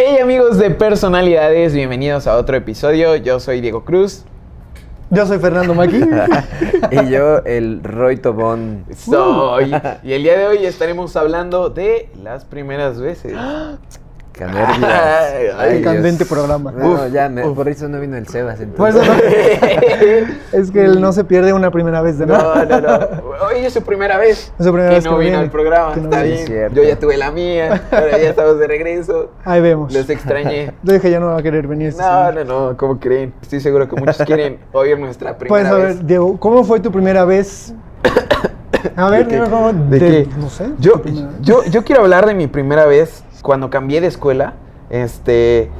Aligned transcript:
Hey 0.00 0.18
amigos 0.18 0.58
de 0.58 0.70
personalidades, 0.70 1.74
bienvenidos 1.74 2.28
a 2.28 2.36
otro 2.36 2.56
episodio. 2.56 3.16
Yo 3.16 3.40
soy 3.40 3.60
Diego 3.60 3.84
Cruz. 3.84 4.22
Yo 5.10 5.26
soy 5.26 5.40
Fernando 5.40 5.74
Maki. 5.74 5.96
y 6.92 7.10
yo, 7.10 7.38
el 7.38 7.82
Roy 7.82 8.16
Tobón. 8.16 8.84
Soy. 8.96 9.72
Y 10.04 10.12
el 10.12 10.22
día 10.22 10.38
de 10.38 10.46
hoy 10.46 10.66
estaremos 10.66 11.16
hablando 11.16 11.68
de 11.68 12.10
las 12.22 12.44
primeras 12.44 13.00
veces. 13.00 13.34
Canervias. 14.38 14.78
Ay, 14.82 15.46
Ay, 15.58 15.78
Dios. 15.80 15.92
candente 15.92 16.24
programa. 16.24 16.70
No, 16.72 16.92
Uf, 16.92 17.00
ya, 17.12 17.28
me- 17.28 17.42
por 17.50 17.68
eso 17.68 17.88
no 17.88 18.00
vino 18.00 18.16
el 18.16 18.26
Sebas. 18.28 18.58
Pues, 18.76 18.94
entonces. 18.94 20.28
es 20.52 20.70
que 20.70 20.84
él 20.84 21.00
no 21.00 21.12
se 21.12 21.24
pierde 21.24 21.52
una 21.52 21.70
primera 21.70 22.00
vez 22.00 22.18
de 22.18 22.26
No, 22.26 22.34
nada. 22.38 22.64
no, 22.64 22.80
no. 22.80 22.98
Hoy 23.46 23.64
es 23.64 23.72
su 23.72 23.82
primera 23.82 24.16
vez. 24.16 24.52
Es 24.58 24.64
su 24.64 24.72
primera 24.72 24.90
que 24.90 24.94
vez 24.96 25.04
no 25.04 25.10
que 25.12 25.16
vino 25.18 25.30
viene, 25.30 25.36
al 25.44 25.50
programa. 25.50 25.96
no 25.96 26.04
Está 26.04 26.22
bien. 26.22 26.52
Es. 26.52 26.72
Yo 26.72 26.82
ya 26.84 26.96
tuve 26.98 27.16
la 27.16 27.30
mía. 27.32 27.82
Ahora 27.90 28.10
ya 28.18 28.30
estamos 28.30 28.58
de 28.58 28.66
regreso. 28.66 29.30
Ahí 29.44 29.60
vemos. 29.60 29.92
Los 29.92 30.08
extrañé. 30.08 30.72
Yo 30.82 30.92
dije, 30.92 31.10
ya 31.10 31.20
no 31.20 31.26
va 31.26 31.38
a 31.38 31.42
querer 31.42 31.66
venir 31.66 31.88
este 31.88 32.02
No, 32.02 32.28
señor. 32.28 32.46
no, 32.46 32.70
no. 32.70 32.76
¿Cómo 32.76 32.98
creen? 33.00 33.34
Estoy 33.42 33.60
seguro 33.60 33.88
que 33.88 33.96
muchos 33.96 34.16
quieren 34.18 34.58
oír 34.72 34.98
nuestra 34.98 35.36
Pues 35.36 35.48
primera 35.50 35.70
a 35.70 35.74
vez. 35.74 35.96
ver, 35.98 36.06
Diego, 36.06 36.38
¿cómo 36.38 36.62
fue 36.64 36.80
tu 36.80 36.90
primera 36.92 37.24
vez? 37.24 37.74
A 38.96 39.10
ver, 39.10 39.26
¿De. 39.26 39.38
¿De 39.38 39.98
qué? 39.98 40.28
No 40.38 40.48
sé. 40.48 40.70
Yo, 40.78 41.64
yo 41.64 41.82
quiero 41.84 42.02
hablar 42.02 42.26
de 42.26 42.34
mi 42.34 42.46
primera 42.46 42.86
vez 42.86 43.24
cuando 43.42 43.70
cambié 43.70 44.00
de 44.00 44.06
escuela. 44.06 44.54
Este, 44.90 45.70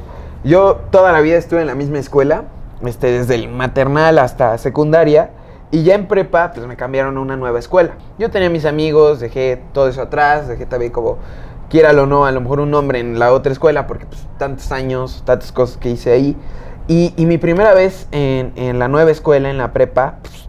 yo 0.43 0.81
toda 0.91 1.11
la 1.11 1.21
vida 1.21 1.37
estuve 1.37 1.61
en 1.61 1.67
la 1.67 1.75
misma 1.75 1.99
escuela, 1.99 2.45
este, 2.85 3.11
desde 3.11 3.35
el 3.35 3.49
maternal 3.49 4.19
hasta 4.19 4.57
secundaria. 4.57 5.31
Y 5.71 5.83
ya 5.83 5.93
en 5.93 6.07
prepa, 6.07 6.51
pues 6.51 6.65
me 6.65 6.75
cambiaron 6.75 7.17
a 7.17 7.19
una 7.19 7.37
nueva 7.37 7.59
escuela. 7.59 7.93
Yo 8.17 8.31
tenía 8.31 8.49
mis 8.49 8.65
amigos, 8.65 9.19
dejé 9.19 9.61
todo 9.71 9.87
eso 9.87 10.01
atrás, 10.01 10.47
dejé 10.47 10.65
también 10.65 10.91
como, 10.91 11.19
quiéralo 11.69 12.03
o 12.03 12.05
no, 12.07 12.25
a 12.25 12.31
lo 12.31 12.41
mejor 12.41 12.59
un 12.59 12.71
nombre 12.71 12.99
en 12.99 13.19
la 13.19 13.31
otra 13.31 13.51
escuela, 13.51 13.85
porque 13.85 14.07
pues 14.07 14.25
tantos 14.39 14.71
años, 14.71 15.21
tantas 15.25 15.51
cosas 15.51 15.77
que 15.77 15.91
hice 15.91 16.11
ahí. 16.11 16.35
Y, 16.87 17.13
y 17.17 17.27
mi 17.27 17.37
primera 17.37 17.75
vez 17.75 18.07
en, 18.11 18.51
en 18.55 18.79
la 18.79 18.87
nueva 18.87 19.11
escuela, 19.11 19.51
en 19.51 19.59
la 19.59 19.71
prepa, 19.71 20.15
pues, 20.23 20.48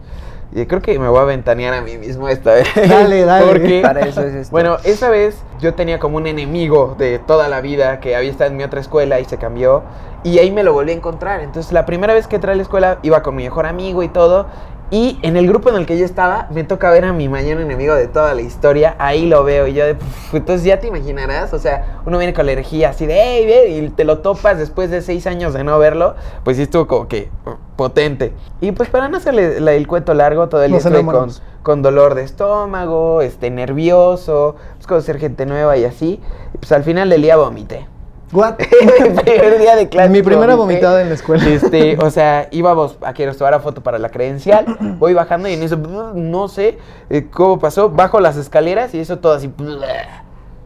y 0.52 0.66
creo 0.66 0.82
que 0.82 0.98
me 0.98 1.08
voy 1.08 1.20
a 1.20 1.24
ventanear 1.24 1.74
a 1.74 1.80
mí 1.80 1.96
mismo 1.96 2.28
esta 2.28 2.54
vez. 2.54 2.66
Dale, 2.74 3.24
dale. 3.24 3.46
Porque, 3.46 3.80
Para 3.82 4.00
eso 4.00 4.22
es 4.22 4.34
esto. 4.34 4.50
bueno, 4.50 4.78
esa 4.84 5.08
vez 5.08 5.42
yo 5.60 5.74
tenía 5.74 5.98
como 5.98 6.16
un 6.16 6.26
enemigo 6.26 6.96
de 6.98 7.18
toda 7.20 7.48
la 7.48 7.60
vida 7.60 8.00
que 8.00 8.16
había 8.16 8.30
estado 8.30 8.50
en 8.50 8.56
mi 8.56 8.64
otra 8.64 8.80
escuela 8.80 9.20
y 9.20 9.24
se 9.24 9.36
cambió. 9.38 9.82
Y 10.22 10.38
ahí 10.38 10.50
me 10.50 10.62
lo 10.62 10.72
volví 10.72 10.90
a 10.90 10.94
encontrar. 10.94 11.40
Entonces, 11.40 11.72
la 11.72 11.86
primera 11.86 12.12
vez 12.12 12.26
que 12.26 12.36
entré 12.36 12.52
a 12.52 12.54
la 12.54 12.62
escuela 12.62 12.98
iba 13.02 13.22
con 13.22 13.36
mi 13.36 13.44
mejor 13.44 13.66
amigo 13.66 14.02
y 14.02 14.08
todo. 14.08 14.46
Y 14.92 15.18
en 15.22 15.36
el 15.36 15.46
grupo 15.46 15.68
en 15.68 15.76
el 15.76 15.86
que 15.86 15.96
yo 15.96 16.04
estaba, 16.04 16.48
me 16.50 16.64
toca 16.64 16.90
ver 16.90 17.04
a 17.04 17.12
mi 17.12 17.28
mayor 17.28 17.60
enemigo 17.60 17.94
de 17.94 18.08
toda 18.08 18.34
la 18.34 18.40
historia. 18.40 18.96
Ahí 18.98 19.26
lo 19.26 19.44
veo 19.44 19.68
y 19.68 19.74
yo 19.74 19.84
de. 19.86 19.96
Entonces 20.32 20.64
ya 20.64 20.80
te 20.80 20.88
imaginarás. 20.88 21.52
O 21.54 21.60
sea, 21.60 22.00
uno 22.06 22.18
viene 22.18 22.34
con 22.34 22.44
la 22.46 22.52
energía 22.52 22.90
así 22.90 23.06
de, 23.06 23.14
hey, 23.16 23.46
ve", 23.46 23.68
y 23.68 23.88
te 23.90 24.02
lo 24.04 24.18
topas 24.18 24.58
después 24.58 24.90
de 24.90 25.00
seis 25.00 25.28
años 25.28 25.54
de 25.54 25.62
no 25.62 25.78
verlo. 25.78 26.16
Pues 26.42 26.56
sí 26.56 26.64
estuvo 26.64 26.88
como 26.88 27.06
que 27.06 27.30
potente. 27.76 28.32
Y 28.60 28.72
pues 28.72 28.88
para 28.88 29.08
no 29.08 29.18
hacerle 29.18 29.60
la- 29.60 29.72
el 29.74 29.86
cuento 29.86 30.12
largo, 30.12 30.48
todo 30.48 30.62
el 30.64 30.72
día 30.72 30.78
estuve 30.98 31.12
con, 31.20 31.30
con 31.62 31.82
dolor 31.82 32.14
de 32.16 32.24
estómago, 32.24 33.22
este, 33.22 33.48
nervioso, 33.50 34.56
pues 34.74 34.86
conocer 34.88 35.18
gente 35.18 35.46
nueva 35.46 35.76
y 35.76 35.84
así. 35.84 36.20
Y 36.52 36.58
pues 36.58 36.72
al 36.72 36.82
final 36.82 37.08
del 37.10 37.22
día 37.22 37.36
vomité. 37.36 37.86
What? 38.32 38.58
Mi 38.58 39.22
primer 39.22 39.58
día 39.58 39.76
de 39.76 39.88
clase. 39.88 40.08
Mi 40.08 40.22
primera 40.22 40.54
vomitada 40.54 41.02
en 41.02 41.08
la 41.08 41.14
escuela. 41.14 41.48
Este, 41.48 41.96
o 41.98 42.10
sea, 42.10 42.48
íbamos 42.52 42.96
a 43.02 43.12
que 43.12 43.26
nos 43.26 43.36
tomara 43.36 43.60
foto 43.60 43.82
para 43.82 43.98
la 43.98 44.10
credencial. 44.10 44.76
Voy 44.98 45.14
bajando 45.14 45.48
y 45.48 45.54
en 45.54 45.62
eso, 45.62 45.76
no 45.76 46.48
sé 46.48 46.78
eh, 47.08 47.26
cómo 47.30 47.58
pasó. 47.58 47.90
Bajo 47.90 48.20
las 48.20 48.36
escaleras 48.36 48.94
y 48.94 49.00
eso 49.00 49.18
todo 49.18 49.32
así. 49.32 49.50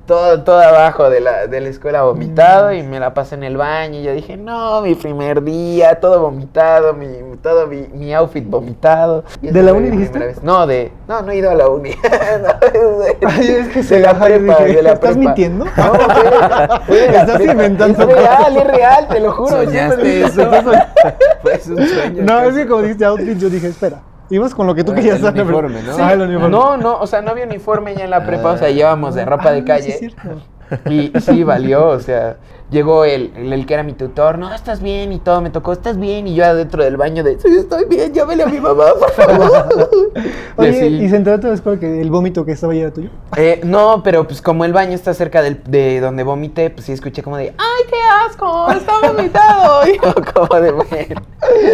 Todo, 0.07 0.43
todo 0.43 0.61
abajo 0.61 1.09
de 1.09 1.21
la, 1.21 1.47
de 1.47 1.63
la 1.63 1.69
escuela 1.71 2.03
vomitado 2.03 2.73
y 2.75 2.83
me 2.83 3.01
la 3.01 3.15
pasé 3.15 3.37
en 3.37 3.43
el 3.43 3.57
baño 3.57 4.01
y 4.01 4.03
yo 4.03 4.13
dije, 4.13 4.37
no, 4.37 4.83
mi 4.83 4.95
primer 4.95 5.43
día, 5.43 5.99
todo 5.99 6.21
vomitado, 6.21 6.93
mi, 6.93 7.07
todo 7.43 7.67
mi, 7.67 7.87
mi 7.95 8.13
outfit 8.13 8.45
vomitado. 8.47 9.25
Y 9.41 9.47
¿De 9.49 9.63
la 9.63 9.71
fue 9.71 9.79
uni 9.81 9.91
dijiste? 9.91 10.37
No, 10.43 10.67
de, 10.67 10.93
no, 11.09 11.23
no 11.23 11.33
he 11.33 11.37
ido 11.37 11.51
a 11.51 11.55
la 11.55 11.69
uni. 11.69 11.93
No, 12.43 12.67
es 12.67 13.19
de- 13.19 13.27
Ay, 13.27 13.49
es 13.49 13.69
que 13.69 13.83
se 13.83 13.99
la 14.01 14.13
prepa, 14.13 14.57
dije, 14.65 14.77
de 14.77 14.83
la 14.83 14.93
¿estás 14.93 15.13
prepa. 15.13 15.19
mintiendo? 15.25 15.65
No, 15.65 15.71
fue- 15.73 16.81
fue 16.87 17.07
Estás 17.07 17.37
prepa. 17.37 17.53
inventando 17.53 18.03
Es 18.03 18.09
real, 18.15 18.57
es 18.59 18.67
real, 18.67 19.09
te 19.09 19.21
lo 19.21 19.33
juro. 19.33 19.49
Soñaste 19.65 20.25
eso. 20.25 20.51
Pues 21.41 21.67
un 21.69 21.79
sueño. 21.89 22.23
No, 22.25 22.43
es 22.43 22.55
que 22.55 22.67
como 22.67 22.83
dijiste 22.83 23.07
outfit, 23.07 23.39
yo 23.39 23.49
dije, 23.49 23.69
espera. 23.69 24.01
Ibas 24.31 24.55
con 24.55 24.67
lo 24.67 24.75
que 24.75 24.85
tú 24.85 24.93
Ah, 24.93 24.95
querías 24.95 25.21
el 25.23 25.27
uniforme, 25.27 25.83
¿no? 25.83 25.93
Ah, 25.99 26.13
el 26.13 26.21
uniforme. 26.23 26.49
No, 26.49 26.77
no, 26.77 26.99
o 27.01 27.07
sea, 27.07 27.21
no 27.23 27.31
había 27.31 27.45
uniforme 27.45 27.95
ya 27.95 28.05
en 28.05 28.11
la 28.11 28.25
prepa, 28.25 28.53
o 28.53 28.59
sea, 28.59 28.71
llevábamos 28.71 29.15
de 29.15 29.25
ropa 29.25 29.51
Ah, 29.51 29.53
de 29.53 29.65
calle. 29.65 29.91
es 29.91 29.99
cierto. 29.99 30.21
Y 30.89 31.13
sí, 31.21 31.45
valió, 31.45 31.89
o 31.89 32.01
sea, 32.01 32.39
llegó 32.71 33.05
el, 33.05 33.33
el, 33.37 33.53
el 33.53 33.67
que 33.67 33.75
era 33.75 33.83
mi 33.83 33.93
tutor, 33.93 34.39
no, 34.39 34.53
estás 34.53 34.81
bien 34.81 35.13
y 35.13 35.19
todo, 35.19 35.43
me 35.43 35.51
tocó, 35.51 35.73
estás 35.75 35.99
bien, 36.01 36.27
y 36.27 36.35
yo 36.35 36.45
adentro 36.47 36.83
del 36.83 36.97
baño 36.97 37.23
de, 37.23 37.39
sí, 37.39 37.49
estoy 37.55 37.85
bien, 37.85 38.15
llámele 38.15 38.45
a 38.45 38.47
mi 38.47 38.59
mamá, 38.61 38.85
por 38.99 39.11
favor. 39.13 40.01
Y 40.57 40.61
Oye, 40.61 40.69
así. 40.71 40.87
¿y 40.87 41.09
se 41.09 41.17
enteró 41.17 41.37
toda 41.39 41.49
la 41.51 41.55
escuela 41.57 41.79
que 41.81 42.01
el 42.01 42.11
vómito 42.11 42.45
que 42.47 42.53
estaba 42.53 42.73
ahí 42.73 42.81
era 42.81 42.93
tuyo? 42.93 43.11
Eh, 43.37 43.61
no, 43.65 44.03
pero 44.05 44.25
pues 44.27 44.41
como 44.41 44.65
el 44.65 44.73
baño 44.73 44.93
está 44.95 45.13
cerca 45.13 45.43
del, 45.43 45.61
de 45.65 46.01
donde 46.01 46.23
vomité, 46.23 46.71
pues 46.71 46.87
sí 46.87 46.93
escuché 46.93 47.23
como 47.23 47.37
de, 47.37 47.49
¡ay, 47.59 47.85
qué 47.91 47.97
asco! 48.27 48.71
¡Está 48.73 48.93
vomitado! 49.13 49.87
Y 49.89 49.95
yo 49.97 50.15
como 50.33 50.61
de, 50.61 50.71
bueno, 50.73 51.23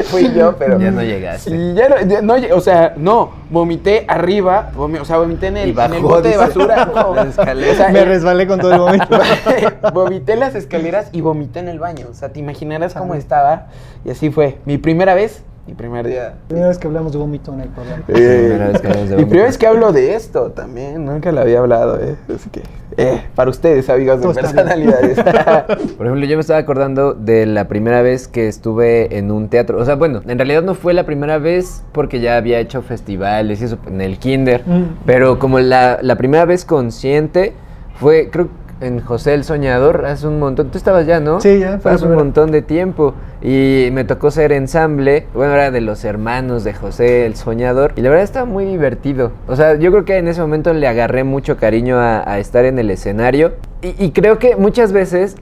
fui 0.04 0.32
yo, 0.32 0.56
pero... 0.58 0.78
Ya 0.78 0.91
no 0.91 1.03
llegaste. 1.03 1.50
Y 1.50 1.75
ya 1.75 1.88
no, 1.88 2.00
ya 2.00 2.22
no 2.22 2.34
o 2.56 2.60
sea, 2.60 2.94
no, 2.97 3.31
vomité 3.50 4.04
arriba, 4.08 4.70
o 4.76 5.04
sea, 5.04 5.19
vomité 5.19 5.48
en 5.48 5.56
el, 5.56 5.69
Y 5.69 5.70
en 5.70 5.76
bajó, 5.76 5.94
el 5.94 6.03
bote 6.03 6.28
de 6.28 6.36
basura. 6.36 6.86
no. 6.94 7.14
Las 7.14 7.28
escaleras. 7.28 7.75
O 7.75 7.76
sea, 7.76 7.88
Me 7.91 8.04
resbalé 8.04 8.47
con 8.47 8.60
todo 8.60 8.72
el 8.72 8.81
vómito. 8.81 9.06
vomité 9.92 10.34
en 10.34 10.41
las 10.41 10.54
escaleras 10.54 11.08
y 11.12 11.20
vomité 11.20 11.60
en 11.60 11.69
el 11.69 11.78
baño. 11.78 12.06
O 12.10 12.14
sea, 12.14 12.31
te 12.31 12.41
imaginarás 12.41 12.94
cómo 12.94 13.14
estaba. 13.14 13.66
Y 14.04 14.10
así 14.10 14.31
fue. 14.31 14.58
Mi 14.64 14.78
primera 14.78 15.14
vez, 15.14 15.42
mi 15.66 15.75
primer 15.75 16.06
día. 16.06 16.34
Primera 16.48 16.69
vez 16.69 16.78
que 16.78 16.87
hablamos 16.87 17.12
de 17.12 17.19
vómito 17.19 17.52
en 17.52 17.60
el 17.60 17.69
programa. 17.69 18.02
Eh, 18.08 18.70
vez 18.72 18.81
que 18.81 18.87
hablamos 18.88 19.08
de 19.10 19.16
mi 19.16 19.22
vómito. 19.22 19.28
primera 19.28 19.47
vez 19.47 19.58
que 19.58 19.66
hablo 19.66 19.92
de 19.92 20.14
esto 20.14 20.50
también. 20.52 21.04
Nunca 21.04 21.32
lo 21.32 21.41
había 21.41 21.58
hablado, 21.58 22.00
eh. 22.00 22.16
Así 22.34 22.50
que, 22.50 22.62
eh, 22.96 23.22
para 23.34 23.50
ustedes, 23.50 23.88
amigos 23.88 24.20
de 24.20 24.26
bien. 24.28 24.34
personalidades. 24.34 25.16
Por 25.96 26.06
ejemplo, 26.06 26.26
yo 26.26 26.36
me 26.36 26.40
estaba 26.40 26.58
acordando 26.58 27.14
de 27.14 27.46
la 27.46 27.68
primera 27.68 28.02
vez 28.02 28.28
que 28.28 28.48
estuve 28.48 29.16
en 29.16 29.30
un 29.30 29.48
teatro. 29.48 29.78
O 29.78 29.84
sea, 29.84 29.96
bueno, 29.96 30.22
en 30.26 30.38
realidad 30.38 30.62
no 30.62 30.74
fue 30.74 30.94
la 30.94 31.04
primera 31.04 31.38
vez 31.38 31.82
porque 31.92 32.20
ya 32.20 32.36
había 32.36 32.58
hecho 32.58 32.82
festivales 32.82 33.60
y 33.60 33.64
eso 33.64 33.78
en 33.86 34.00
el 34.00 34.18
kinder. 34.18 34.62
Mm. 34.66 34.84
Pero 35.06 35.38
como 35.38 35.60
la, 35.60 35.98
la 36.02 36.16
primera 36.16 36.44
vez 36.44 36.64
consciente 36.64 37.54
fue, 37.94 38.30
creo, 38.30 38.48
en 38.80 39.00
José 39.00 39.34
el 39.34 39.44
Soñador 39.44 40.04
hace 40.06 40.26
un 40.26 40.38
montón. 40.38 40.70
Tú 40.70 40.78
estabas 40.78 41.06
ya, 41.06 41.20
¿no? 41.20 41.41
Sí, 41.41 41.58
ya, 41.58 41.78
fue 41.78 41.92
Hace 41.92 42.06
un 42.06 42.14
montón 42.14 42.50
de 42.50 42.62
tiempo. 42.62 43.14
Y 43.42 43.88
me 43.92 44.04
tocó 44.04 44.30
ser 44.30 44.52
ensamble. 44.52 45.26
Bueno, 45.34 45.54
era 45.54 45.70
de 45.70 45.80
los 45.80 46.04
hermanos 46.04 46.64
de 46.64 46.74
José 46.74 47.26
el 47.26 47.36
Soñador. 47.36 47.92
Y 47.96 48.00
la 48.02 48.08
verdad 48.10 48.24
estaba 48.24 48.46
muy 48.46 48.64
divertido. 48.64 49.32
O 49.48 49.56
sea, 49.56 49.76
yo 49.76 49.90
creo 49.90 50.04
que 50.04 50.16
en 50.19 50.28
ese 50.28 50.40
momento 50.40 50.72
le 50.72 50.86
agarré 50.88 51.24
mucho 51.24 51.56
cariño 51.56 51.98
a, 51.98 52.28
a 52.30 52.38
estar 52.38 52.64
en 52.64 52.78
el 52.78 52.90
escenario. 52.90 53.52
Y, 53.82 53.94
y 54.02 54.10
creo 54.12 54.38
que 54.38 54.56
muchas 54.56 54.92
veces 54.92 55.36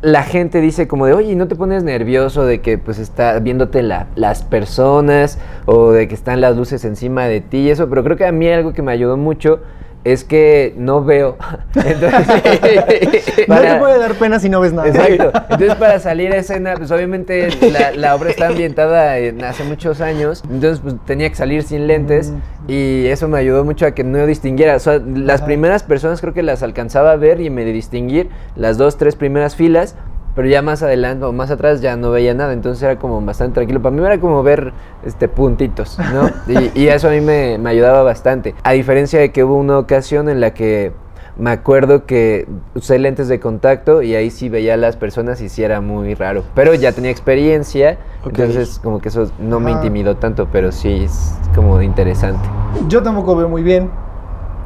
la 0.00 0.22
gente 0.22 0.60
dice 0.60 0.86
como 0.86 1.06
de, 1.06 1.12
oye, 1.14 1.34
¿no 1.34 1.48
te 1.48 1.56
pones 1.56 1.82
nervioso 1.82 2.46
de 2.46 2.60
que 2.60 2.78
pues 2.78 2.98
está 3.00 3.38
viéndote 3.40 3.82
la- 3.82 4.06
las 4.14 4.44
personas 4.44 5.38
o 5.66 5.90
de 5.90 6.06
que 6.06 6.14
están 6.14 6.40
las 6.40 6.56
luces 6.56 6.84
encima 6.84 7.24
de 7.24 7.40
ti 7.40 7.58
y 7.58 7.70
eso? 7.70 7.88
Pero 7.88 8.04
creo 8.04 8.16
que 8.16 8.24
a 8.26 8.32
mí 8.32 8.48
algo 8.48 8.72
que 8.72 8.82
me 8.82 8.92
ayudó 8.92 9.16
mucho 9.16 9.60
es 10.04 10.24
que 10.24 10.74
no 10.76 11.04
veo. 11.04 11.36
Entonces, 11.74 12.26
No 12.26 12.84
te 12.86 13.44
para- 13.46 13.78
puede 13.78 13.98
dar 13.98 14.14
pena 14.14 14.38
si 14.40 14.48
no 14.48 14.60
ves 14.60 14.72
nada. 14.72 14.88
Exacto. 14.88 15.32
Entonces, 15.50 15.74
para 15.76 15.98
salir 15.98 16.32
a 16.32 16.36
escena, 16.36 16.74
pues 16.76 16.90
obviamente 16.90 17.48
la, 17.70 17.90
la 17.92 18.14
obra 18.14 18.30
está 18.30 18.48
ambientada 18.48 19.18
en 19.18 19.42
hace 19.44 19.64
muchos 19.64 20.00
años. 20.00 20.42
Entonces, 20.50 20.80
pues 20.80 20.94
tenía 21.06 21.28
que 21.28 21.36
salir 21.36 21.62
sin 21.62 21.86
lentes. 21.86 22.32
Y 22.68 23.06
eso 23.06 23.28
me 23.28 23.38
ayudó 23.38 23.64
mucho 23.64 23.86
a 23.86 23.92
que 23.92 24.04
no 24.04 24.26
distinguiera. 24.26 24.76
O 24.76 24.80
sea, 24.80 24.98
las 24.98 25.40
Ajá. 25.40 25.46
primeras 25.46 25.82
personas 25.82 26.20
creo 26.20 26.34
que 26.34 26.42
las 26.42 26.62
alcanzaba 26.62 27.12
a 27.12 27.16
ver 27.16 27.40
y 27.40 27.50
me 27.50 27.64
distinguir 27.64 28.28
las 28.56 28.78
dos, 28.78 28.96
tres 28.98 29.16
primeras 29.16 29.56
filas. 29.56 29.94
Pero 30.38 30.50
ya 30.50 30.62
más 30.62 30.84
adelante 30.84 31.24
o 31.24 31.32
más 31.32 31.50
atrás 31.50 31.80
ya 31.80 31.96
no 31.96 32.12
veía 32.12 32.32
nada. 32.32 32.52
Entonces 32.52 32.80
era 32.84 32.96
como 32.96 33.20
bastante 33.20 33.54
tranquilo. 33.54 33.82
Para 33.82 33.96
mí 33.96 34.06
era 34.06 34.20
como 34.20 34.44
ver 34.44 34.72
este 35.04 35.26
puntitos, 35.26 35.98
¿no? 35.98 36.30
Y, 36.74 36.82
y 36.82 36.86
eso 36.86 37.08
a 37.08 37.10
mí 37.10 37.20
me, 37.20 37.58
me 37.58 37.70
ayudaba 37.70 38.04
bastante. 38.04 38.54
A 38.62 38.70
diferencia 38.70 39.18
de 39.18 39.32
que 39.32 39.42
hubo 39.42 39.56
una 39.56 39.76
ocasión 39.76 40.28
en 40.28 40.40
la 40.40 40.54
que 40.54 40.92
me 41.38 41.50
acuerdo 41.50 42.06
que 42.06 42.46
usé 42.76 43.00
lentes 43.00 43.26
de 43.26 43.40
contacto 43.40 44.00
y 44.00 44.14
ahí 44.14 44.30
sí 44.30 44.48
veía 44.48 44.74
a 44.74 44.76
las 44.76 44.94
personas 44.94 45.40
y 45.40 45.48
sí 45.48 45.64
era 45.64 45.80
muy 45.80 46.14
raro. 46.14 46.44
Pero 46.54 46.72
ya 46.72 46.92
tenía 46.92 47.10
experiencia, 47.10 47.98
entonces 48.24 48.78
como 48.80 49.00
que 49.00 49.08
eso 49.08 49.28
no 49.40 49.58
me 49.58 49.72
intimidó 49.72 50.18
tanto, 50.18 50.46
pero 50.52 50.70
sí 50.70 51.02
es 51.02 51.34
como 51.52 51.82
interesante. 51.82 52.48
Yo 52.86 53.02
tampoco 53.02 53.34
veo 53.34 53.48
muy 53.48 53.64
bien. 53.64 53.90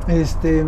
Este, 0.07 0.67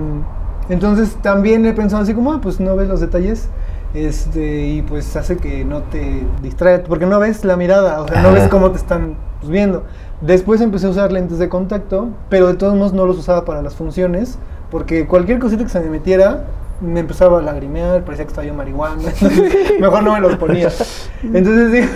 entonces 0.71 1.17
también 1.21 1.67
he 1.67 1.75
pensado 1.75 2.03
así 2.03 2.15
como, 2.15 2.33
ah, 2.33 2.41
pues 2.43 2.59
no 2.59 2.75
ves 2.75 2.89
los 2.89 3.01
detalles. 3.01 3.51
Este, 3.95 4.67
y 4.67 4.83
pues 4.83 5.15
hace 5.15 5.37
que 5.37 5.65
no 5.65 5.83
te 5.83 6.25
distraiga, 6.43 6.83
porque 6.83 7.07
no 7.07 7.21
ves 7.21 7.45
la 7.45 7.57
mirada, 7.57 8.03
o 8.03 8.09
sea, 8.09 8.23
no 8.23 8.33
ves 8.33 8.49
cómo 8.49 8.73
te 8.73 8.79
están 8.79 9.15
pues, 9.41 9.51
viendo. 9.51 9.85
Después 10.21 10.61
empecé 10.61 10.87
a 10.87 10.91
usar 10.91 11.13
lentes 11.13 11.39
de 11.39 11.49
contacto, 11.49 12.09
pero 12.29 12.49
de 12.49 12.55
todos 12.55 12.75
modos 12.75 12.93
no 12.93 13.07
los 13.07 13.17
usaba 13.19 13.45
para 13.45 13.63
las 13.63 13.77
funciones, 13.77 14.39
porque 14.71 15.07
cualquier 15.07 15.39
cosita 15.39 15.63
que 15.63 15.71
se 15.71 15.79
me 15.79 15.91
metiera 15.91 16.45
me 16.85 17.01
empezaba 17.01 17.39
a 17.39 17.43
lagrimear, 17.43 18.03
parecía 18.05 18.25
que 18.27 18.31
estaba 18.31 18.47
yo 18.47 18.55
marihuana, 18.55 19.03
mejor 19.81 20.03
no 20.03 20.13
me 20.13 20.21
los 20.21 20.37
ponía. 20.37 20.69
Entonces 21.23 21.73
sí. 21.73 21.91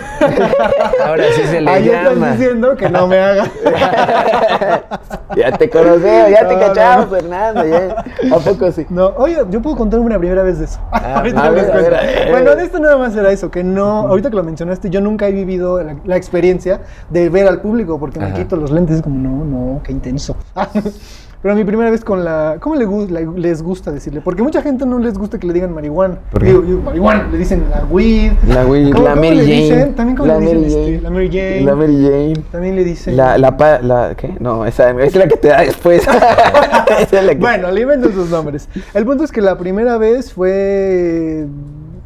Ahora 1.04 1.24
sí 1.34 1.42
se 1.42 1.60
le 1.60 1.70
Ahí 1.70 1.88
estás 1.88 2.14
llama. 2.14 2.30
diciendo 2.32 2.76
que 2.76 2.88
no 2.90 3.06
me 3.06 3.18
haga. 3.20 3.44
Ya 5.36 5.52
te 5.52 5.68
conocemos, 5.68 6.30
ya 6.30 6.48
te 6.48 6.54
No, 6.54 6.60
cachamos, 6.60 7.04
no. 7.10 7.16
Fernando. 7.16 7.64
ya. 7.66 8.04
¿A 8.34 8.38
poco 8.38 8.72
sí? 8.72 8.86
No, 8.88 9.08
oye, 9.18 9.36
yo 9.50 9.60
puedo 9.60 9.76
contar 9.76 10.00
una 10.00 10.18
primera 10.18 10.42
vez 10.42 10.58
de 10.58 10.64
eso. 10.64 10.80
ahorita 10.90 11.42
a 11.44 11.50
les 11.50 11.66
ver, 11.66 11.70
a 11.70 11.72
cuento. 11.72 11.90
ver, 11.90 11.94
a 11.94 12.00
ver. 12.02 12.30
Bueno, 12.30 12.56
de 12.56 12.64
esto 12.64 12.78
nada 12.80 12.96
más 12.96 13.14
era 13.14 13.30
eso, 13.30 13.50
que 13.50 13.62
no, 13.62 14.08
ahorita 14.08 14.30
que 14.30 14.36
lo 14.36 14.42
mencionaste, 14.42 14.88
yo 14.90 15.00
nunca 15.02 15.28
he 15.28 15.32
vivido 15.32 15.82
la, 15.82 15.96
la 16.04 16.16
experiencia 16.16 16.80
de 17.10 17.28
ver 17.28 17.46
al 17.46 17.60
público, 17.60 18.00
porque 18.00 18.18
me 18.18 18.32
quito 18.32 18.56
los 18.56 18.70
lentes, 18.70 18.96
es 18.96 19.02
como, 19.02 19.18
no, 19.18 19.44
no, 19.44 19.82
qué 19.84 19.92
intenso. 19.92 20.34
Pero 21.40 21.54
mi 21.54 21.62
primera 21.64 21.88
vez 21.88 22.04
con 22.04 22.24
la, 22.24 22.56
¿cómo 22.58 22.74
le 22.74 22.84
gu- 22.84 23.08
la- 23.08 23.20
les 23.20 23.62
gusta 23.62 23.92
decirle? 23.92 24.20
Porque 24.20 24.42
mucha 24.42 24.60
gente 24.60 24.84
no 24.84 24.98
les 24.98 25.16
gusta 25.16 25.38
que 25.38 25.46
le 25.46 25.52
digan 25.52 25.72
marihuana. 25.72 26.18
¿Por 26.32 26.40
qué? 26.42 26.48
Digo, 26.48 26.62
digo, 26.62 26.80
marihuana, 26.82 27.28
le 27.30 27.38
dicen 27.38 27.64
la 27.70 27.84
weed. 27.88 28.32
La, 28.48 28.66
weed, 28.66 28.90
¿Cómo- 28.92 29.04
la 29.04 29.10
cómo 29.10 29.22
Mary 29.22 29.36
le 29.36 29.42
Jane. 29.44 29.56
dicen? 29.62 29.94
También 29.94 30.16
como 30.16 30.26
la 30.32 30.40
le 30.40 30.40
dicen 30.40 30.58
Mary 30.60 30.66
este, 30.74 30.84
Jane. 30.90 31.00
la 31.02 31.10
Mary 31.10 31.28
Jane. 31.30 31.60
La 31.62 31.74
Mary 31.76 32.02
Jane. 32.02 32.34
También 32.50 32.74
le 32.76 32.84
dicen... 32.84 33.16
La, 33.16 33.38
la, 33.38 33.56
pa- 33.56 33.78
la, 33.80 34.14
¿qué? 34.16 34.34
No, 34.40 34.66
esa 34.66 34.90
es 35.00 35.14
la 35.14 35.28
que 35.28 35.36
te 35.36 35.48
da 35.48 35.60
después. 35.60 36.02
esa 37.00 37.20
es 37.20 37.24
la 37.24 37.32
que... 37.34 37.38
Bueno, 37.40 37.70
le 37.70 37.82
inventan 37.82 38.12
sus 38.12 38.28
nombres. 38.30 38.68
El 38.92 39.04
punto 39.04 39.22
es 39.22 39.30
que 39.30 39.40
la 39.40 39.56
primera 39.56 39.96
vez 39.96 40.32
fue. 40.32 41.46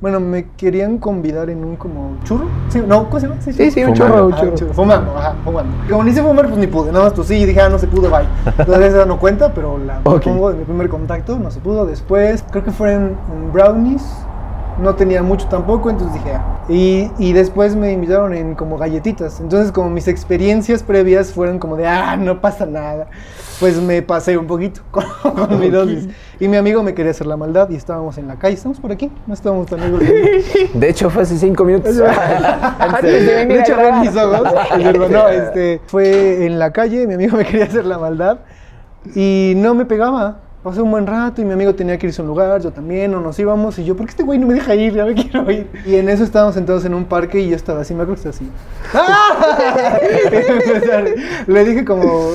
Bueno, 0.03 0.19
me 0.19 0.47
querían 0.57 0.99
convidar 0.99 1.49
en 1.49 1.63
un 1.65 1.77
como 1.77 2.17
churro. 2.25 2.47
Sí, 2.71 2.83
no, 2.85 3.05
¿cómo 3.09 3.21
se 3.21 3.29
llama? 3.29 3.41
Sí, 3.41 3.53
sí, 3.53 3.85
un 3.85 3.95
Fumando. 3.95 3.95
churro, 3.95 4.27
un 4.27 4.35
Ah, 4.35 4.41
churro. 4.41 4.55
churro. 4.57 4.75
Fumando, 4.75 5.17
ajá, 5.17 5.35
fumando. 5.45 5.77
Como 5.89 6.03
ni 6.03 6.13
sé 6.13 6.23
fumar, 6.25 6.47
pues 6.47 6.59
ni 6.59 6.67
pude. 6.67 6.91
Nada 6.91 7.05
más 7.05 7.15
tú 7.15 7.23
sí, 7.23 7.45
dije, 7.47 7.61
ah, 7.61 7.69
no 7.69 7.79
se 7.79 7.87
pudo, 7.87 8.11
bye. 8.11 8.27
Entonces 8.59 8.95
esa 8.95 9.07
no 9.07 9.21
cuenta, 9.21 9.55
pero 9.55 9.79
la 9.79 10.01
Ok. 10.03 10.25
pongo 10.25 10.51
de 10.51 10.57
mi 10.57 10.65
primer 10.65 10.89
contacto, 10.89 11.39
no 11.39 11.53
se 11.53 11.61
pudo. 11.61 11.87
Después, 11.87 12.45
creo 12.51 12.65
que 12.65 12.73
fueron 12.73 13.17
en 13.33 13.53
brownies. 13.53 14.03
No 14.81 14.95
tenía 14.97 15.23
mucho 15.23 15.47
tampoco, 15.49 15.89
entonces 15.91 16.15
dije, 16.15 16.35
ah. 16.35 16.65
Y, 16.69 17.09
y 17.19 17.33
después 17.35 17.77
me 17.77 17.93
invitaron 17.93 18.35
en 18.35 18.57
como 18.57 18.79
galletitas. 18.79 19.39
Entonces, 19.39 19.71
como 19.71 19.89
mis 19.89 20.09
experiencias 20.09 20.83
previas 20.83 21.33
fueron 21.33 21.61
como 21.61 21.77
de, 21.77 21.87
ah, 21.87 22.17
no 22.17 22.41
pasa 22.41 22.67
nada. 22.67 23.07
Pues 23.62 23.81
me 23.81 24.03
pasé 24.03 24.37
un 24.37 24.49
poquito 24.49 24.81
con, 24.91 25.05
con 25.23 25.61
mi 25.61 25.70
dosis. 25.70 26.09
Y 26.41 26.49
mi 26.49 26.56
amigo 26.56 26.82
me 26.82 26.94
quería 26.94 27.12
hacer 27.12 27.29
la 27.29 27.37
maldad 27.37 27.70
y 27.70 27.76
estábamos 27.76 28.19
en 28.19 28.26
la 28.26 28.35
calle. 28.35 28.56
Estamos 28.56 28.81
por 28.81 28.91
aquí, 28.91 29.09
no 29.25 29.35
estábamos 29.35 29.69
tan 29.69 29.81
lejos. 29.81 30.00
De 30.75 30.91
hecho, 30.91 31.09
fue 31.11 31.23
hace 31.23 31.38
cinco 31.38 31.64
minutos. 31.64 31.97
Antes 32.81 33.25
de 33.25 33.35
venir 33.37 33.59
De 33.59 33.62
hecho, 33.62 33.76
abrí 33.76 34.09
mis 34.09 34.17
ojos. 34.17 34.49
digo, 34.76 35.09
no, 35.09 35.29
este, 35.29 35.81
fue 35.87 36.44
en 36.44 36.59
la 36.59 36.73
calle, 36.73 37.06
mi 37.06 37.14
amigo 37.14 37.37
me 37.37 37.44
quería 37.44 37.67
hacer 37.67 37.85
la 37.87 37.99
maldad 37.99 38.38
y 39.14 39.53
no 39.55 39.76
me 39.76 39.85
pegaba. 39.85 40.41
Pasé 40.65 40.82
un 40.82 40.91
buen 40.91 41.06
rato 41.06 41.41
y 41.41 41.44
mi 41.44 41.53
amigo 41.53 41.73
tenía 41.76 41.97
que 41.99 42.08
irse 42.08 42.20
a 42.20 42.25
un 42.25 42.29
lugar, 42.29 42.61
yo 42.61 42.73
también, 42.73 43.15
o 43.15 43.20
nos 43.20 43.38
íbamos 43.38 43.79
y 43.79 43.85
yo, 43.85 43.97
¿por 43.97 44.06
qué 44.06 44.11
este 44.11 44.25
güey 44.25 44.41
no 44.41 44.49
me 44.49 44.55
deja 44.55 44.75
ir? 44.75 44.93
Ya 44.93 45.05
me 45.05 45.15
quiero 45.15 45.49
ir. 45.53 45.70
Y 45.87 45.94
en 45.94 46.08
eso 46.08 46.25
estábamos 46.25 46.56
sentados 46.56 46.85
en 46.85 46.94
un 46.94 47.05
parque 47.05 47.38
y 47.38 47.49
yo 47.49 47.55
estaba 47.55 47.82
así, 47.82 47.94
me 47.94 48.03
acuerdo 48.03 48.20
que 48.25 48.29
estaba 48.29 48.49
así. 50.99 51.15
Le 51.47 51.65
dije 51.65 51.85
como, 51.85 52.32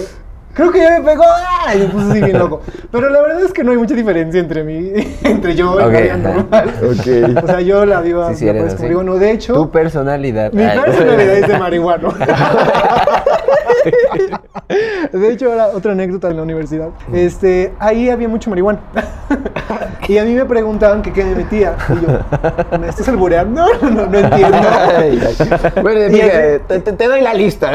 creo 0.58 0.72
que 0.72 0.80
ya 0.80 1.00
me 1.00 1.06
pegó. 1.06 1.24
¡ah! 1.26 1.76
Y 1.76 1.80
me 1.80 1.86
puse 1.86 2.10
así 2.12 2.22
bien 2.22 2.40
loco. 2.40 2.62
Pero 2.92 3.10
la 3.10 3.22
verdad 3.22 3.44
es 3.44 3.54
que 3.54 3.64
no 3.64 3.72
hay 3.72 3.78
mucha 3.78 3.94
diferencia 3.94 4.40
entre 4.40 4.64
mí, 4.64 4.92
entre 5.24 5.56
yo 5.56 5.76
y 5.80 6.08
la 6.08 6.18
normal. 6.18 6.74
Ok. 6.84 7.44
O 7.44 7.48
sea, 7.48 7.62
yo 7.62 7.86
la 7.86 8.02
viva 8.02 8.30
Sí, 8.30 8.40
sí, 8.40 8.46
me 8.46 8.52
eres 8.52 8.82
digo, 8.82 9.04
no, 9.04 9.16
de 9.16 9.32
hecho, 9.32 9.54
Tu 9.54 9.70
personalidad. 9.70 10.52
mi 10.52 10.64
Ay. 10.64 10.80
personalidad 10.80 11.38
es 11.38 11.48
de 11.48 11.58
marihuano. 11.60 12.14
De 15.12 15.32
hecho, 15.32 15.52
ahora 15.52 15.68
otra 15.68 15.92
anécdota 15.94 16.30
en 16.30 16.38
la 16.38 16.44
universidad. 16.44 16.90
Este, 17.14 17.74
ahí 17.80 18.10
había 18.10 18.28
mucho 18.28 18.50
marihuana. 18.50 18.80
Y 20.08 20.18
a 20.18 20.24
mí 20.24 20.34
me 20.34 20.46
preguntaban 20.46 21.02
que 21.02 21.12
qué 21.12 21.26
me 21.26 21.36
metía. 21.36 21.76
Y 21.90 22.06
yo, 22.06 22.78
¿me 22.80 22.88
estás 22.88 23.08
albureando? 23.10 23.66
No, 23.82 23.90
no, 23.90 24.06
no 24.08 24.18
entiendo. 24.18 24.58
Ay, 24.58 25.22
ay. 25.22 25.82
Bueno, 25.82 26.00
mira, 26.10 26.60
te, 26.68 27.08
doy 27.08 27.22
la 27.22 27.34
lista. 27.34 27.72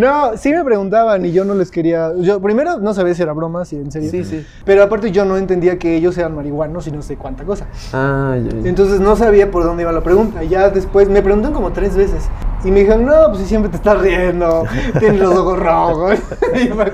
No, 0.00 0.36
sí 0.36 0.52
me 0.52 0.64
preguntaban 0.64 1.24
y 1.24 1.32
yo 1.32 1.44
no 1.44 1.54
les 1.54 1.70
quería. 1.70 2.12
Yo 2.18 2.40
primero 2.40 2.78
no 2.78 2.92
sabía 2.94 3.14
si 3.14 3.22
era 3.22 3.32
broma, 3.32 3.64
si 3.64 3.76
en 3.76 3.92
serio. 3.92 4.10
Sí, 4.10 4.24
sí. 4.24 4.44
Pero 4.64 4.82
aparte 4.82 5.12
yo 5.12 5.24
no 5.24 5.36
entendía 5.36 5.78
que 5.78 5.96
ellos 5.96 6.18
eran 6.18 6.34
marihuanos 6.34 6.86
y 6.86 6.90
no 6.90 7.02
sé 7.02 7.16
cuánta 7.16 7.44
cosa. 7.44 7.66
Ay. 7.92 8.48
Entonces 8.64 9.00
no 9.00 9.14
sabía 9.16 9.50
por 9.50 9.62
dónde 9.62 9.84
iba 9.84 9.92
la 9.92 10.02
pregunta. 10.02 10.42
Ya 10.42 10.70
después 10.70 11.08
me 11.08 11.22
preguntan 11.22 11.52
como 11.52 11.72
tres 11.72 11.96
veces. 11.96 12.28
Y 12.62 12.70
me 12.70 12.80
dijeron, 12.80 13.06
no, 13.06 13.28
pues 13.28 13.38
si 13.38 13.46
siempre 13.46 13.70
te 13.70 13.76
estás 13.76 13.98
riendo, 14.00 14.19
tienes 14.98 15.20
los 15.20 15.34
ojos 15.36 15.58
rojos. 15.58 16.18
Me. 16.52 16.84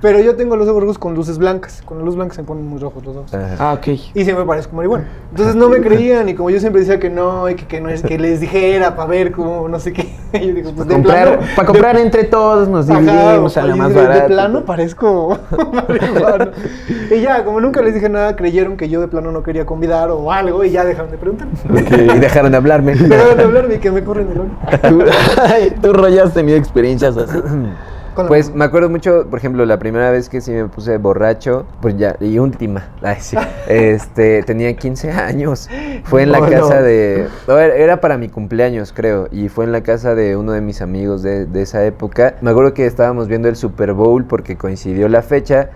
Pero 0.00 0.20
yo 0.20 0.36
tengo 0.36 0.56
los 0.56 0.68
ojos 0.68 0.82
rojos 0.82 0.98
con 0.98 1.14
luces 1.14 1.38
blancas. 1.38 1.82
Con 1.84 1.98
la 1.98 2.04
luz 2.04 2.14
blanca 2.16 2.34
se 2.34 2.42
me 2.42 2.46
ponen 2.48 2.66
muy 2.66 2.78
rojos 2.80 3.04
los 3.04 3.16
ojos. 3.16 3.32
Ah, 3.58 3.74
ok. 3.76 3.86
Y 4.14 4.24
siempre 4.24 4.44
parezco 4.44 4.76
marihuana. 4.76 5.06
Entonces 5.30 5.54
no 5.56 5.68
me 5.68 5.80
creían 5.80 6.28
y 6.28 6.34
como 6.34 6.50
yo 6.50 6.60
siempre 6.60 6.80
decía 6.80 6.98
que 6.98 7.10
no, 7.10 7.48
y 7.48 7.54
que, 7.54 7.66
que 7.66 7.80
no 7.80 7.88
es 7.88 8.02
que 8.02 8.18
les 8.18 8.40
dijera 8.40 8.94
para 8.96 9.08
ver 9.08 9.32
cómo, 9.32 9.68
no 9.68 9.78
sé 9.80 9.92
qué. 9.92 10.14
Yo 10.32 10.52
digo, 10.52 10.72
pues 10.76 10.86
de 10.86 10.94
Comprar, 10.94 11.38
plano. 11.38 11.42
para 11.56 11.66
comprar 11.66 11.96
entre 11.96 12.24
todos 12.24 12.68
nos 12.68 12.86
dividimos 12.86 13.56
a 13.56 13.62
la 13.66 13.76
más 13.76 13.94
de- 13.94 14.02
barata. 14.02 14.22
De 14.22 14.26
plano 14.28 14.64
parezco 14.64 15.38
marihuana. 15.88 16.50
Y 17.10 17.20
ya, 17.22 17.44
como 17.44 17.60
nunca 17.62 17.80
les 17.80 17.94
dije 17.94 18.08
nada, 18.10 18.36
creyeron 18.36 18.76
que 18.76 18.90
yo 18.90 19.00
de 19.00 19.08
plano 19.08 19.32
no 19.32 19.42
quería 19.42 19.64
convidar 19.64 20.10
o 20.10 20.30
algo 20.30 20.64
y 20.64 20.70
ya 20.70 20.84
dejaron 20.84 21.10
de 21.10 21.16
preguntar. 21.16 21.48
Y 21.70 22.18
dejaron 22.18 22.50
de 22.50 22.56
hablarme. 22.58 22.94
Dejaron 22.94 23.36
de 23.38 23.42
hablarme 23.42 23.74
y 23.76 23.78
que 23.78 23.90
me 23.90 24.04
corren 24.04 24.28
el 24.30 24.38
ojo. 24.40 24.48
Tú, 24.88 25.80
tú 25.80 25.92
Has 26.18 26.34
tenido 26.34 26.56
experiencias 26.58 27.16
así. 27.16 27.38
Pues 28.26 28.52
me 28.52 28.64
acuerdo 28.64 28.88
mucho, 28.90 29.28
por 29.30 29.38
ejemplo, 29.38 29.64
la 29.64 29.78
primera 29.78 30.10
vez 30.10 30.28
que 30.28 30.40
sí 30.40 30.50
me 30.50 30.64
puse 30.64 30.98
borracho, 30.98 31.66
pues 31.80 31.96
ya, 31.96 32.16
y 32.18 32.40
última, 32.40 32.88
ay, 33.02 33.18
sí, 33.20 33.36
este, 33.68 34.42
tenía 34.42 34.74
15 34.74 35.12
años. 35.12 35.68
Fue 36.02 36.24
en 36.24 36.32
la 36.32 36.40
Oh, 36.40 36.46
no. 36.46 36.50
casa 36.50 36.82
de, 36.82 37.28
no, 37.46 37.56
era- 37.56 38.00
para 38.00 38.18
mi 38.18 38.28
cumpleaños, 38.28 38.92
creo, 38.92 39.28
y 39.30 39.48
fue 39.48 39.66
en 39.66 39.70
la 39.70 39.84
casa 39.84 40.16
de 40.16 40.36
uno 40.36 40.50
de 40.50 40.60
mis 40.60 40.82
amigos 40.82 41.22
de, 41.22 41.46
de 41.46 41.62
esa 41.62 41.84
época. 41.84 42.34
Me 42.40 42.50
acuerdo 42.50 42.74
que 42.74 42.86
estábamos 42.86 43.28
viendo 43.28 43.46
el 43.46 43.54
Super 43.54 43.92
Bowl 43.92 44.24
porque 44.24 44.56
coincidió 44.56 45.08
la 45.08 45.22
fecha. 45.22 45.70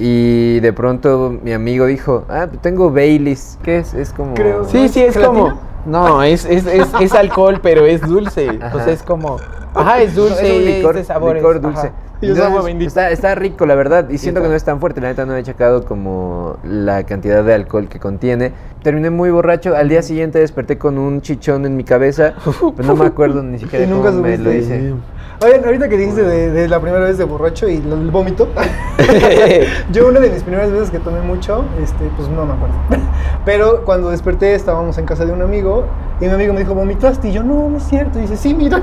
Y 0.00 0.58
de 0.60 0.72
pronto 0.72 1.38
mi 1.40 1.52
amigo 1.52 1.86
dijo, 1.86 2.24
ah, 2.28 2.46
pues 2.48 2.60
tengo 2.62 2.90
Baileys. 2.90 3.58
¿Qué 3.62 3.78
es? 3.78 3.94
Es 3.94 4.12
como... 4.12 4.34
Creo. 4.34 4.64
Sí, 4.64 4.88
sí, 4.88 5.02
es 5.02 5.14
¿Gelatina? 5.14 5.40
como. 5.40 5.60
No, 5.86 6.20
es, 6.24 6.44
es, 6.46 6.66
es, 6.66 6.88
es 7.00 7.12
alcohol, 7.14 7.60
pero 7.62 7.86
es 7.86 8.00
dulce. 8.00 8.48
Ajá. 8.60 8.72
Pues 8.72 8.86
es 8.88 9.02
como. 9.04 9.36
Ajá, 9.76 10.02
es 10.02 10.14
dulce, 10.16 10.46
es 10.46 10.56
un 10.56 10.64
licor, 10.64 10.94
de 10.96 11.04
sabores. 11.04 11.42
licor 11.42 11.60
dulce. 11.60 11.88
ajá. 11.88 11.92
Entonces. 12.20 12.86
Está, 12.86 13.10
está 13.10 13.34
rico, 13.34 13.66
la 13.66 13.74
verdad. 13.74 14.08
Y 14.10 14.18
siento 14.18 14.42
que 14.42 14.48
no 14.48 14.54
es 14.54 14.64
tan 14.64 14.80
fuerte. 14.80 15.00
La 15.00 15.08
neta 15.08 15.26
no 15.26 15.36
he 15.36 15.42
checado 15.42 15.84
como 15.84 16.56
la 16.64 17.04
cantidad 17.04 17.44
de 17.44 17.54
alcohol 17.54 17.88
que 17.88 17.98
contiene. 17.98 18.52
Terminé 18.82 19.10
muy 19.10 19.30
borracho. 19.30 19.76
Al 19.76 19.88
día 19.88 20.02
siguiente 20.02 20.38
desperté 20.38 20.78
con 20.78 20.98
un 20.98 21.20
chichón 21.20 21.66
en 21.66 21.76
mi 21.76 21.84
cabeza. 21.84 22.34
Pero 22.76 22.88
no 22.88 22.96
me 22.96 23.06
acuerdo 23.06 23.42
ni 23.42 23.58
siquiera 23.58 23.84
Y 23.86 23.88
nunca 23.88 24.10
cómo 24.10 24.22
me 24.22 24.38
lo 24.38 24.52
hice. 24.52 24.94
Oigan, 25.44 25.66
ahorita 25.66 25.90
que 25.90 25.98
dijiste 25.98 26.22
de, 26.22 26.50
de 26.50 26.66
la 26.66 26.80
primera 26.80 27.04
vez 27.04 27.18
de 27.18 27.24
borracho 27.24 27.68
y 27.68 27.76
el 27.76 28.10
vómito, 28.10 28.48
yo 29.92 30.08
una 30.08 30.18
de 30.18 30.30
mis 30.30 30.42
primeras 30.42 30.72
veces 30.72 30.90
que 30.90 30.98
tomé 30.98 31.20
mucho, 31.20 31.62
este, 31.82 32.10
pues 32.16 32.26
no 32.30 32.46
me 32.46 32.54
acuerdo. 32.54 32.74
Pero 33.44 33.84
cuando 33.84 34.08
desperté 34.08 34.54
estábamos 34.54 34.96
en 34.96 35.04
casa 35.04 35.26
de 35.26 35.32
un 35.32 35.42
amigo 35.42 35.84
y 36.20 36.24
mi 36.24 36.30
amigo 36.30 36.54
me 36.54 36.60
dijo, 36.60 36.74
¿vomitaste? 36.74 37.28
Y 37.28 37.32
yo, 37.32 37.42
no, 37.42 37.68
no 37.68 37.76
es 37.76 37.84
cierto. 37.84 38.18
Y 38.18 38.22
dice, 38.22 38.38
sí, 38.38 38.54
mira. 38.54 38.82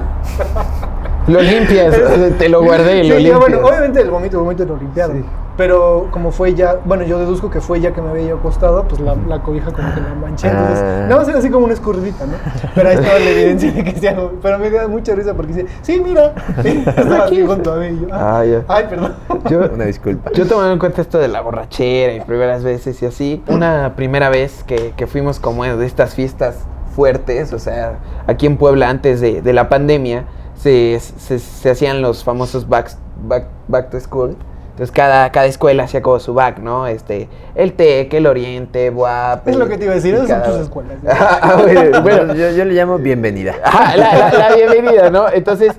Lo 1.27 1.41
limpias, 1.41 1.95
te 2.37 2.49
lo 2.49 2.63
guardé, 2.63 3.03
Sí, 3.03 3.09
lo 3.09 3.15
yo, 3.15 3.19
limpias. 3.19 3.39
bueno, 3.39 3.59
obviamente 3.67 4.01
el 4.01 4.09
vómito, 4.09 4.37
el 4.37 4.43
vómito 4.43 4.65
lo 4.65 4.77
limpiado. 4.77 5.13
Pero 5.55 6.07
como 6.09 6.31
fue 6.31 6.55
ya, 6.55 6.77
bueno, 6.83 7.03
yo 7.03 7.19
deduzco 7.19 7.51
que 7.51 7.61
fue 7.61 7.79
ya 7.79 7.93
que 7.93 8.01
me 8.01 8.09
había 8.09 8.29
yo 8.29 8.37
acostado, 8.37 8.85
pues 8.87 8.99
la, 8.99 9.15
la 9.29 9.43
cobija 9.43 9.71
como 9.71 9.87
que 9.93 10.01
la 10.01 10.15
manché. 10.19 10.47
Entonces, 10.47 10.79
Ah. 10.83 11.05
nada 11.07 11.17
más 11.17 11.27
era 11.27 11.37
así 11.37 11.51
como 11.51 11.65
una 11.65 11.75
escurridita, 11.75 12.25
¿no? 12.25 12.33
Pero 12.73 12.89
ahí 12.89 12.95
estaba 12.95 13.19
la 13.19 13.29
evidencia 13.29 13.71
de 13.71 13.83
que 13.83 13.99
sí 13.99 14.07
hago. 14.07 14.31
Pero 14.41 14.57
me 14.57 14.71
da 14.71 14.87
mucha 14.87 15.13
risa 15.13 15.35
porque 15.35 15.53
dice, 15.53 15.67
sí, 15.83 16.01
mira. 16.03 16.33
estaba 16.63 17.25
aquí 17.27 17.45
junto 17.45 17.71
a 17.71 17.77
mí. 17.77 17.85
y 17.87 17.99
yo, 18.01 18.07
ah, 18.11 18.39
Ah, 18.39 18.45
ya. 18.45 18.63
Ay, 18.67 18.85
perdón. 18.89 19.13
Yo, 19.47 19.59
Una 19.71 19.85
disculpa. 19.85 20.31
Yo 20.33 20.47
tomando 20.47 20.73
en 20.73 20.79
cuenta 20.79 21.01
esto 21.03 21.19
de 21.19 21.27
la 21.27 21.41
borrachera 21.41 22.13
y 22.13 22.21
primeras 22.21 22.63
veces 22.63 22.99
y 23.03 23.05
así, 23.05 23.43
una 23.47 23.93
primera 23.95 24.29
vez 24.29 24.63
que, 24.63 24.93
que 24.97 25.05
fuimos 25.05 25.39
como 25.39 25.63
de 25.65 25.85
estas 25.85 26.15
fiestas 26.15 26.65
fuertes, 26.95 27.53
o 27.53 27.59
sea, 27.59 27.99
aquí 28.25 28.47
en 28.47 28.57
Puebla 28.57 28.89
antes 28.89 29.21
de, 29.21 29.43
de 29.43 29.53
la 29.53 29.69
pandemia, 29.69 30.23
se, 30.63 30.99
se, 30.99 31.39
se 31.39 31.69
hacían 31.69 32.01
los 32.01 32.23
famosos 32.23 32.67
back, 32.69 32.91
back, 33.27 33.45
back 33.67 33.89
to 33.89 33.99
school. 33.99 34.35
Entonces 34.71 34.91
cada, 34.91 35.31
cada 35.31 35.45
escuela 35.45 35.83
hacía 35.83 36.01
como 36.01 36.19
su 36.19 36.33
back, 36.33 36.57
¿no? 36.59 36.87
Este, 36.87 37.29
el 37.53 37.73
TEC, 37.73 38.11
el 38.15 38.25
Oriente, 38.25 38.89
BUAP. 38.89 39.47
Es 39.47 39.55
lo 39.55 39.67
que 39.67 39.77
te 39.77 39.83
iba 39.83 39.91
a 39.93 39.95
decir, 39.97 40.15
esas 40.15 40.27
son 40.27 40.39
cada- 40.39 40.51
tus 40.53 40.61
escuelas. 40.63 40.97
Ah, 41.05 41.59
bueno, 41.61 42.01
bueno, 42.01 42.33
yo, 42.33 42.49
yo 42.51 42.65
le 42.65 42.73
llamo 42.73 42.97
bienvenida. 42.97 43.53
Ajá, 43.63 43.95
la, 43.97 44.15
la- 44.15 44.31
la 44.31 44.55
bienvenida, 44.55 45.11
¿no? 45.11 45.29
Entonces, 45.29 45.73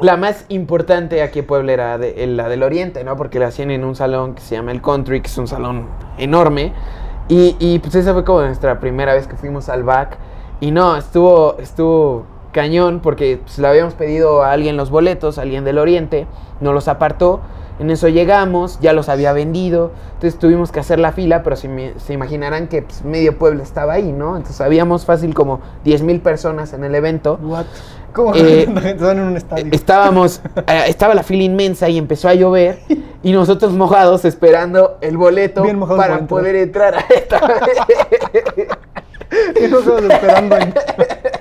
la 0.00 0.16
más 0.16 0.44
importante 0.48 1.22
aquí 1.22 1.40
en 1.40 1.46
Puebla 1.46 1.72
era 1.72 1.98
de- 1.98 2.26
la 2.26 2.48
del 2.48 2.64
Oriente, 2.64 3.04
¿no? 3.04 3.16
Porque 3.16 3.38
la 3.38 3.46
hacían 3.46 3.70
en 3.70 3.84
un 3.84 3.94
salón 3.94 4.34
que 4.34 4.40
se 4.40 4.56
llama 4.56 4.72
el 4.72 4.82
Country, 4.82 5.20
que 5.20 5.28
es 5.28 5.38
un 5.38 5.46
salón 5.46 5.86
enorme. 6.18 6.72
Y, 7.28 7.54
y, 7.60 7.78
pues 7.78 7.94
esa 7.94 8.12
fue 8.12 8.24
como 8.24 8.40
nuestra 8.42 8.80
primera 8.80 9.14
vez 9.14 9.28
que 9.28 9.36
fuimos 9.36 9.68
al 9.68 9.84
back. 9.84 10.16
Y 10.58 10.72
no, 10.72 10.96
estuvo, 10.96 11.56
estuvo 11.60 12.24
cañón 12.52 13.00
porque 13.02 13.40
pues, 13.42 13.58
le 13.58 13.66
habíamos 13.66 13.94
pedido 13.94 14.42
a 14.42 14.52
alguien 14.52 14.76
los 14.76 14.90
boletos, 14.90 15.38
alguien 15.38 15.64
del 15.64 15.78
Oriente, 15.78 16.26
nos 16.60 16.74
los 16.74 16.88
apartó. 16.88 17.40
En 17.78 17.90
eso 17.90 18.06
llegamos, 18.08 18.78
ya 18.80 18.92
los 18.92 19.08
había 19.08 19.32
vendido, 19.32 19.90
entonces 20.14 20.38
tuvimos 20.38 20.70
que 20.70 20.78
hacer 20.78 21.00
la 21.00 21.10
fila, 21.10 21.42
pero 21.42 21.56
se, 21.56 21.68
me- 21.68 21.94
se 21.98 22.12
imaginarán 22.12 22.68
que 22.68 22.82
pues, 22.82 23.02
medio 23.04 23.36
pueblo 23.38 23.62
estaba 23.62 23.94
ahí, 23.94 24.12
¿no? 24.12 24.36
Entonces 24.36 24.60
habíamos 24.60 25.04
fácil 25.06 25.34
como 25.34 25.60
10 25.82 26.02
mil 26.02 26.20
personas 26.20 26.74
en 26.74 26.84
el 26.84 26.94
evento. 26.94 27.40
What? 27.42 27.64
¿Cómo 28.12 28.34
Eh, 28.36 28.64
en 29.00 29.20
un 29.20 29.36
estadio? 29.36 29.68
Estábamos, 29.72 30.42
eh, 30.68 30.84
estaba 30.86 31.14
la 31.14 31.22
fila 31.22 31.42
inmensa 31.44 31.88
y 31.88 31.96
empezó 31.96 32.28
a 32.28 32.34
llover 32.34 32.78
y 33.22 33.32
nosotros 33.32 33.72
mojados 33.72 34.26
esperando 34.26 34.98
el 35.00 35.16
boleto 35.16 35.64
para 35.96 36.18
poder 36.26 36.56
entrar 36.56 36.94
a 36.94 37.00
esta. 37.00 37.40
Y 39.64 39.66
nosotros 39.66 40.04
esperando 40.12 40.56
ahí. 40.56 40.74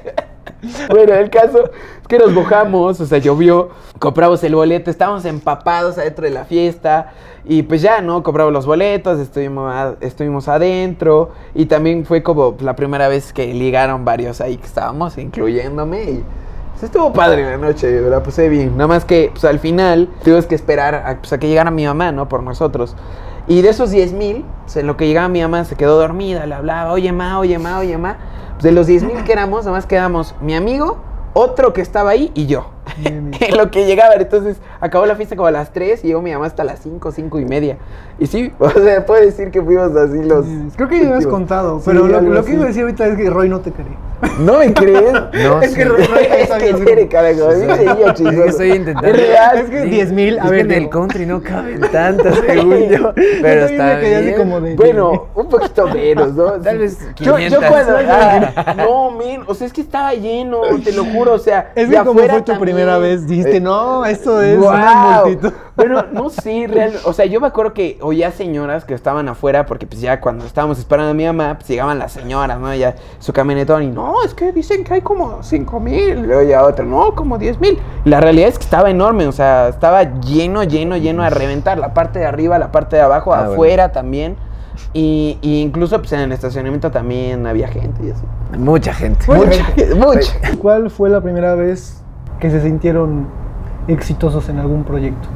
bueno, 0.89 1.13
el 1.13 1.29
caso 1.29 1.65
es 1.65 2.07
que 2.07 2.17
nos 2.17 2.31
mojamos, 2.31 2.99
o 2.99 3.05
sea, 3.05 3.17
llovió, 3.17 3.69
compramos 3.99 4.43
el 4.43 4.55
boleto, 4.55 4.91
estábamos 4.91 5.25
empapados 5.25 5.97
adentro 5.97 6.25
de 6.25 6.31
la 6.31 6.45
fiesta 6.45 7.13
y 7.45 7.63
pues 7.63 7.81
ya, 7.81 8.01
¿no? 8.01 8.21
Compramos 8.21 8.53
los 8.53 8.65
boletos, 8.65 9.19
estuvimos, 9.19 9.95
estuvimos 10.01 10.47
adentro 10.47 11.31
y 11.55 11.65
también 11.65 12.05
fue 12.05 12.21
como 12.21 12.55
la 12.59 12.75
primera 12.75 13.07
vez 13.07 13.33
que 13.33 13.53
ligaron 13.53 14.05
varios 14.05 14.41
ahí 14.41 14.57
que 14.57 14.65
estábamos, 14.65 15.17
incluyéndome 15.17 16.03
y... 16.03 16.23
pues, 16.71 16.83
estuvo 16.83 17.11
padre 17.11 17.43
la 17.43 17.57
noche, 17.57 18.01
la 18.01 18.21
pasé 18.21 18.49
bien. 18.49 18.77
Nada 18.77 18.87
más 18.87 19.05
que 19.05 19.29
pues, 19.31 19.45
al 19.45 19.59
final 19.59 20.09
tuvimos 20.23 20.45
que 20.45 20.55
esperar 20.55 20.95
a, 20.95 21.17
pues, 21.17 21.33
a 21.33 21.39
que 21.39 21.47
llegara 21.47 21.71
mi 21.71 21.85
mamá, 21.85 22.11
¿no? 22.11 22.29
Por 22.29 22.43
nosotros. 22.43 22.95
Y 23.47 23.61
de 23.61 23.69
esos 23.69 23.91
10 23.91 24.13
mil, 24.13 24.45
en 24.75 24.87
lo 24.87 24.97
que 24.97 25.07
llegaba 25.07 25.27
mi 25.27 25.41
mamá 25.41 25.65
se 25.65 25.75
quedó 25.75 25.99
dormida, 25.99 26.45
le 26.45 26.55
hablaba, 26.55 26.91
oye 26.91 27.11
ma, 27.11 27.39
oye 27.39 27.57
ma, 27.57 27.79
oye 27.79 27.97
ma. 27.97 28.17
De 28.61 28.71
los 28.71 28.87
10 28.87 29.03
mil 29.03 29.23
que 29.23 29.31
éramos, 29.31 29.65
nada 29.65 29.77
más 29.77 29.85
quedamos 29.85 30.35
mi 30.41 30.55
amigo, 30.55 30.97
otro 31.33 31.73
que 31.73 31.81
estaba 31.81 32.11
ahí 32.11 32.31
y 32.35 32.45
yo. 32.45 32.67
En 33.03 33.57
lo 33.57 33.71
que 33.71 33.85
llegaba, 33.85 34.13
entonces 34.15 34.57
acabó 34.79 35.05
la 35.05 35.15
fiesta 35.15 35.35
como 35.35 35.47
a 35.47 35.51
las 35.51 35.71
3 35.73 36.03
y 36.03 36.07
llegó 36.07 36.21
mi 36.21 36.31
mamá 36.31 36.45
hasta 36.45 36.63
las 36.63 36.79
5, 36.79 37.11
5 37.11 37.39
y 37.39 37.45
media. 37.45 37.77
Y 38.19 38.27
sí, 38.27 38.51
o 38.59 38.69
sea, 38.69 39.05
puedo 39.05 39.21
decir 39.23 39.49
que 39.51 39.61
fuimos 39.61 39.95
así 39.95 40.21
los... 40.23 40.45
Creo 40.75 40.87
que 40.89 41.01
ya 41.01 41.09
me 41.09 41.15
has 41.15 41.27
contado, 41.27 41.77
Sí, 41.79 41.83
pero 41.87 42.07
lo, 42.07 42.17
algo 42.17 42.33
lo 42.33 42.43
que 42.45 42.53
iba 42.53 42.63
a 42.63 42.67
decir 42.67 42.81
ahorita 42.83 43.07
es 43.07 43.17
que 43.17 43.29
Roy 43.29 43.49
no 43.49 43.59
te 43.61 43.71
cree. 43.71 43.87
¿No 44.39 44.59
me 44.59 44.71
crees? 44.73 45.13
No, 45.13 45.61
Es 45.61 45.73
que 45.73 45.83
sí. 45.83 45.89
Roy- 45.89 46.05
Roy 46.05 46.25
es 46.29 46.49
que 46.51 46.73
tiene 46.85 47.07
carajo, 47.07 47.49
a 47.49 47.53
mí 47.53 47.65
me 47.65 47.75
seguía 47.75 48.11
Es 48.11 48.21
que 48.21 48.45
estoy 48.47 48.71
intentando. 48.73 49.07
Es 49.07 49.17
real. 49.17 49.57
Es 49.57 49.69
que 49.71 49.81
10,000, 49.81 50.39
a 50.39 50.43
Es 50.43 50.49
ver, 50.51 50.67
que 50.67 50.73
en 50.75 50.83
el 50.83 50.89
country 50.89 51.25
no 51.25 51.41
caben 51.41 51.81
tantas, 51.91 52.35
según 52.45 52.89
yo. 52.89 53.13
Pero 53.41 53.65
está 53.65 53.97
bien. 53.97 54.35
como 54.37 54.61
de- 54.61 54.75
Bueno, 54.75 55.27
un 55.33 55.49
poquito 55.49 55.87
menos, 55.87 56.33
¿no? 56.33 56.51
Tal 56.53 56.77
vez 56.77 56.99
Yo, 57.15 57.37
yo 57.39 57.59
500. 57.59 57.65
cuando... 57.69 57.93
ah, 58.09 58.75
no, 58.77 59.11
men, 59.11 59.41
o 59.47 59.55
sea, 59.55 59.65
es 59.65 59.73
que 59.73 59.81
estaba 59.81 60.13
lleno, 60.13 60.61
te 60.83 60.91
lo 60.91 61.05
juro, 61.05 61.33
o 61.33 61.39
sea... 61.39 61.71
Es 61.73 61.89
que 61.89 61.97
como 61.97 62.19
fue 62.19 62.27
tu 62.27 62.33
también. 62.43 62.59
Primera 62.73 62.97
vez, 62.97 63.27
dijiste, 63.27 63.57
Eh, 63.57 63.61
no, 63.61 64.05
esto 64.05 64.41
es 64.41 64.57
una 64.57 64.67
¡Guau! 64.67 65.25
multitud. 65.27 65.53
Bueno, 65.75 66.05
no 66.11 66.29
sé, 66.29 66.67
real, 66.69 66.93
o 67.05 67.13
sea, 67.13 67.25
yo 67.25 67.39
me 67.41 67.47
acuerdo 67.47 67.73
que 67.73 67.97
oía 68.01 68.31
señoras 68.31 68.85
que 68.85 68.93
estaban 68.93 69.27
afuera, 69.29 69.65
porque 69.65 69.87
pues 69.87 69.99
ya 70.01 70.19
cuando 70.21 70.45
estábamos 70.45 70.77
esperando 70.77 71.11
a 71.11 71.13
mi 71.15 71.25
mamá, 71.25 71.55
pues 71.55 71.69
llegaban 71.69 71.97
las 71.97 72.11
señoras, 72.11 72.59
¿no? 72.59 72.75
Ya 72.75 72.95
su 73.19 73.33
camionetón 73.33 73.81
y 73.83 73.87
no, 73.87 74.21
es 74.23 74.33
que 74.35 74.51
dicen 74.51 74.83
que 74.83 74.95
hay 74.95 75.01
como 75.01 75.41
5 75.41 75.79
mil, 75.79 76.19
y 76.19 76.21
luego 76.27 76.43
ya 76.43 76.63
otra, 76.65 76.85
no, 76.85 77.15
como 77.15 77.37
10 77.39 77.59
mil. 77.61 77.79
La 78.05 78.19
realidad 78.21 78.49
es 78.49 78.59
que 78.59 78.65
estaba 78.65 78.91
enorme, 78.91 79.25
o 79.25 79.31
sea, 79.31 79.69
estaba 79.69 80.03
lleno, 80.21 80.63
lleno, 80.63 80.97
lleno 80.97 81.23
a 81.23 81.29
reventar, 81.31 81.79
la 81.79 81.93
parte 81.95 82.19
de 82.19 82.25
arriba, 82.25 82.59
la 82.59 82.71
parte 82.71 82.97
de 82.97 83.01
abajo, 83.01 83.33
Ah, 83.33 83.37
bueno. 83.39 83.53
afuera 83.53 83.91
también. 83.91 84.35
Y, 84.93 85.37
y 85.41 85.61
incluso 85.61 85.97
pues 85.99 86.11
en 86.13 86.19
el 86.19 86.31
estacionamiento 86.31 86.91
también 86.91 87.45
había 87.47 87.67
gente 87.67 88.05
y 88.05 88.11
así. 88.11 88.23
Mucha 88.57 88.93
gente. 88.93 89.25
Bueno, 89.25 89.45
mucha, 89.45 89.63
gente, 89.65 89.95
mucha. 89.95 90.57
¿Cuál 90.59 90.89
fue 90.91 91.09
la 91.09 91.21
primera 91.21 91.55
vez 91.55 92.00
que 92.41 92.49
se 92.49 92.61
sintieron 92.61 93.27
exitosos 93.87 94.49
en 94.49 94.59
algún 94.59 94.83
proyecto? 94.83 95.29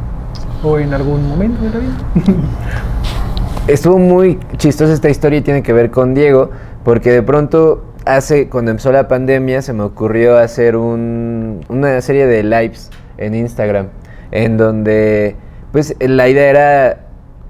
¿O 0.64 0.78
en 0.80 0.94
algún 0.94 1.30
momento 1.30 1.64
de 1.64 1.70
la 1.70 1.80
vida? 1.80 1.94
Estuvo 3.68 3.98
muy 3.98 4.40
chistosa 4.58 4.94
esta 4.94 5.10
historia 5.10 5.40
y 5.40 5.42
tiene 5.42 5.64
que 5.64 5.72
ver 5.74 5.90
con 5.90 6.14
Diego, 6.14 6.50
porque 6.84 7.12
de 7.12 7.24
pronto 7.24 7.84
hace, 8.06 8.50
cuando 8.50 8.72
empezó 8.72 8.92
la 8.92 9.08
pandemia, 9.08 9.62
se 9.62 9.74
me 9.74 9.84
ocurrió 9.84 10.38
hacer 10.38 10.76
un- 10.76 11.62
una 11.70 12.00
serie 12.02 12.28
de 12.28 12.44
lives 12.44 12.92
en 13.18 13.34
Instagram, 13.34 13.88
en 14.32 14.58
donde, 14.58 15.36
pues, 15.72 15.96
la 16.00 16.28
idea 16.28 16.50
era 16.50 16.98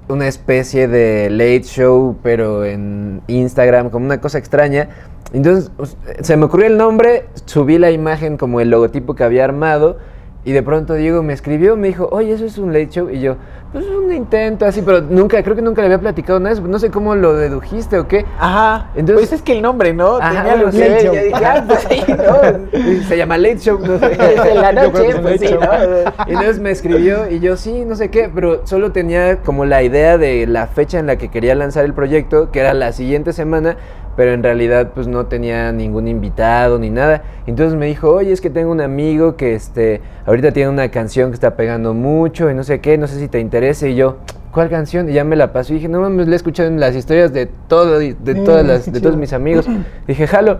una 0.08 0.26
especie 0.28 0.88
de 0.88 1.28
late 1.30 1.64
show, 1.64 2.16
pero 2.22 2.64
en 2.64 3.20
Instagram, 3.26 3.90
como 3.90 4.06
una 4.06 4.20
cosa 4.20 4.38
extraña. 4.38 4.88
Entonces, 5.36 5.70
pues, 5.76 5.96
se 6.22 6.36
me 6.36 6.46
ocurrió 6.46 6.66
el 6.66 6.78
nombre, 6.78 7.26
subí 7.44 7.78
la 7.78 7.90
imagen 7.90 8.38
como 8.38 8.60
el 8.60 8.70
logotipo 8.70 9.14
que 9.14 9.22
había 9.22 9.44
armado, 9.44 9.98
y 10.44 10.52
de 10.52 10.62
pronto 10.62 10.94
Diego 10.94 11.22
me 11.24 11.32
escribió, 11.32 11.76
me 11.76 11.88
dijo, 11.88 12.08
oye, 12.12 12.32
eso 12.32 12.44
es 12.46 12.56
un 12.56 12.72
late 12.72 12.88
show. 12.88 13.10
Y 13.10 13.18
yo, 13.20 13.34
pues 13.72 13.84
es 13.84 13.90
un 13.90 14.12
intento 14.12 14.64
así, 14.64 14.80
pero 14.80 15.00
nunca, 15.02 15.42
creo 15.42 15.56
que 15.56 15.60
nunca 15.60 15.82
le 15.82 15.86
había 15.86 15.98
platicado 15.98 16.38
nada 16.38 16.54
de 16.54 16.60
eso. 16.60 16.68
No 16.68 16.78
sé 16.78 16.90
cómo 16.92 17.16
lo 17.16 17.34
dedujiste 17.34 17.98
o 17.98 18.06
qué. 18.06 18.24
Ajá, 18.38 18.90
Entonces- 18.94 19.28
pues 19.28 19.40
es 19.40 19.42
que 19.42 19.52
el 19.52 19.60
nombre, 19.62 19.92
¿no? 19.92 20.18
Ajá, 20.18 20.44
Tenía 20.44 20.70
que 20.70 20.88
Late 20.88 21.04
Show. 21.04 21.14
dije, 21.14 21.32
ah, 21.44 21.64
pues 21.66 21.86
sí, 21.90 22.02
¿no? 22.12 23.02
Se 23.08 23.16
llama 23.18 23.38
Late 23.38 23.58
Show, 23.58 23.78
no 23.80 23.98
sé. 23.98 24.16
En 24.52 24.60
la 24.60 24.72
noche, 24.72 25.16
pues 25.20 25.40
sí, 25.40 25.48
show. 25.48 25.60
¿no? 25.60 26.12
Y 26.28 26.30
entonces 26.30 26.60
me 26.60 26.70
escribió 26.70 27.28
y 27.28 27.40
yo 27.40 27.56
sí, 27.56 27.84
no 27.84 27.96
sé 27.96 28.10
qué, 28.10 28.30
pero 28.32 28.64
solo 28.68 28.92
tenía 28.92 29.38
como 29.42 29.64
la 29.64 29.82
idea 29.82 30.16
de 30.16 30.46
la 30.46 30.68
fecha 30.68 31.00
en 31.00 31.08
la 31.08 31.16
que 31.18 31.28
quería 31.28 31.56
lanzar 31.56 31.84
el 31.84 31.92
proyecto, 31.92 32.52
que 32.52 32.60
era 32.60 32.72
la 32.72 32.92
siguiente 32.92 33.32
semana, 33.32 33.76
pero 34.16 34.32
en 34.32 34.42
realidad 34.42 34.92
pues 34.94 35.06
no 35.06 35.26
tenía 35.26 35.70
ningún 35.72 36.08
invitado 36.08 36.78
ni 36.78 36.90
nada. 36.90 37.22
Entonces 37.46 37.78
me 37.78 37.86
dijo, 37.86 38.10
oye, 38.10 38.32
es 38.32 38.40
que 38.40 38.50
tengo 38.50 38.72
un 38.72 38.80
amigo 38.80 39.36
que 39.36 39.54
este, 39.54 40.00
ahorita 40.24 40.52
tiene 40.52 40.70
una 40.70 40.90
canción 40.90 41.30
que 41.30 41.34
está 41.34 41.54
pegando 41.54 41.94
mucho 41.94 42.50
y 42.50 42.54
no 42.54 42.64
sé 42.64 42.80
qué, 42.80 42.96
no 42.96 43.06
sé 43.06 43.18
si 43.20 43.28
te 43.28 43.38
interesa. 43.38 43.86
Y 43.86 43.94
yo, 43.94 44.16
¿cuál 44.50 44.70
canción? 44.70 45.08
Y 45.10 45.12
ya 45.12 45.24
me 45.24 45.36
la 45.36 45.52
pasó 45.52 45.72
y 45.72 45.76
dije, 45.76 45.88
no 45.88 46.00
mames, 46.00 46.26
la 46.28 46.32
he 46.32 46.36
escuchado 46.36 46.68
en 46.68 46.80
las 46.80 46.96
historias 46.96 47.32
de, 47.32 47.46
todo, 47.46 47.98
de, 47.98 48.14
todas 48.44 48.66
las, 48.66 48.90
de 48.90 49.00
todos 49.00 49.16
mis 49.18 49.32
amigos. 49.32 49.66
Dije, 50.06 50.26
jalo. 50.26 50.58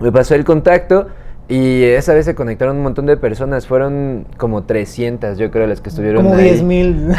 Me 0.00 0.10
pasó 0.10 0.34
el 0.34 0.44
contacto 0.44 1.06
y 1.48 1.82
esa 1.84 2.14
vez 2.14 2.24
se 2.24 2.34
conectaron 2.34 2.76
un 2.76 2.82
montón 2.82 3.04
de 3.06 3.16
personas. 3.18 3.66
Fueron 3.66 4.26
como 4.38 4.64
300, 4.64 5.36
yo 5.36 5.50
creo, 5.50 5.66
las 5.66 5.80
que 5.80 5.90
estuvieron 5.90 6.22
Como 6.22 6.36
ahí. 6.36 6.44
10 6.44 6.62
mil. 6.62 7.08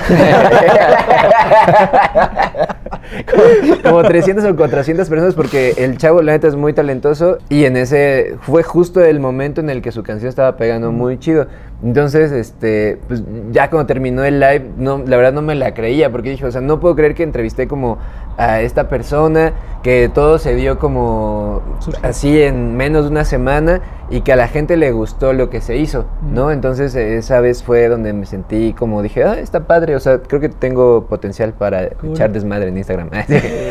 como, 3.32 3.44
como 3.84 4.04
300 4.04 4.46
o 4.46 4.56
400 4.56 5.10
personas 5.10 5.36
porque 5.36 5.74
el 5.78 5.98
chavo 5.98 6.22
la 6.24 6.32
neta 6.32 6.48
es 6.48 6.56
muy 6.56 6.74
talentoso 6.74 7.38
y 7.50 7.66
en 7.66 7.78
ese 7.78 8.36
fue 8.42 8.64
justo 8.64 9.04
el 9.04 9.20
momento 9.20 9.62
en 9.62 9.70
el 9.70 9.84
que 9.84 9.92
su 9.92 10.02
canción 10.02 10.30
estaba 10.30 10.58
pegando 10.58 10.92
muy 10.92 11.20
chido. 11.20 11.48
Entonces, 11.84 12.32
este, 12.32 12.98
pues 13.08 13.22
ya 13.52 13.70
cuando 13.70 13.86
terminó 13.86 14.24
el 14.24 14.40
live, 14.40 14.66
no, 14.78 14.98
la 15.06 15.18
verdad 15.18 15.34
no 15.34 15.42
me 15.42 15.56
la 15.56 15.74
creía 15.74 16.10
porque 16.12 16.30
dije, 16.32 16.46
o 16.46 16.52
sea, 16.52 16.62
no 16.62 16.80
puedo 16.80 16.96
creer 16.96 17.14
que 17.16 17.24
entrevisté 17.24 17.68
como 17.68 17.98
a 18.38 18.62
esta 18.62 18.88
persona, 18.90 19.54
que 19.84 20.10
todo 20.14 20.40
se 20.40 20.56
dio 20.56 20.80
como 20.80 21.62
así 22.02 22.42
en 22.42 22.76
menos 22.76 23.06
de 23.06 23.12
una 23.12 23.24
semana 23.24 23.82
y 24.10 24.22
que 24.22 24.34
a 24.34 24.36
la 24.36 24.48
gente 24.48 24.78
le 24.78 24.92
gustó 24.92 25.34
lo 25.34 25.50
que 25.50 25.62
se 25.62 25.78
hizo, 25.78 26.06
¿no? 26.34 26.52
Entonces 26.52 26.96
esa 26.96 27.40
vez 27.40 27.62
fue 27.64 27.88
donde 27.88 28.14
me 28.14 28.26
sentí 28.26 28.74
como 28.74 29.02
dije, 29.02 29.24
ah, 29.24 29.38
está 29.40 29.68
padre, 29.68 29.96
o 29.96 30.00
sea, 30.00 30.20
creo 30.20 30.40
que 30.42 30.50
tengo 30.50 31.06
potencial 31.08 31.54
para 31.54 31.90
Cool. 31.90 32.12
echar 32.12 32.32
desmadre 32.32 32.70
en 32.70 32.78
Instagram. 32.78 33.10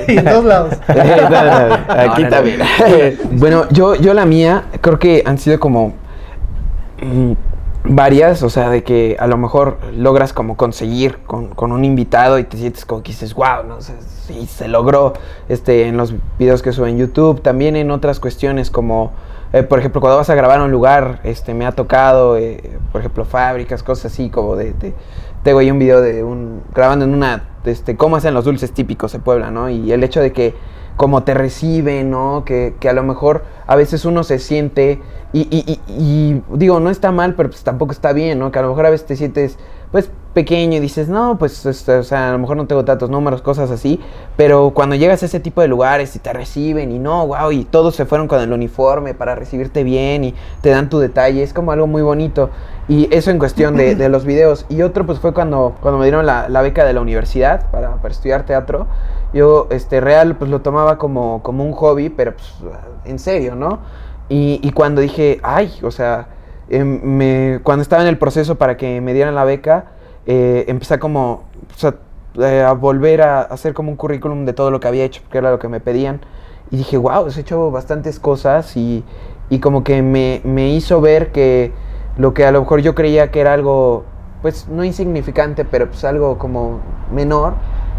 y 0.09 0.13
en 0.19 0.25
todos 0.25 0.45
lados. 0.45 0.75
Aquí 0.89 2.23
No, 2.23 2.29
no, 2.29 2.37
también. 2.37 2.59
no. 2.59 2.65
bueno, 3.33 3.65
yo, 3.71 3.95
yo 3.97 4.15
la 4.15 4.25
mía, 4.27 4.65
creo 4.81 4.99
que 4.99 5.23
han 5.27 5.39
sido 5.39 5.59
como 5.61 5.95
mm, 7.03 7.33
varias, 7.85 8.43
o 8.43 8.49
sea, 8.49 8.71
de 8.71 8.83
que 8.83 9.17
a 9.21 9.27
lo 9.27 9.37
mejor 9.37 9.79
logras 9.95 10.33
como 10.33 10.57
conseguir 10.57 11.19
con, 11.27 11.53
un 11.57 11.85
invitado 11.85 12.39
y 12.39 12.45
te 12.45 12.57
sientes 12.57 12.85
como 12.87 13.03
que 13.03 13.13
dices, 13.13 13.35
wow, 13.35 13.63
no 13.67 13.81
sé, 13.83 13.95
sí, 14.27 14.47
se 14.47 14.69
logró 14.69 15.13
este, 15.49 15.87
en 15.87 15.97
los 15.99 16.15
videos 16.39 16.63
que 16.63 16.73
subo 16.73 16.87
en 16.87 16.97
YouTube, 16.99 17.43
también 17.43 17.77
en 17.77 17.91
otras 17.91 18.21
cuestiones 18.21 18.71
como, 18.71 19.13
eh, 19.53 19.63
por 19.63 19.79
ejemplo, 19.79 20.01
cuando 20.01 20.17
vas 20.17 20.31
a 20.31 20.35
grabar 20.35 20.63
un 20.63 20.71
lugar, 20.71 21.21
este, 21.25 21.53
me 21.53 21.67
ha 21.67 21.73
tocado, 21.73 22.39
eh, 22.39 22.79
por 22.91 23.03
ejemplo, 23.03 23.27
fábricas, 23.27 23.83
cosas 23.83 24.13
así, 24.13 24.31
como 24.31 24.57
de, 24.57 24.73
de- 24.73 24.95
tengo 25.43 25.59
ahí 25.59 25.71
un 25.71 25.79
video 25.79 26.01
de 26.01 26.25
un, 26.25 26.63
grabando 26.75 27.05
en 27.05 27.13
una, 27.13 27.45
este, 27.67 27.99
cómo 27.99 28.17
hacen 28.17 28.33
los 28.33 28.47
dulces 28.47 28.73
típicos 28.73 29.13
de 29.13 29.19
Puebla, 29.19 29.51
¿no? 29.51 29.69
Y 29.69 29.93
el 29.93 30.03
hecho 30.03 30.21
de 30.21 30.33
que 30.33 30.55
como 30.97 31.23
te 31.25 31.35
reciben, 31.35 32.11
¿no? 32.11 32.45
Que, 32.45 32.75
que 32.81 32.89
a 32.89 32.93
lo 32.93 33.03
mejor 33.03 33.45
a 33.67 33.77
veces 33.77 34.05
uno 34.05 34.25
se 34.25 34.39
siente, 34.39 35.01
y, 35.33 35.41
y- 35.51 35.81
y- 35.89 36.43
digo, 36.57 36.81
no 36.81 36.91
está 36.91 37.11
mal, 37.13 37.35
pero 37.35 37.51
pues 37.51 37.63
tampoco 37.65 37.93
está 37.93 38.13
bien, 38.13 38.39
¿no? 38.39 38.53
Que 38.53 38.59
a 38.59 38.63
lo 38.63 38.69
mejor 38.69 38.87
a 38.87 38.91
veces 38.91 39.07
te 39.07 39.17
sientes, 39.17 39.59
pues, 39.91 40.11
pequeño 40.35 40.77
y 40.77 40.81
dices, 40.81 41.09
no, 41.09 41.39
pues, 41.39 41.65
este, 41.67 41.93
o 41.97 42.03
sea, 42.03 42.31
a 42.31 42.33
lo 42.33 42.39
mejor 42.39 42.57
no 42.57 42.67
tengo 42.67 42.85
tantos 42.85 43.09
números, 43.09 43.41
cosas 43.43 43.71
así, 43.71 44.01
pero 44.37 44.73
cuando 44.75 44.97
llegas 44.97 45.23
a 45.23 45.27
ese 45.27 45.39
tipo 45.39 45.61
de 45.61 45.69
lugares 45.69 46.15
y 46.17 46.19
te 46.19 46.33
reciben 46.33 46.91
y 46.91 46.99
no, 46.99 47.27
wow, 47.29 47.53
y 47.53 47.65
todos 47.65 47.95
se 47.95 48.05
fueron 48.05 48.27
con 48.27 48.41
el 48.41 48.53
uniforme 48.53 49.15
para 49.15 49.37
recibirte 49.37 49.85
bien 49.85 50.25
y 50.25 50.35
te 50.61 50.71
dan 50.71 50.89
tu 50.91 50.99
detalle, 50.99 51.43
es 51.43 51.53
como 51.53 51.71
algo 51.73 51.87
muy 51.87 52.03
bonito. 52.03 52.51
Y 52.89 53.09
eso 53.15 53.31
en 53.31 53.39
cuestión 53.39 53.77
de, 53.77 53.95
de 53.95 54.09
los 54.09 54.25
videos. 54.25 54.67
Y 54.69 54.83
otro, 54.83 55.07
pues, 55.07 55.21
fue 55.21 55.33
cuando, 55.33 55.77
cuando 55.81 55.99
me 55.99 56.05
dieron 56.07 56.27
la, 56.27 56.49
la 56.49 56.63
beca 56.63 56.85
de 56.85 56.93
la 56.93 57.01
universidad 57.01 57.71
para, 57.71 57.97
para 57.97 58.13
estudiar 58.13 58.45
teatro. 58.45 58.87
Yo, 59.35 59.67
este, 59.71 60.01
real, 60.01 60.37
pues, 60.37 60.51
lo 60.51 60.63
tomaba 60.63 60.97
como, 60.97 61.43
como 61.43 61.65
un 61.65 61.73
hobby, 61.73 62.09
pero, 62.09 62.35
pues, 62.35 62.55
en 63.05 63.19
serio, 63.19 63.55
¿no? 63.55 63.81
Y, 64.29 64.71
cuando 64.73 65.01
dije, 65.03 65.39
ay, 65.43 65.73
o 65.83 65.91
sea, 65.91 66.29
em, 66.71 67.01
me, 67.03 67.61
cuando 67.63 67.83
estaba 67.83 68.03
en 68.03 68.09
el 68.09 68.17
proceso 68.17 68.55
para 68.55 68.77
que 68.77 69.01
me 69.01 69.13
dieran 69.13 69.35
la 69.35 69.45
beca, 69.45 69.93
eh, 70.27 70.65
empecé 70.69 70.99
como 70.99 71.45
eh, 72.39 72.63
a 72.63 72.73
volver 72.73 73.23
a 73.23 73.43
hacer 73.43 73.75
como 73.75 73.91
un 73.91 73.97
currículum 73.97 74.47
de 74.47 74.55
todo 74.55 74.71
lo 74.71 74.81
que 74.81 74.89
había 74.89 75.05
hecho, 75.05 75.21
porque 75.23 75.39
era 75.39 75.51
lo 75.51 75.59
que 75.59 75.69
me 75.69 75.81
pedían. 75.81 76.21
Y 76.71 76.79
dije, 76.79 76.97
wow, 76.97 77.29
he 77.29 77.41
hecho 77.41 77.71
bastantes 77.71 78.19
cosas 78.19 78.77
y, 78.77 79.05
y 79.51 79.59
como 79.59 79.85
que 79.85 80.03
me, 80.03 80.41
me 80.45 80.71
hizo 80.71 81.01
ver 81.01 81.31
que 81.31 81.73
lo 82.17 82.33
que 82.33 82.47
a 82.47 82.53
lo 82.53 82.61
mejor 82.61 82.81
yo 82.81 82.95
creía 82.95 83.31
que 83.31 83.41
era 83.41 83.53
algo, 83.53 84.05
pues 84.43 84.69
no 84.69 84.85
insignificante, 84.85 85.65
pero 85.65 85.89
pues 85.89 86.05
algo 86.05 86.39
como 86.39 86.81
menor, 87.13 87.55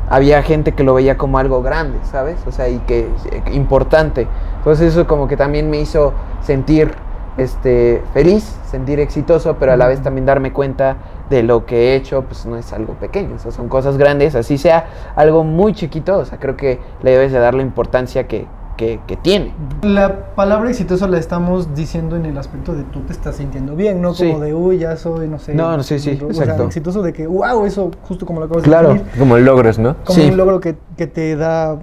había 0.10 0.42
gente 0.44 0.74
que 0.74 0.84
lo 0.84 0.94
veía 0.94 1.18
como 1.18 1.38
algo 1.38 1.62
grande, 1.62 1.98
¿sabes? 2.04 2.38
O 2.48 2.52
sea, 2.52 2.70
y 2.70 2.80
que 2.80 3.02
eh, 3.32 3.44
importante. 3.54 4.28
Entonces 4.58 4.94
eso 4.94 5.08
como 5.08 5.28
que 5.28 5.38
también 5.38 5.70
me 5.70 5.80
hizo 5.80 6.14
sentir 6.42 6.94
este, 7.38 8.02
feliz, 8.14 8.58
sentir 8.66 9.00
exitoso, 9.00 9.58
pero 9.60 9.74
a 9.74 9.78
la 9.78 9.88
vez 9.88 10.02
también 10.02 10.26
darme 10.26 10.54
cuenta 10.54 10.98
de 11.30 11.44
lo 11.44 11.66
que 11.66 11.94
he 11.94 11.96
hecho, 11.96 12.24
pues 12.24 12.46
no 12.46 12.56
es 12.56 12.72
algo 12.72 12.94
pequeño, 12.94 13.36
o 13.36 13.40
sea, 13.40 13.52
son 13.52 13.68
cosas 13.68 13.98
grandes, 13.98 14.36
así 14.36 14.58
sea 14.58 14.88
algo 15.16 15.44
muy 15.44 15.74
chiquito, 15.74 16.18
o 16.20 16.26
sea, 16.26 16.40
creo 16.40 16.56
que 16.56 16.80
le 17.02 17.12
debes 17.12 17.32
de 17.32 17.40
dar 17.40 17.56
la 17.56 17.64
importancia 17.64 18.28
que, 18.28 18.46
que, 18.78 19.00
que 19.08 19.16
tiene. 19.18 19.54
La 19.82 20.34
palabra 20.36 20.70
exitoso 20.70 21.08
la 21.08 21.18
estamos 21.18 21.74
diciendo 21.76 22.16
en 22.16 22.26
el 22.26 22.38
aspecto 22.38 22.74
de 22.74 22.84
tú 22.84 23.02
te 23.02 23.14
estás 23.14 23.36
sintiendo 23.38 23.76
bien, 23.76 24.02
no 24.02 24.14
Sí. 24.14 24.28
como 24.28 24.44
de, 24.44 24.54
uy, 24.54 24.80
ya 24.80 24.96
soy, 24.98 25.28
no 25.28 25.40
sé. 25.40 25.54
No, 25.54 25.76
no, 25.78 25.84
sí, 25.84 26.00
sí, 26.00 26.20
o 26.28 26.34
sea, 26.34 26.44
exacto. 26.44 26.66
exitoso 26.66 27.02
de 27.02 27.14
que, 27.14 27.26
wow, 27.28 27.66
eso, 27.66 27.92
justo 28.04 28.26
como 28.26 28.40
lo 28.40 28.46
acabas 28.48 28.64
Claro. 28.64 28.90
de 28.90 28.94
decir, 28.96 29.20
Como 29.20 29.38
logros, 29.38 29.80
¿no? 29.80 29.96
como 30.04 30.20
Sí. 30.20 30.30
un 30.30 30.38
logro 30.38 30.60
que, 30.60 30.76
que 30.98 31.08
te 31.08 31.36
da, 31.36 31.78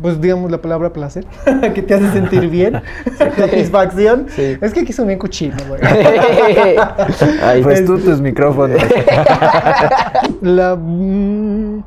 pues 0.00 0.20
digamos 0.20 0.50
la 0.50 0.60
palabra 0.60 0.92
placer, 0.92 1.26
que 1.74 1.82
te 1.82 1.94
hace 1.94 2.10
sentir 2.12 2.48
bien, 2.48 2.80
satisfacción. 3.36 4.26
Sí. 4.28 4.56
Es 4.60 4.72
que 4.72 4.80
aquí 4.80 4.92
son 4.92 5.06
bien 5.06 5.18
cochino, 5.18 5.56
güey. 5.68 5.80
Ay, 7.42 7.62
Pues 7.62 7.84
tú 7.84 7.98
tus 7.98 8.20
micrófonos. 8.20 8.80
La, 10.42 10.76
mm, 10.76 11.82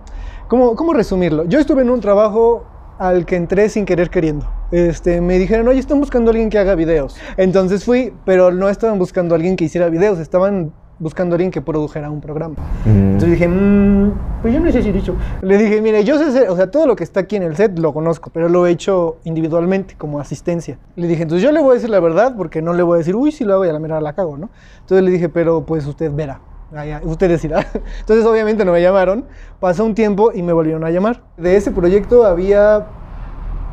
¿cómo, 0.47 0.75
¿Cómo 0.75 0.93
resumirlo? 0.93 1.45
Yo 1.45 1.59
estuve 1.59 1.81
en 1.81 1.89
un 1.89 1.99
trabajo 1.99 2.63
al 2.99 3.25
que 3.25 3.37
entré 3.37 3.69
sin 3.69 3.85
querer 3.85 4.09
queriendo. 4.09 4.45
Este, 4.71 5.21
me 5.21 5.39
dijeron, 5.39 5.67
oye, 5.67 5.79
están 5.79 5.99
buscando 5.99 6.29
a 6.29 6.31
alguien 6.33 6.49
que 6.49 6.59
haga 6.59 6.75
videos. 6.75 7.15
Entonces 7.37 7.83
fui, 7.85 8.13
pero 8.25 8.51
no 8.51 8.69
estaban 8.69 8.99
buscando 8.99 9.33
a 9.33 9.37
alguien 9.37 9.55
que 9.55 9.65
hiciera 9.65 9.89
videos, 9.89 10.19
estaban 10.19 10.73
buscando 10.99 11.33
a 11.33 11.37
alguien 11.37 11.49
que 11.49 11.61
produjera 11.61 12.11
un 12.11 12.19
programa. 12.19 12.55
Entonces 12.85 13.31
dije, 13.31 13.47
"Mm, 13.47 14.11
pues 14.41 14.53
yo 14.53 14.59
no 14.59 14.69
sé 14.69 14.83
si 14.83 14.91
dicho. 14.91 15.15
Le 15.41 15.57
dije, 15.57 15.81
mire, 15.81 16.03
yo 16.03 16.17
sé 16.17 16.49
o 16.49 16.55
sea, 16.57 16.69
todo 16.69 16.85
lo 16.85 16.97
que 16.97 17.05
está 17.05 17.21
aquí 17.21 17.37
en 17.37 17.43
el 17.43 17.55
set 17.55 17.79
lo 17.79 17.93
conozco, 17.93 18.31
pero 18.33 18.49
lo 18.49 18.67
he 18.67 18.71
hecho 18.71 19.15
individualmente, 19.23 19.95
como 19.97 20.19
asistencia. 20.19 20.77
Le 20.97 21.07
dije, 21.07 21.23
entonces 21.23 21.41
yo 21.41 21.53
le 21.53 21.61
voy 21.61 21.71
a 21.71 21.73
decir 21.75 21.89
la 21.89 22.01
verdad, 22.01 22.35
porque 22.35 22.61
no 22.61 22.73
le 22.73 22.83
voy 22.83 22.95
a 22.95 22.97
decir, 22.97 23.15
uy, 23.15 23.31
si 23.31 23.45
lo 23.45 23.53
hago 23.53 23.65
y 23.65 23.69
a 23.69 23.73
la 23.73 23.79
mera 23.79 24.01
la 24.01 24.11
cago, 24.11 24.37
¿no? 24.37 24.49
Entonces 24.81 25.05
le 25.05 25.11
dije, 25.11 25.29
pero 25.29 25.65
pues 25.65 25.87
usted 25.87 26.11
verá. 26.13 26.41
Ah, 26.75 26.85
ya, 26.85 27.01
usted. 27.03 27.31
Entonces, 27.99 28.25
obviamente 28.25 28.63
no 28.63 28.71
me 28.71 28.81
llamaron. 28.81 29.25
Pasó 29.59 29.85
un 29.85 29.95
tiempo 29.95 30.31
y 30.33 30.43
me 30.43 30.53
volvieron 30.53 30.83
a 30.83 30.91
llamar. 30.91 31.21
De 31.37 31.55
ese 31.55 31.71
proyecto 31.71 32.25
había 32.25 32.87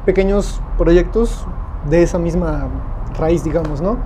pequeños 0.04 0.60
proyectos 0.78 1.46
de 1.88 2.02
esa 2.02 2.18
misma 2.18 2.68
raíz, 3.18 3.44
digamos, 3.44 3.80
¿no? 3.80 3.98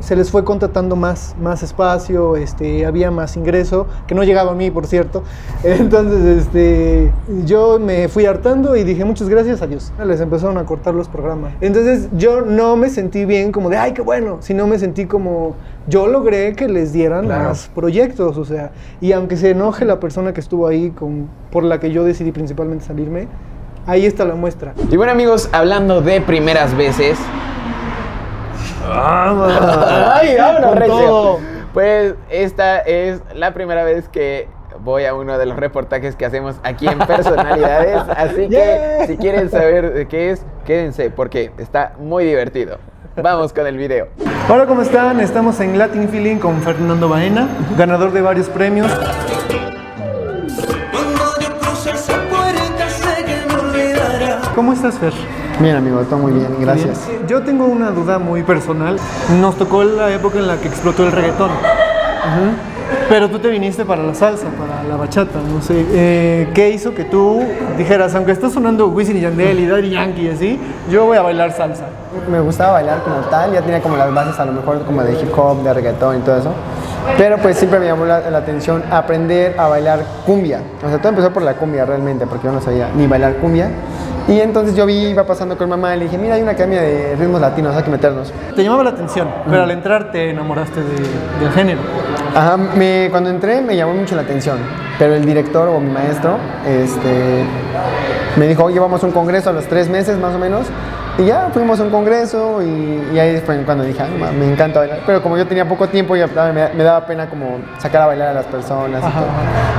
Se 0.00 0.16
les 0.16 0.30
fue 0.30 0.44
contratando 0.44 0.96
más, 0.96 1.34
más 1.40 1.62
espacio, 1.62 2.36
este, 2.36 2.84
había 2.84 3.10
más 3.10 3.36
ingreso, 3.36 3.86
que 4.06 4.14
no 4.14 4.22
llegaba 4.22 4.52
a 4.52 4.54
mí, 4.54 4.70
por 4.70 4.86
cierto. 4.86 5.22
Entonces, 5.64 6.44
este, 6.46 7.10
yo 7.46 7.78
me 7.78 8.08
fui 8.08 8.26
hartando 8.26 8.76
y 8.76 8.84
dije, 8.84 9.04
muchas 9.04 9.28
gracias, 9.28 9.62
adiós. 9.62 9.92
Les 10.04 10.20
empezaron 10.20 10.58
a 10.58 10.64
cortar 10.64 10.94
los 10.94 11.08
programas. 11.08 11.52
Entonces, 11.60 12.08
yo 12.16 12.42
no 12.42 12.76
me 12.76 12.90
sentí 12.90 13.24
bien 13.24 13.50
como 13.50 13.70
de, 13.70 13.76
ay, 13.78 13.92
qué 13.92 14.02
bueno, 14.02 14.38
sino 14.40 14.66
me 14.66 14.78
sentí 14.78 15.06
como, 15.06 15.54
yo 15.86 16.06
logré 16.06 16.54
que 16.54 16.68
les 16.68 16.92
dieran 16.92 17.24
Claro. 17.24 17.48
más 17.50 17.70
proyectos, 17.74 18.36
o 18.36 18.44
sea, 18.44 18.72
y 19.00 19.12
aunque 19.12 19.36
se 19.36 19.50
enoje 19.50 19.84
la 19.84 20.00
persona 20.00 20.34
que 20.34 20.40
estuvo 20.40 20.66
ahí, 20.66 20.90
con, 20.90 21.28
por 21.50 21.64
la 21.64 21.80
que 21.80 21.90
yo 21.92 22.04
decidí 22.04 22.32
principalmente 22.32 22.84
salirme, 22.84 23.28
ahí 23.86 24.04
está 24.04 24.24
la 24.24 24.34
muestra. 24.34 24.74
Y 24.90 24.96
bueno 24.96 25.12
amigos, 25.12 25.48
hablando 25.52 26.02
de 26.02 26.20
primeras 26.20 26.76
veces. 26.76 27.18
¡Ay, 28.86 30.36
vámonos, 30.38 30.74
recio! 30.76 30.94
todo. 30.96 31.38
Pues 31.72 32.14
esta 32.30 32.78
es 32.80 33.20
la 33.34 33.52
primera 33.52 33.82
vez 33.84 34.08
que 34.08 34.48
voy 34.80 35.04
a 35.06 35.14
uno 35.14 35.38
de 35.38 35.46
los 35.46 35.56
reportajes 35.56 36.14
que 36.16 36.24
hacemos 36.26 36.56
aquí 36.62 36.86
en 36.86 36.98
Personalidades. 36.98 38.02
Así 38.16 38.48
que 38.48 38.54
Yeah. 38.54 39.06
si 39.06 39.16
quieren 39.16 39.50
saber 39.50 39.92
de 39.92 40.06
qué 40.06 40.30
es, 40.30 40.44
quédense 40.64 41.10
porque 41.10 41.50
está 41.58 41.94
muy 41.98 42.24
divertido. 42.24 42.78
Vamos 43.16 43.52
con 43.52 43.66
el 43.66 43.76
video. 43.76 44.08
Hola, 44.48 44.66
¿cómo 44.66 44.82
están? 44.82 45.20
Estamos 45.20 45.60
en 45.60 45.78
Latin 45.78 46.08
Feeling 46.08 46.36
con 46.38 46.60
Fernando 46.62 47.08
Baena, 47.08 47.48
ganador 47.76 48.12
de 48.12 48.20
varios 48.22 48.48
premios. 48.48 48.90
¿Cómo 54.54 54.72
estás, 54.72 54.98
Fer? 54.98 55.12
Bien, 55.60 55.76
amigo, 55.76 56.00
todo 56.00 56.18
muy 56.18 56.32
bien, 56.32 56.48
gracias. 56.60 57.06
Bien. 57.06 57.26
Yo 57.28 57.42
tengo 57.42 57.66
una 57.66 57.90
duda 57.90 58.18
muy 58.18 58.42
personal. 58.42 58.96
Nos 59.40 59.56
tocó 59.56 59.84
la 59.84 60.10
época 60.10 60.38
en 60.38 60.46
la 60.46 60.56
que 60.56 60.68
explotó 60.68 61.04
el 61.04 61.12
reggaetón. 61.12 61.50
Pero 63.08 63.30
tú 63.30 63.38
te 63.38 63.48
viniste 63.48 63.84
para 63.84 64.02
la 64.02 64.14
salsa, 64.14 64.46
para 64.48 64.82
la 64.82 64.96
bachata, 64.96 65.38
no 65.52 65.62
sé. 65.62 65.84
Eh, 65.92 66.50
¿Qué 66.54 66.70
hizo 66.70 66.94
que 66.94 67.04
tú 67.04 67.42
dijeras, 67.78 68.14
aunque 68.14 68.32
está 68.32 68.50
sonando 68.50 68.88
Wisin 68.88 69.16
y 69.16 69.20
Yandel 69.20 69.60
y 69.60 69.66
Daddy 69.66 69.90
Yankee 69.90 70.22
y 70.22 70.28
así, 70.30 70.60
yo 70.90 71.04
voy 71.06 71.16
a 71.16 71.22
bailar 71.22 71.52
salsa? 71.52 71.84
Me 72.30 72.40
gustaba 72.40 72.72
bailar 72.72 73.02
como 73.02 73.16
tal, 73.28 73.52
ya 73.52 73.62
tenía 73.62 73.80
como 73.80 73.96
las 73.96 74.12
bases 74.12 74.38
a 74.38 74.44
lo 74.44 74.52
mejor 74.52 74.82
como 74.84 75.02
de 75.02 75.12
hip 75.12 75.36
hop, 75.36 75.62
de 75.62 75.74
reggaetón 75.74 76.18
y 76.18 76.20
todo 76.20 76.36
eso. 76.38 76.52
Pero 77.18 77.36
pues 77.38 77.58
siempre 77.58 77.78
me 77.78 77.86
llamó 77.86 78.06
la, 78.06 78.30
la 78.30 78.38
atención 78.38 78.82
aprender 78.90 79.58
a 79.58 79.68
bailar 79.68 80.00
cumbia. 80.24 80.62
O 80.84 80.88
sea, 80.88 80.98
todo 80.98 81.10
empezó 81.10 81.30
por 81.32 81.42
la 81.42 81.54
cumbia 81.54 81.84
realmente, 81.84 82.26
porque 82.26 82.46
yo 82.46 82.52
no 82.52 82.60
sabía 82.60 82.90
ni 82.94 83.06
bailar 83.06 83.34
cumbia. 83.36 83.70
Y 84.26 84.40
entonces 84.40 84.74
yo 84.74 84.86
vi, 84.86 84.94
iba 85.08 85.24
pasando 85.24 85.56
con 85.58 85.68
mamá 85.68 85.94
y 85.94 85.98
le 85.98 86.04
dije, 86.06 86.16
mira, 86.16 86.34
hay 86.36 86.42
una 86.42 86.52
academia 86.52 86.80
de 86.80 87.14
ritmos 87.16 87.40
latinos, 87.42 87.76
hay 87.76 87.82
que 87.82 87.90
meternos. 87.90 88.32
Te 88.56 88.62
llamaba 88.64 88.82
la 88.84 88.90
atención, 88.90 89.28
pero 89.50 89.64
al 89.64 89.70
entrar 89.70 90.10
te 90.12 90.30
enamoraste 90.30 90.80
de- 90.80 91.40
del 91.44 91.52
género. 91.54 91.80
Ajá, 92.34 92.56
me- 92.56 93.08
cuando 93.10 93.28
entré 93.28 93.60
me 93.60 93.76
llamó 93.76 93.92
mucho 93.94 94.16
la 94.16 94.22
atención, 94.22 94.56
pero 94.98 95.14
el 95.14 95.26
director 95.26 95.68
o 95.68 95.78
mi 95.78 95.90
maestro 95.90 96.38
este, 96.66 97.44
me 98.36 98.48
dijo, 98.48 98.64
oye, 98.64 98.80
vamos 98.80 99.02
a 99.02 99.06
un 99.06 99.12
congreso 99.12 99.50
a 99.50 99.52
los 99.52 99.66
tres 99.66 99.90
meses 99.90 100.18
más 100.18 100.34
o 100.34 100.38
menos, 100.38 100.66
y 101.16 101.26
ya 101.26 101.48
fuimos 101.52 101.78
a 101.78 101.84
un 101.84 101.90
congreso 101.90 102.60
y, 102.60 103.02
y 103.14 103.18
ahí 103.18 103.40
fue 103.46 103.56
cuando 103.64 103.84
dije, 103.84 104.02
"Ay, 104.02 104.34
me 104.36 104.50
encanta 104.50 104.80
bailar, 104.80 105.00
pero 105.06 105.22
como 105.22 105.36
yo 105.36 105.46
tenía 105.46 105.68
poco 105.68 105.88
tiempo 105.88 106.16
ya 106.16 106.26
me, 106.52 106.68
me 106.74 106.82
daba 106.82 107.06
pena 107.06 107.28
como 107.30 107.58
sacar 107.78 108.02
a 108.02 108.06
bailar 108.06 108.28
a 108.28 108.34
las 108.34 108.46
personas 108.46 108.98
y 108.98 109.12
todo. 109.12 109.26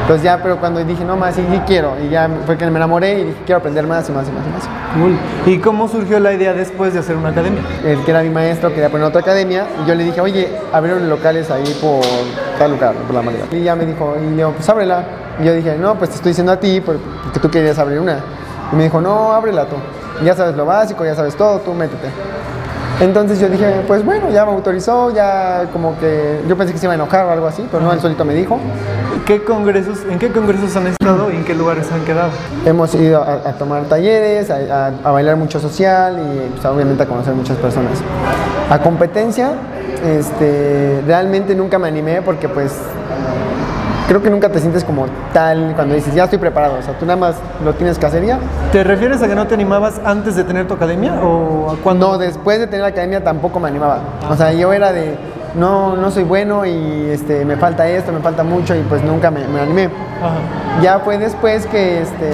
Entonces 0.03 0.23
ya, 0.23 0.39
pero 0.41 0.57
cuando 0.59 0.83
dije, 0.83 1.03
no 1.03 1.17
más, 1.17 1.35
sí, 1.35 1.45
sí 1.51 1.59
quiero, 1.67 1.93
y 2.05 2.09
ya 2.09 2.29
fue 2.45 2.57
que 2.57 2.65
me 2.69 2.77
enamoré 2.77 3.19
y 3.19 3.23
dije, 3.25 3.37
quiero 3.45 3.59
aprender 3.59 3.85
más 3.85 4.07
y 4.07 4.11
más 4.13 4.27
y 4.27 4.31
más 4.31 4.43
y 4.45 4.49
más. 4.49 4.63
Cool. 4.93 5.17
¿Y 5.53 5.59
cómo 5.59 5.87
surgió 5.89 6.19
la 6.19 6.31
idea 6.33 6.53
después 6.53 6.93
de 6.93 6.99
hacer 6.99 7.15
una 7.17 7.29
academia? 7.29 7.61
el 7.83 7.99
que 8.05 8.11
era 8.11 8.21
mi 8.21 8.29
maestro 8.29 8.69
quería 8.69 8.89
poner 8.89 9.05
otra 9.07 9.21
academia 9.21 9.65
y 9.83 9.87
yo 9.89 9.95
le 9.95 10.03
dije, 10.05 10.21
oye, 10.21 10.49
abrieron 10.71 11.09
locales 11.09 11.51
ahí 11.51 11.77
por 11.81 12.01
tal 12.57 12.71
lugar, 12.71 12.93
por 12.93 13.13
la 13.15 13.21
madera. 13.21 13.45
Y 13.51 13.61
ya 13.63 13.75
me 13.75 13.85
dijo, 13.85 14.15
y 14.21 14.29
le 14.29 14.35
digo, 14.37 14.51
pues 14.53 14.69
ábrela. 14.69 15.03
Y 15.41 15.43
yo 15.45 15.53
dije, 15.53 15.75
no, 15.77 15.95
pues 15.95 16.11
te 16.11 16.15
estoy 16.15 16.29
diciendo 16.29 16.53
a 16.53 16.59
ti 16.61 16.79
por- 16.79 16.97
porque 17.23 17.39
tú 17.41 17.49
querías 17.51 17.77
abrir 17.77 17.99
una. 17.99 18.19
Y 18.75 18.77
me 18.77 18.83
dijo, 18.83 18.99
no, 18.99 19.31
ábrela 19.31 19.65
tú. 19.65 19.77
Ya 20.25 20.35
sabes 20.35 20.55
lo 20.57 20.65
básico, 20.65 21.05
ya 21.05 21.15
sabes 21.15 21.33
todo, 21.37 21.59
tú 21.59 21.73
métete. 21.73 22.09
Entonces 22.99 23.39
yo 23.39 23.47
dije, 23.49 23.81
pues 23.87 24.03
bueno, 24.03 24.29
ya 24.29 24.45
me 24.45 24.51
autorizó, 24.51 25.11
ya 25.13 25.65
como 25.71 25.97
que 25.97 26.41
yo 26.47 26.57
pensé 26.57 26.73
que 26.73 26.79
se 26.79 26.85
iba 26.85 26.91
a 26.93 26.95
enojar 26.95 27.25
o 27.25 27.31
algo 27.31 27.47
así, 27.47 27.65
pero 27.71 27.81
no, 27.83 27.91
él 27.93 27.99
solito 28.01 28.23
me 28.25 28.33
dijo. 28.33 28.59
¿Qué 29.25 29.43
congresos, 29.43 29.99
¿En 30.09 30.19
qué 30.19 30.29
congresos 30.31 30.75
han 30.75 30.87
estado 30.87 31.31
y 31.31 31.37
en 31.37 31.45
qué 31.45 31.53
lugares 31.55 31.89
han 31.91 32.01
quedado? 32.05 32.29
Hemos 32.65 32.93
ido 32.95 33.21
a, 33.23 33.33
a 33.49 33.53
tomar 33.53 33.83
talleres, 33.85 34.49
a, 34.51 34.87
a- 34.87 34.91
a 35.03 35.11
bailar 35.11 35.35
mucho 35.37 35.59
social 35.61 36.19
y 36.19 36.49
pues, 36.51 36.65
obviamente 36.65 37.03
a 37.03 37.05
conocer 37.05 37.33
muchas 37.33 37.57
personas. 37.57 37.99
A 38.69 38.79
competencia, 38.79 39.51
este, 40.05 41.01
realmente 41.07 41.55
nunca 41.55 41.77
me 41.79 41.87
animé 41.87 42.21
porque 42.21 42.47
pues 42.47 42.71
creo 44.07 44.21
que 44.21 44.29
nunca 44.29 44.49
te 44.49 44.59
sientes 44.59 44.83
como 44.83 45.05
tal 45.33 45.73
cuando 45.75 45.95
dices 45.95 46.13
ya 46.13 46.25
estoy 46.25 46.39
preparado, 46.39 46.77
o 46.79 46.81
sea, 46.81 46.97
tú 46.97 47.05
nada 47.05 47.17
más 47.17 47.35
lo 47.63 47.73
tienes 47.73 47.97
que 47.97 48.05
hacer 48.05 48.25
ya. 48.25 48.39
¿Te 48.71 48.83
refieres 48.83 49.21
a 49.21 49.27
que 49.27 49.35
no 49.35 49.47
te 49.47 49.53
animabas 49.53 49.99
antes 50.05 50.35
de 50.35 50.43
tener 50.43 50.67
tu 50.67 50.73
academia 50.73 51.13
o 51.15 51.71
a 51.71 51.77
cuando? 51.77 52.07
Cuando 52.07 52.17
después 52.17 52.59
de 52.59 52.67
tener 52.67 52.81
la 52.81 52.87
academia 52.89 53.23
tampoco 53.23 53.59
me 53.59 53.67
animaba, 53.69 53.99
o 54.29 54.35
sea, 54.35 54.51
yo 54.51 54.73
era 54.73 54.91
de 54.91 55.15
no, 55.55 55.95
no 55.95 56.11
soy 56.11 56.23
bueno 56.23 56.65
y 56.65 57.09
este, 57.09 57.45
me 57.45 57.55
falta 57.55 57.87
esto, 57.87 58.11
me 58.11 58.19
falta 58.19 58.43
mucho 58.43 58.75
y 58.75 58.81
pues 58.81 59.01
nunca 59.03 59.31
me, 59.31 59.47
me 59.47 59.61
animé. 59.61 59.85
Ajá. 59.85 60.81
Ya 60.81 60.99
fue 60.99 61.17
después 61.17 61.65
que 61.67 62.01
este 62.01 62.33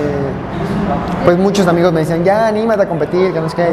pues 1.24 1.38
muchos 1.38 1.68
amigos 1.68 1.94
me 1.94 2.02
decían, 2.02 2.24
ya 2.24 2.48
anímate 2.48 2.84
a 2.84 2.90
competir, 2.90 3.34
que 3.34 3.40
no 3.40 3.50
sé 3.50 3.56
qué. 3.56 3.70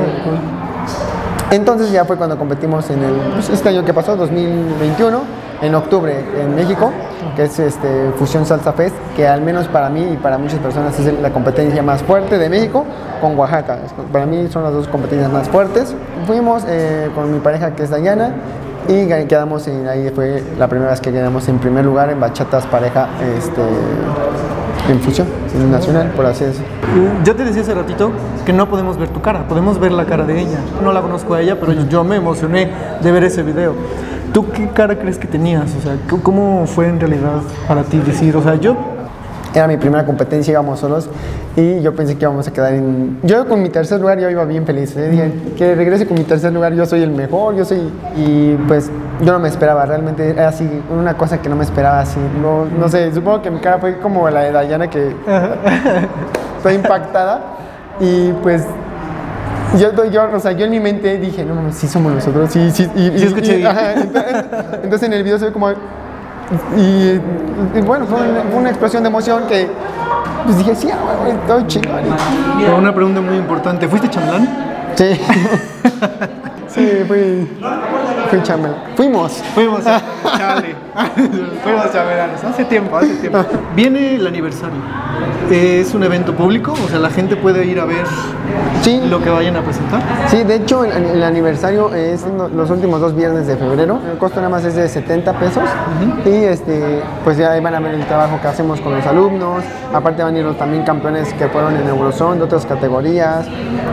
Entonces 1.51 1.91
ya 1.91 2.05
fue 2.05 2.17
cuando 2.17 2.37
competimos 2.37 2.89
en 2.91 3.03
el 3.03 3.15
pues, 3.33 3.49
este 3.49 3.71
año 3.71 3.85
que 3.85 3.95
pasó, 3.95 4.17
2021, 4.17 5.21
en 5.63 5.75
octubre 5.75 6.25
en 6.39 6.55
México. 6.55 6.93
Que 7.37 7.45
es 7.45 7.59
este, 7.59 8.11
Fusión 8.19 8.47
Salsa 8.47 8.73
Fest, 8.73 8.95
que 9.17 9.27
al 9.27 9.43
menos 9.43 9.69
para 9.69 9.89
mí 9.89 10.13
y 10.13 10.17
para 10.17 10.39
muchas 10.39 10.59
personas 10.59 10.99
es 10.99 11.21
la 11.21 11.31
competencia 11.31 11.83
más 11.83 12.03
fuerte 12.03 12.39
de 12.39 12.49
México 12.49 12.85
con 13.21 13.39
Oaxaca. 13.39 13.79
Para 14.13 14.27
mí 14.27 14.49
son 14.49 14.65
las 14.65 14.73
dos 14.73 14.89
competencias 14.89 15.31
más 15.33 15.49
fuertes. 15.49 15.95
Fuimos 16.27 16.65
eh, 16.69 17.11
con 17.15 17.33
mi 17.33 17.41
pareja 17.41 17.75
que 17.75 17.85
es 17.85 17.91
Dayana 17.91 18.35
y 18.89 19.07
quedamos 19.27 19.69
en, 19.69 19.87
ahí 19.87 20.11
fue 20.15 20.43
la 20.59 20.67
primera 20.67 20.91
vez 20.91 21.01
que 21.01 21.13
quedamos 21.13 21.47
en 21.49 21.59
primer 21.59 21.85
lugar 21.85 22.11
en 22.11 22.21
bachatas 22.21 22.67
pareja 22.67 23.09
este, 23.37 23.61
en 24.91 25.01
fusión, 25.01 25.27
en 25.55 25.71
nacional, 25.71 26.11
por 26.17 26.25
así 26.25 26.45
decirlo. 26.45 26.67
Yo 27.23 27.37
te 27.37 27.45
decía 27.45 27.63
hace 27.63 27.75
ratito 27.75 28.11
que 28.47 28.53
no 28.55 28.69
podemos 28.69 28.97
ver 28.97 29.11
tu 29.11 29.21
cara, 29.21 29.47
podemos 29.47 29.79
ver 29.79 29.93
la 29.93 30.07
cara 30.07 30.25
de 30.25 30.41
ella. 30.41 30.59
No 30.83 30.93
la 30.93 31.03
conozco 31.03 31.35
a 31.35 31.43
ella, 31.43 31.59
pero 31.61 31.73
yo 31.73 32.03
me 32.03 32.17
emocioné 32.17 32.71
de 33.03 33.13
ver 33.13 33.25
ese 33.25 33.43
video. 33.43 33.75
¿Tú 34.39 34.47
qué 34.53 34.69
cara 34.69 34.97
crees 34.97 35.19
que 35.19 35.27
tenías? 35.27 35.75
O 35.75 35.83
sea, 35.83 35.97
¿cómo- 36.09 36.23
¿cómo 36.23 36.67
fue 36.69 36.87
en 36.87 37.01
realidad 37.01 37.41
para 37.67 37.83
ti 37.83 37.99
decir? 37.99 38.37
O 38.37 38.43
sea, 38.43 38.55
yo 38.55 38.77
Era 39.53 39.67
mi 39.67 39.77
primera 39.79 40.05
competencia, 40.07 40.53
íbamos 40.53 40.79
solos 40.79 41.09
y 41.57 41.81
yo 41.81 41.93
pensé 41.97 42.15
que 42.17 42.23
íbamos 42.25 42.47
a 42.47 42.53
quedar 42.53 42.75
en... 42.75 43.19
Yo 43.25 43.49
con 43.49 43.61
mi 43.63 43.69
tercer 43.71 43.99
lugar 44.01 44.21
yo 44.21 44.31
iba 44.31 44.45
bien 44.45 44.65
feliz, 44.65 44.95
¿eh? 44.97 45.09
dije 45.09 45.33
que 45.57 45.75
regrese 45.75 46.07
con 46.07 46.17
mi 46.19 46.23
tercer 46.25 46.53
lugar, 46.53 46.73
yo 46.75 46.87
soy 46.87 47.03
el 47.03 47.11
mejor, 47.11 47.57
yo 47.57 47.65
soy... 47.65 47.81
Y 48.15 48.55
pues 48.69 48.91
yo 49.25 49.33
no 49.33 49.41
me 49.41 49.49
esperaba, 49.49 49.85
realmente 49.87 50.31
era 50.31 50.49
así, 50.49 50.69
una 50.97 51.15
cosa 51.17 51.39
que 51.43 51.49
no 51.49 51.57
me 51.57 51.65
esperaba 51.65 51.99
así. 52.01 52.21
No, 52.41 52.67
no 52.67 52.89
sé, 52.89 53.13
supongo 53.13 53.43
que 53.43 53.51
mi 53.51 53.59
cara 53.59 53.79
fue 53.79 53.99
como 53.99 54.29
la 54.31 54.43
de 54.43 54.53
Dayana 54.53 54.89
que 54.89 55.17
fue 56.63 56.75
impactada 56.75 57.41
y 57.99 58.31
pues... 58.43 58.65
Yo, 59.77 60.05
yo, 60.07 60.31
o 60.35 60.41
sea, 60.41 60.53
yo 60.53 60.65
en 60.65 60.71
mi 60.71 60.81
mente 60.81 61.19
dije, 61.19 61.45
no 61.45 61.55
mames, 61.55 61.75
sí 61.77 61.87
somos 61.89 62.13
nosotros, 62.13 62.51
sí, 62.51 62.71
sí, 62.71 62.89
y, 62.97 63.09
y- 63.09 63.19
Sí 63.19 63.25
escuché. 63.27 63.61
y- 63.61 63.65
ajá, 63.65 63.93
entonces, 63.95 64.35
entonces 64.83 65.03
en 65.09 65.13
el 65.13 65.23
video 65.23 65.39
se 65.39 65.47
ve 65.47 65.53
como 65.53 65.69
y, 66.77 67.19
bueno, 67.85 68.07
fue 68.07 68.19
una, 68.23 68.41
fue 68.51 68.59
una 68.61 68.69
explosión 68.71 69.03
de 69.03 69.09
emoción 69.11 69.43
que 69.47 69.69
pues 70.47 70.57
dije, 70.57 70.75
sí, 70.75 70.89
ah, 70.91 71.29
estoy 71.29 71.67
chingón. 71.67 72.01
Pero 72.59 72.79
una 72.79 72.95
pregunta 72.95 73.21
muy 73.21 73.37
importante, 73.37 73.87
¿fuiste 73.87 74.09
chamlán? 74.09 74.49
Sí. 74.95 75.05
sí, 76.69 76.89
fui, 77.07 77.49
fui 78.29 78.43
chambel. 78.43 78.73
Fuimos. 78.97 79.33
Fuimos 79.55 79.87
a 79.87 80.01
chale. 80.37 80.75
Fuimos 81.63 81.93
chamelanes. 81.93 82.43
Hace 82.45 82.65
tiempo, 82.65 82.97
hace 82.97 83.15
tiempo. 83.17 83.39
Viene 83.75 84.17
el 84.17 84.27
aniversario. 84.27 84.77
¿Es 85.51 85.95
un 85.95 86.03
evento 86.05 86.35
público? 86.35 86.73
O 86.73 86.89
sea, 86.89 86.99
la 86.99 87.11
gente 87.11 87.37
puede 87.37 87.65
ir 87.67 87.81
a 87.81 87.85
ver 87.85 88.05
Sí. 88.83 89.01
lo 89.09 89.23
que 89.23 89.31
vayan 89.31 89.57
a 89.57 89.63
presentar. 89.63 90.01
Sí, 90.29 90.43
de 90.45 90.57
hecho 90.57 90.85
el, 90.85 90.93
el 91.05 91.23
aniversario 91.23 91.95
es 91.95 92.25
los 92.55 92.71
últimos 92.71 93.01
dos 93.01 93.15
viernes 93.15 93.47
de 93.47 93.57
febrero. 93.57 93.99
El 94.11 94.19
costo 94.19 94.37
nada 94.37 94.49
más 94.51 94.65
es 94.65 94.75
de 94.77 94.89
70 94.89 95.33
pesos. 95.39 95.65
Y 96.25 96.31
este, 96.45 97.03
pues 97.25 97.37
ya 97.39 97.53
ahí 97.53 97.61
van 97.61 97.75
a 97.75 97.81
ver 97.81 97.95
el 97.95 98.05
trabajo 98.07 98.39
que 98.41 98.49
hacemos 98.49 98.81
con 98.81 98.95
los 98.95 99.07
alumnos. 99.07 99.63
Aparte 99.93 100.23
van 100.23 100.35
a 100.35 100.39
ir 100.39 100.45
los 100.45 100.57
también 100.59 100.83
campeones 100.85 101.33
que 101.35 101.49
fueron 101.49 101.77
en 101.77 101.89
Eurozone 101.89 102.37
de 102.39 102.45
otras 102.45 102.65
categorías. 102.67 103.47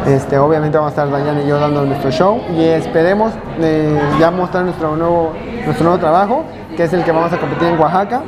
Este, 0.06 0.38
obviamente 0.38 0.78
vamos 0.78 0.90
a 0.98 1.02
estar 1.04 1.10
Dayana 1.12 1.42
y 1.42 1.48
yo 1.48 1.58
dando 1.60 1.86
nuestro 1.86 2.12
show. 2.12 2.42
Y 2.56 2.64
esperemos 2.66 3.32
eh, 3.60 4.00
ya 4.20 4.25
mostrar 4.32 4.64
nuestro 4.64 4.96
nuevo, 4.96 5.34
nuestro 5.66 5.86
nuevo 5.86 6.00
trabajo, 6.00 6.44
que 6.76 6.84
es 6.84 6.94
el 6.94 7.04
que 7.04 7.12
vamos 7.12 7.32
a 7.32 7.38
competir 7.38 7.68
en 7.68 7.80
Oaxaca. 7.80 8.22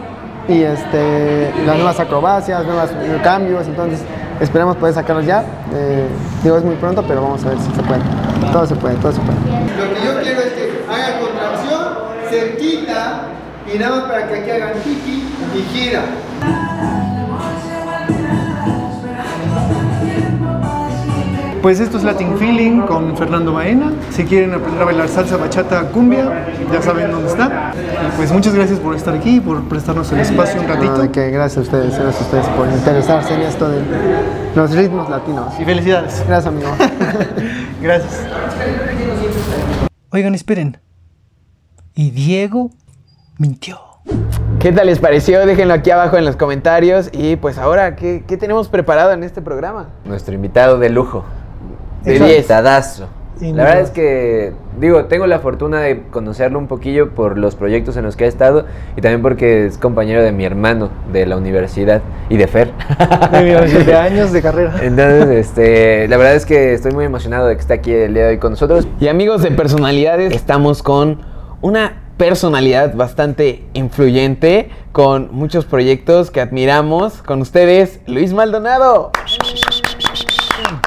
Y 0.48 0.62
este, 0.62 1.52
las 1.66 1.76
nuevas 1.76 2.00
acrobacias, 2.00 2.66
nuevos 2.66 2.90
cambios. 3.22 3.68
Entonces 3.68 4.02
esperemos 4.40 4.78
poder 4.78 4.94
sacarlos 4.94 5.26
ya. 5.26 5.44
Eh, 5.74 6.08
digo, 6.44 6.58
es 6.58 6.64
muy 6.64 6.76
pronto, 6.76 7.04
pero 7.08 7.22
vamos 7.22 7.44
a 7.46 7.50
ver 7.50 7.58
si 7.60 7.72
se 7.74 7.84
puede. 7.84 8.02
Todo 8.52 8.66
se 8.66 8.76
puede, 8.76 8.96
todo 8.96 9.12
se 9.12 9.20
puede. 9.20 9.38
Lo 9.78 9.94
que 9.94 10.06
yo 10.06 10.22
quiero 10.22 10.42
es 10.42 10.54
que 10.54 10.86
hagan 10.90 11.20
contracción, 11.20 11.88
cerquita, 12.30 13.24
y 13.74 13.78
nada 13.78 14.08
para 14.08 14.28
que 14.28 14.36
aquí 14.36 14.52
hagan 14.52 14.74
tiki 14.84 15.28
y 15.54 15.62
gira. 15.74 16.02
Pues 21.62 21.80
esto 21.80 21.98
es 21.98 22.04
Latin 22.04 22.38
Feeling 22.38 22.82
con 22.82 23.18
Fernando 23.18 23.54
Baena. 23.54 23.92
Si 24.12 24.24
quieren 24.26 24.54
aprender 24.54 24.82
a 24.82 24.86
bailar 24.86 25.10
salsa, 25.10 25.38
bachata, 25.38 25.90
cumbia, 25.90 26.46
ya 26.72 26.82
saben 26.82 27.12
dónde 27.12 27.30
está. 27.30 27.74
Y 27.76 28.16
pues 28.16 28.32
muchas 28.32 28.54
gracias 28.54 28.80
por 28.80 28.96
estar 28.96 29.14
aquí, 29.14 29.40
por 29.40 29.68
prestarnos 29.68 30.12
el 30.12 30.20
espacio 30.20 30.62
un 30.62 30.68
ratito. 30.68 30.92
Nada, 30.92 31.12
que 31.12 31.32
gracias 31.32 31.58
a 31.58 31.62
ustedes, 31.62 31.98
gracias 31.98 32.22
a 32.22 32.26
ustedes 32.26 32.48
por 32.50 32.68
interesarse 32.68 33.34
en 33.34 33.42
esto 33.42 33.70
de 33.70 33.82
los 34.56 34.72
ritmos 34.72 35.10
latinos. 35.10 35.54
Y 35.60 35.66
felicidades. 35.66 36.24
Gracias, 36.28 36.48
amigo. 36.48 36.70
Gracias. 37.82 38.24
Oigan, 40.12 40.36
esperen. 40.36 40.78
Y 41.96 42.12
Diego 42.12 42.72
mintió. 43.38 43.80
¿Qué 44.60 44.72
tal 44.72 44.88
les 44.88 45.00
pareció? 45.00 45.46
Déjenlo 45.46 45.74
aquí 45.74 45.92
abajo 45.92 46.18
en 46.18 46.26
los 46.26 46.36
comentarios. 46.36 47.10
Y 47.14 47.36
pues 47.36 47.58
ahora, 47.58 47.96
¿qué, 47.96 48.24
qué 48.28 48.38
tenemos 48.38 48.70
preparado 48.70 49.12
en 49.12 49.24
este 49.24 49.42
programa? 49.42 49.90
Nuestro 50.06 50.34
invitado 50.34 50.80
de 50.80 50.90
lujo. 50.90 51.26
De 52.04 52.14
De 52.14 52.20
10. 52.20 52.30
10. 52.30 52.48
Tadazo. 52.48 53.08
Sí, 53.40 53.54
La 53.54 53.66
verdad 53.66 53.82
es 53.82 53.92
que, 53.92 54.54
digo, 54.80 55.06
tengo 55.06 55.28
la 55.28 55.40
fortuna 55.40 55.80
de 55.82 56.02
conocerlo 56.10 56.58
un 56.58 56.68
poquillo 56.68 57.12
por 57.12 57.38
los 57.38 57.56
proyectos 57.56 57.96
en 57.96 58.04
los 58.04 58.16
que 58.16 58.26
ha 58.26 58.28
estado 58.28 58.66
y 58.96 59.02
también 59.02 59.22
porque 59.22 59.68
es 59.68 59.78
compañero 59.78 60.24
de 60.24 60.32
mi 60.32 60.44
hermano 60.44 60.90
de 61.14 61.28
la 61.28 61.38
universidad 61.38 62.02
y 62.30 62.38
de 62.38 62.48
Fer. 62.48 62.72
De 63.32 63.96
años 63.96 64.32
de 64.32 64.42
carrera. 64.42 64.74
Entonces, 64.82 65.28
este, 65.30 66.08
la 66.08 66.18
verdad 66.18 66.36
es 66.36 66.48
que 66.48 66.74
estoy 66.74 66.94
muy 66.94 67.06
emocionado 67.06 67.48
de 67.48 67.56
que 67.56 67.62
esté 67.62 67.74
aquí 67.76 67.92
el 67.92 68.16
día 68.16 68.24
de 68.24 68.30
hoy 68.32 68.38
con 68.40 68.52
nosotros. 68.52 68.88
Y 69.00 69.08
amigos 69.08 69.44
de 69.44 69.52
personalidades, 69.52 70.34
estamos 70.34 70.82
con 70.82 71.20
una 71.62 72.02
personalidad 72.18 72.96
bastante 72.96 73.64
influyente, 73.74 74.70
con 74.92 75.30
muchos 75.32 75.66
proyectos 75.66 76.32
que 76.32 76.42
admiramos. 76.42 77.22
Con 77.22 77.42
ustedes, 77.42 78.00
Luis 78.08 78.34
Maldonado. 78.34 79.12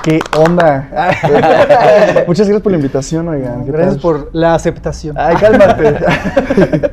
¿Qué 0.03 0.19
onda? 0.35 0.89
Muchas 2.27 2.47
gracias 2.47 2.63
por 2.63 2.73
la 2.73 2.79
invitación, 2.79 3.29
oigan. 3.29 3.67
¿Qué 3.67 3.73
Gracias 3.73 3.95
tal? 3.95 4.01
por 4.01 4.31
la 4.33 4.55
aceptación. 4.55 5.15
Ay, 5.19 5.37
cálmate. 5.37 5.95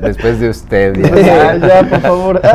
Después 0.02 0.38
de 0.40 0.50
usted, 0.50 0.94
ya, 0.94 1.56
ya. 1.56 1.66
ya, 1.82 1.88
por 1.88 2.00
favor. 2.00 2.40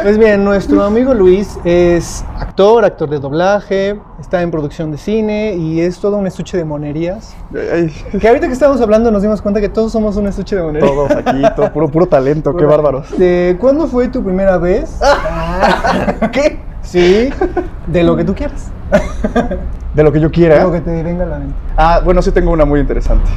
Pues 0.00 0.16
bien, 0.16 0.44
nuestro 0.44 0.84
amigo 0.84 1.12
Luis 1.12 1.58
es 1.64 2.24
actor, 2.38 2.84
actor 2.84 3.10
de 3.10 3.18
doblaje, 3.18 3.98
está 4.20 4.42
en 4.42 4.50
producción 4.52 4.92
de 4.92 4.96
cine 4.96 5.54
y 5.54 5.80
es 5.80 5.98
todo 5.98 6.16
un 6.16 6.26
estuche 6.26 6.56
de 6.56 6.64
monerías. 6.64 7.34
Ay, 7.52 7.92
Que 8.18 8.28
ahorita 8.28 8.46
que 8.46 8.52
estábamos 8.52 8.80
hablando 8.80 9.10
nos 9.10 9.22
dimos 9.22 9.42
cuenta 9.42 9.60
que 9.60 9.68
todos 9.68 9.90
somos 9.90 10.16
un 10.16 10.28
estuche 10.28 10.54
de 10.54 10.62
monerías. 10.62 10.90
todos 10.92 11.10
aquí, 11.10 11.42
todo, 11.56 11.72
puro, 11.72 11.88
puro 11.88 12.06
talento, 12.06 12.56
qué 12.56 12.64
bárbaros. 12.64 13.10
¿De 13.18 13.56
cuándo 13.60 13.88
fue 13.88 14.06
tu 14.08 14.22
primera 14.22 14.56
vez? 14.56 14.98
¿Qué? 16.32 16.58
Sí, 16.82 17.30
de 17.86 18.02
lo 18.02 18.16
que 18.16 18.24
tú 18.24 18.34
quieras. 18.34 18.70
De 19.94 20.02
lo 20.02 20.12
que 20.12 20.20
yo 20.20 20.28
De 20.28 20.34
quiera. 20.34 20.62
lo 20.62 20.72
que 20.72 20.80
te 20.80 21.02
venga 21.02 21.24
a 21.24 21.26
la 21.26 21.38
mente. 21.38 21.54
Ah, 21.76 22.00
bueno, 22.04 22.22
sí 22.22 22.30
tengo 22.30 22.50
una 22.52 22.64
muy 22.64 22.80
interesante. 22.80 23.28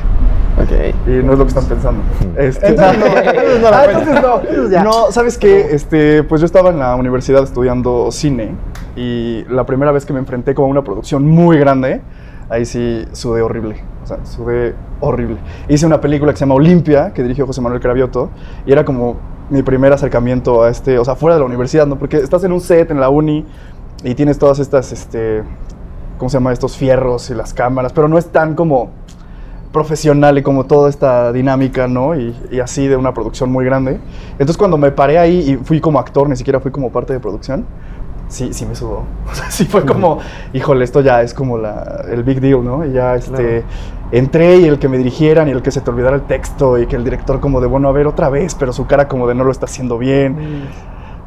Ok. 0.58 0.96
Y 1.08 1.24
no 1.24 1.34
es 1.34 1.40
lo 1.40 1.46
que 1.46 1.50
están 1.50 1.66
pensando. 1.66 2.02
Este, 2.38 2.68
Entonces 2.68 3.00
no, 3.00 3.06
entonces 3.18 3.62
no 3.62 3.70
la 3.72 3.80
Ah, 3.80 3.86
entonces 3.86 4.22
no. 4.22 4.40
Entonces 4.50 4.70
ya. 4.72 4.84
No, 4.84 5.12
¿sabes 5.12 5.38
qué? 5.38 5.68
Este, 5.72 6.24
pues 6.24 6.40
yo 6.42 6.46
estaba 6.46 6.70
en 6.70 6.80
la 6.80 6.96
universidad 6.96 7.44
estudiando 7.44 8.12
cine 8.12 8.56
y 8.96 9.44
la 9.50 9.66
primera 9.66 9.92
vez 9.92 10.06
que 10.06 10.14
me 10.14 10.20
enfrenté 10.20 10.54
como 10.54 10.68
a 10.68 10.72
una 10.72 10.84
producción 10.84 11.26
muy 11.26 11.58
grande, 11.58 12.02
ahí 12.50 12.66
sí 12.66 13.06
sudé 13.12 13.42
horrible. 13.42 13.84
O 14.04 14.08
sea, 14.08 14.18
sudé 14.26 14.76
horrible. 15.00 15.38
Hice 15.68 15.86
una 15.86 16.00
película 16.02 16.32
que 16.32 16.38
se 16.38 16.46
llama 16.46 16.56
Olimpia, 16.56 17.12
que 17.14 17.22
dirigió 17.24 17.46
José 17.48 17.62
Manuel 17.62 17.82
Cravioto, 17.82 18.30
y 18.66 18.72
era 18.72 18.84
como 18.86 19.18
mi 19.52 19.62
primer 19.62 19.94
acercamiento 19.94 20.64
a 20.64 20.70
este, 20.70 20.98
o 20.98 21.06
sea, 21.06 21.16
fuera 21.16 21.36
de 21.36 21.42
la 21.42 21.46
universidad, 21.46 21.86
¿no? 21.86 22.00
Porque 22.00 22.18
estás 22.18 22.44
en 22.44 22.54
un 22.54 22.62
set 22.62 22.90
en 22.90 23.00
la 23.00 23.10
uni 23.10 23.46
y 24.04 24.16
tienes 24.16 24.40
todas 24.40 24.60
estas, 24.60 24.92
este, 24.92 25.44
¿cómo 26.18 26.30
se 26.30 26.38
llama? 26.38 26.54
Estos 26.54 26.78
fierros 26.78 27.30
y 27.30 27.36
las 27.36 27.54
cámaras, 27.54 27.92
pero 27.94 28.08
no 28.08 28.18
es 28.18 28.28
tan 28.28 28.56
como 28.56 28.90
profesional 29.74 30.38
y 30.38 30.42
como 30.42 30.66
toda 30.66 30.90
esta 30.90 31.32
dinámica, 31.32 31.88
¿no? 31.88 32.16
Y, 32.16 32.36
y 32.50 32.60
así 32.60 32.88
de 32.88 32.96
una 32.96 33.14
producción 33.14 33.52
muy 33.52 33.66
grande. 33.66 34.00
Entonces 34.32 34.58
cuando 34.58 34.78
me 34.78 34.92
paré 34.92 35.20
ahí 35.20 35.52
y 35.52 35.58
fui 35.58 35.82
como 35.82 36.00
actor, 36.00 36.28
ni 36.30 36.36
siquiera 36.36 36.60
fui 36.60 36.72
como 36.72 36.90
parte 36.90 37.14
de 37.14 37.20
producción, 37.20 37.66
sí, 38.30 38.54
sí 38.54 38.66
me 38.66 38.76
sudó. 38.76 39.04
O 39.32 39.36
sea, 39.36 39.52
sí 39.52 39.66
fue 39.66 39.86
como, 39.86 40.20
híjole, 40.54 40.84
esto 40.84 41.02
ya 41.02 41.22
es 41.22 41.34
como 41.34 41.58
la, 41.58 42.06
el 42.10 42.24
big 42.24 42.40
deal, 42.40 42.64
¿no? 42.64 42.86
Y 42.86 42.94
ya 42.94 43.16
este, 43.16 43.64
entré 44.12 44.58
y 44.58 44.66
el 44.66 44.80
que 44.80 44.90
me 44.90 44.98
dirigieran 44.98 45.48
y 45.48 45.52
el 45.52 45.62
que 45.62 45.72
se 45.72 45.82
te 45.82 45.90
olvidara 45.90 46.16
el 46.16 46.24
texto 46.24 46.78
y 46.78 46.86
que 46.86 46.96
el 46.96 47.04
director 47.04 47.40
como 47.40 47.62
de, 47.62 47.68
bueno, 47.68 47.88
a 47.88 47.92
ver 47.92 48.08
otra 48.08 48.30
vez, 48.30 48.56
pero 48.56 48.74
su 48.74 48.86
cara 48.88 49.08
como 49.08 49.28
de 49.28 49.36
no 49.36 49.44
lo 49.44 49.52
está 49.52 49.66
haciendo 49.66 49.98
bien. 49.98 50.68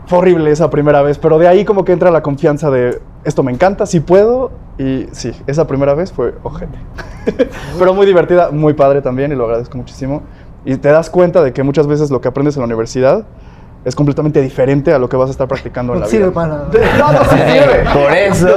Fue 0.07 0.19
horrible 0.19 0.51
esa 0.51 0.69
primera 0.69 1.01
vez, 1.03 1.19
pero 1.19 1.39
de 1.39 1.49
ahí 1.49 1.65
como 1.65 1.85
que 1.85 1.93
entra 1.93 2.11
la 2.11 2.23
confianza 2.23 2.71
de 2.71 3.01
esto 3.25 3.43
me 3.43 3.53
encanta, 3.53 3.87
sí 3.87 4.01
puedo. 4.01 4.53
Y 4.79 5.07
sí, 5.13 5.33
esa 5.47 5.67
primera 5.67 5.95
vez 5.95 6.13
fue 6.13 6.35
ojete. 6.43 6.79
pero 7.79 7.95
muy 7.95 8.07
divertida, 8.07 8.51
muy 8.51 8.75
padre 8.75 9.01
también 9.03 9.33
y 9.33 9.35
lo 9.35 9.45
agradezco 9.45 9.79
muchísimo. 9.79 10.23
Y 10.65 10.77
te 10.77 10.89
das 10.89 11.11
cuenta 11.11 11.43
de 11.43 11.53
que 11.53 11.63
muchas 11.63 11.87
veces 11.87 12.11
lo 12.11 12.21
que 12.21 12.29
aprendes 12.29 12.57
en 12.57 12.61
la 12.61 12.67
universidad 12.67 13.25
es 13.85 13.95
completamente 13.95 14.41
diferente 14.41 14.93
a 14.93 14.99
lo 14.99 15.09
que 15.09 15.17
vas 15.17 15.29
a 15.29 15.33
estar 15.33 15.47
practicando 15.47 15.95
en 15.95 16.01
la 16.01 16.07
sirve 16.07 16.25
vida. 16.31 16.35
para 16.35 16.49
nada. 16.49 16.69
No, 16.99 17.13
no 17.13 17.25
sí 17.25 17.37
sirve. 17.37 17.85
Por 17.93 18.13
eso. 18.17 18.49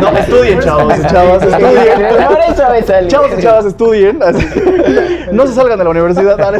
No, 0.00 0.18
estudien, 0.18 0.60
chavos 0.60 0.98
y 0.98 1.06
chavas, 1.06 1.42
estudien. 1.42 2.08
Por 2.28 2.38
eso 2.38 2.62
me 2.70 2.82
salió. 2.82 3.08
Chavos 3.08 3.30
y 3.36 3.42
chavas, 3.42 3.64
estudien. 3.66 4.22
así. 4.22 4.46
No 5.32 5.46
se 5.46 5.54
salgan 5.54 5.78
de 5.78 5.84
la 5.84 5.90
universidad. 5.90 6.36
dale. 6.36 6.58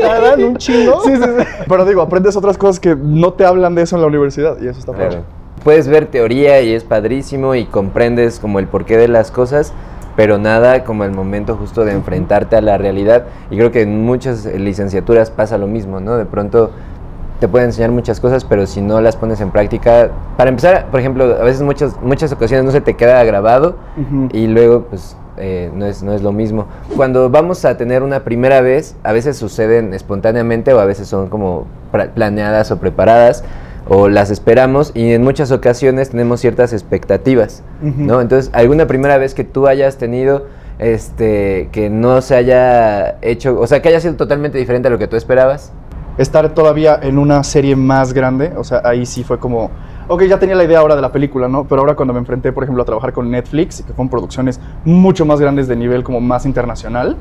Tardan 0.00 0.42
un 0.44 0.56
chingo. 0.56 1.02
Sí, 1.04 1.16
sí, 1.16 1.22
sí. 1.22 1.44
Pero 1.68 1.84
digo, 1.84 2.02
aprendes 2.02 2.36
otras 2.36 2.58
cosas 2.58 2.80
que 2.80 2.96
no 2.96 3.32
te 3.32 3.44
hablan 3.44 3.74
de 3.74 3.82
eso 3.82 3.96
en 3.96 4.02
la 4.02 4.08
universidad 4.08 4.56
y 4.60 4.66
eso 4.68 4.78
está 4.80 4.92
Claro. 4.92 5.10
padre. 5.10 5.22
Puedes 5.64 5.88
ver 5.88 6.06
teoría 6.06 6.60
y 6.62 6.72
es 6.72 6.84
padrísimo 6.84 7.54
y 7.54 7.64
comprendes 7.66 8.38
como 8.38 8.58
el 8.58 8.66
porqué 8.68 8.96
de 8.96 9.08
las 9.08 9.30
cosas, 9.30 9.72
pero 10.18 10.36
nada 10.36 10.82
como 10.82 11.04
el 11.04 11.12
momento 11.12 11.54
justo 11.54 11.84
de 11.84 11.92
enfrentarte 11.92 12.56
a 12.56 12.60
la 12.60 12.76
realidad. 12.76 13.26
Y 13.52 13.56
creo 13.56 13.70
que 13.70 13.82
en 13.82 14.04
muchas 14.04 14.46
eh, 14.46 14.58
licenciaturas 14.58 15.30
pasa 15.30 15.58
lo 15.58 15.68
mismo, 15.68 16.00
¿no? 16.00 16.16
De 16.16 16.24
pronto 16.24 16.72
te 17.38 17.46
pueden 17.46 17.68
enseñar 17.68 17.92
muchas 17.92 18.18
cosas, 18.18 18.44
pero 18.44 18.66
si 18.66 18.80
no 18.80 19.00
las 19.00 19.14
pones 19.14 19.40
en 19.40 19.52
práctica, 19.52 20.10
para 20.36 20.50
empezar, 20.50 20.86
por 20.90 20.98
ejemplo, 20.98 21.36
a 21.40 21.44
veces 21.44 21.62
muchas 21.62 22.02
muchas 22.02 22.32
ocasiones 22.32 22.64
no 22.64 22.72
se 22.72 22.80
te 22.80 22.94
queda 22.94 23.22
grabado 23.22 23.76
y 24.32 24.48
luego 24.48 24.86
pues 24.90 25.16
eh, 25.36 25.70
no, 25.72 25.86
es, 25.86 26.02
no 26.02 26.12
es 26.12 26.22
lo 26.22 26.32
mismo. 26.32 26.66
Cuando 26.96 27.30
vamos 27.30 27.64
a 27.64 27.76
tener 27.76 28.02
una 28.02 28.24
primera 28.24 28.60
vez, 28.60 28.96
a 29.04 29.12
veces 29.12 29.36
suceden 29.36 29.94
espontáneamente 29.94 30.74
o 30.74 30.80
a 30.80 30.84
veces 30.84 31.06
son 31.06 31.28
como 31.28 31.68
planeadas 32.16 32.72
o 32.72 32.80
preparadas 32.80 33.44
o 33.88 34.08
las 34.08 34.30
esperamos 34.30 34.92
y 34.94 35.12
en 35.12 35.22
muchas 35.22 35.50
ocasiones 35.50 36.10
tenemos 36.10 36.40
ciertas 36.40 36.72
expectativas. 36.72 37.62
¿no? 37.80 38.20
Entonces, 38.20 38.50
alguna 38.52 38.86
primera 38.86 39.18
vez 39.18 39.34
que 39.34 39.44
tú 39.44 39.66
hayas 39.66 39.96
tenido 39.96 40.46
este 40.78 41.68
que 41.72 41.90
no 41.90 42.20
se 42.20 42.36
haya 42.36 43.18
hecho, 43.22 43.58
o 43.58 43.66
sea, 43.66 43.82
que 43.82 43.88
haya 43.88 44.00
sido 44.00 44.14
totalmente 44.14 44.58
diferente 44.58 44.88
a 44.88 44.90
lo 44.90 44.98
que 44.98 45.08
tú 45.08 45.16
esperabas. 45.16 45.72
estar 46.18 46.52
todavía 46.52 46.98
en 47.00 47.16
una 47.18 47.44
serie 47.44 47.76
más 47.76 48.12
grande, 48.12 48.52
o 48.56 48.64
sea, 48.64 48.82
ahí 48.84 49.06
sí 49.06 49.22
fue 49.22 49.38
como, 49.38 49.70
ok, 50.08 50.24
ya 50.24 50.38
tenía 50.38 50.56
la 50.56 50.64
idea 50.64 50.80
ahora 50.80 50.96
de 50.96 51.02
la 51.02 51.12
película, 51.12 51.46
¿no? 51.46 51.64
Pero 51.64 51.80
ahora 51.80 51.94
cuando 51.94 52.12
me 52.12 52.18
enfrenté, 52.18 52.52
por 52.52 52.64
ejemplo, 52.64 52.82
a 52.82 52.86
trabajar 52.86 53.12
con 53.12 53.30
Netflix, 53.30 53.82
que 53.82 53.92
fueron 53.92 54.08
producciones 54.08 54.60
mucho 54.84 55.24
más 55.24 55.40
grandes 55.40 55.68
de 55.68 55.76
nivel 55.76 56.02
como 56.02 56.20
más 56.20 56.44
internacional, 56.44 57.16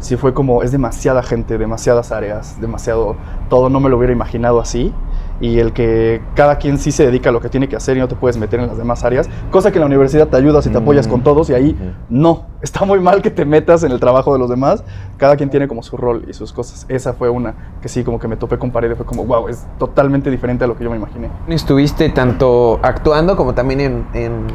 sí 0.00 0.16
fue 0.16 0.32
como, 0.32 0.62
es 0.62 0.72
demasiada 0.72 1.22
gente, 1.22 1.58
demasiadas 1.58 2.12
áreas, 2.12 2.60
demasiado 2.60 3.16
todo, 3.50 3.68
no 3.68 3.80
me 3.80 3.90
lo 3.90 3.98
hubiera 3.98 4.12
imaginado 4.12 4.60
así. 4.60 4.94
Y 5.40 5.60
el 5.60 5.72
que 5.72 6.20
cada 6.34 6.58
quien 6.58 6.78
sí 6.78 6.90
se 6.90 7.06
dedica 7.06 7.28
a 7.30 7.32
lo 7.32 7.40
que 7.40 7.48
tiene 7.48 7.68
que 7.68 7.76
hacer 7.76 7.96
y 7.96 8.00
no 8.00 8.08
te 8.08 8.16
puedes 8.16 8.36
meter 8.36 8.58
en 8.60 8.66
las 8.66 8.76
demás 8.76 9.04
áreas, 9.04 9.28
cosa 9.50 9.70
que 9.70 9.78
en 9.78 9.80
la 9.80 9.86
universidad 9.86 10.26
te 10.28 10.36
ayudas 10.36 10.66
y 10.66 10.70
te 10.70 10.78
apoyas 10.78 11.06
Mm. 11.06 11.10
con 11.10 11.22
todos 11.22 11.48
y 11.50 11.54
ahí 11.54 11.76
no, 12.08 12.46
está 12.62 12.84
muy 12.84 12.98
mal 13.00 13.22
que 13.22 13.30
te 13.30 13.44
metas 13.44 13.82
en 13.84 13.92
el 13.92 14.00
trabajo 14.00 14.32
de 14.32 14.38
los 14.38 14.50
demás. 14.50 14.82
Cada 15.16 15.36
quien 15.36 15.48
tiene 15.50 15.68
como 15.68 15.82
su 15.82 15.96
rol 15.96 16.24
y 16.28 16.32
sus 16.32 16.52
cosas. 16.52 16.86
Esa 16.88 17.12
fue 17.12 17.28
una 17.28 17.54
que 17.80 17.88
sí, 17.88 18.02
como 18.04 18.18
que 18.18 18.26
me 18.28 18.36
topé 18.36 18.58
con 18.58 18.70
pared 18.70 18.90
y 18.90 18.94
fue 18.94 19.06
como, 19.06 19.24
wow, 19.24 19.48
es 19.48 19.66
totalmente 19.78 20.30
diferente 20.30 20.64
a 20.64 20.66
lo 20.66 20.76
que 20.76 20.84
yo 20.84 20.90
me 20.90 20.96
imaginé. 20.96 21.30
Estuviste 21.48 22.08
tanto 22.10 22.80
actuando 22.82 23.36
como 23.36 23.54
también 23.54 23.80
en, 23.80 24.06
en 24.14 24.46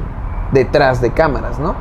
detrás 0.51 1.01
de 1.01 1.11
cámaras, 1.11 1.59
¿no? 1.59 1.75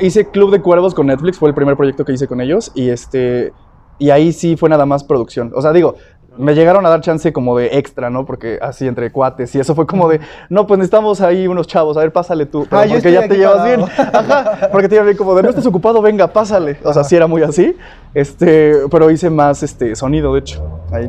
Hice 0.00 0.26
Club 0.26 0.50
de 0.50 0.60
Cuervos 0.60 0.94
con 0.94 1.06
Netflix, 1.06 1.38
fue 1.38 1.48
el 1.48 1.54
primer 1.54 1.76
proyecto 1.76 2.04
que 2.04 2.12
hice 2.12 2.26
con 2.26 2.40
ellos 2.40 2.72
y 2.74 2.90
este 2.90 3.52
y 3.98 4.10
ahí 4.10 4.32
sí 4.32 4.56
fue 4.56 4.68
nada 4.68 4.84
más 4.84 5.04
producción. 5.04 5.52
O 5.54 5.62
sea, 5.62 5.72
digo, 5.72 5.94
me 6.38 6.54
llegaron 6.54 6.84
a 6.86 6.90
dar 6.90 7.00
chance 7.00 7.32
como 7.32 7.56
de 7.58 7.78
extra, 7.78 8.10
¿no? 8.10 8.24
Porque 8.26 8.58
así 8.60 8.86
entre 8.86 9.10
cuates 9.10 9.54
y 9.54 9.60
eso 9.60 9.74
fue 9.74 9.86
como 9.86 10.08
de, 10.08 10.20
no, 10.48 10.66
pues 10.66 10.78
necesitamos 10.78 11.20
ahí 11.20 11.46
unos 11.46 11.66
chavos, 11.66 11.96
a 11.96 12.00
ver, 12.00 12.12
pásale 12.12 12.46
tú. 12.46 12.66
Ah, 12.70 12.84
porque 12.88 13.12
ya 13.12 13.28
te 13.28 13.36
llevas 13.36 13.58
parado. 13.58 13.76
bien. 13.76 13.90
Ajá, 14.12 14.68
porque 14.72 14.88
te 14.88 14.94
llevas 14.94 15.06
bien 15.06 15.16
como 15.16 15.34
de, 15.34 15.42
no 15.42 15.50
estás 15.50 15.66
ocupado, 15.66 16.00
venga, 16.02 16.26
pásale. 16.26 16.78
O 16.84 16.92
sea, 16.92 17.04
sí 17.04 17.16
era 17.16 17.26
muy 17.26 17.42
así. 17.42 17.76
Este, 18.14 18.88
pero 18.90 19.10
hice 19.10 19.28
más 19.28 19.62
este 19.62 19.94
sonido, 19.94 20.32
de 20.32 20.40
hecho. 20.40 20.80
Ahí. 20.90 21.08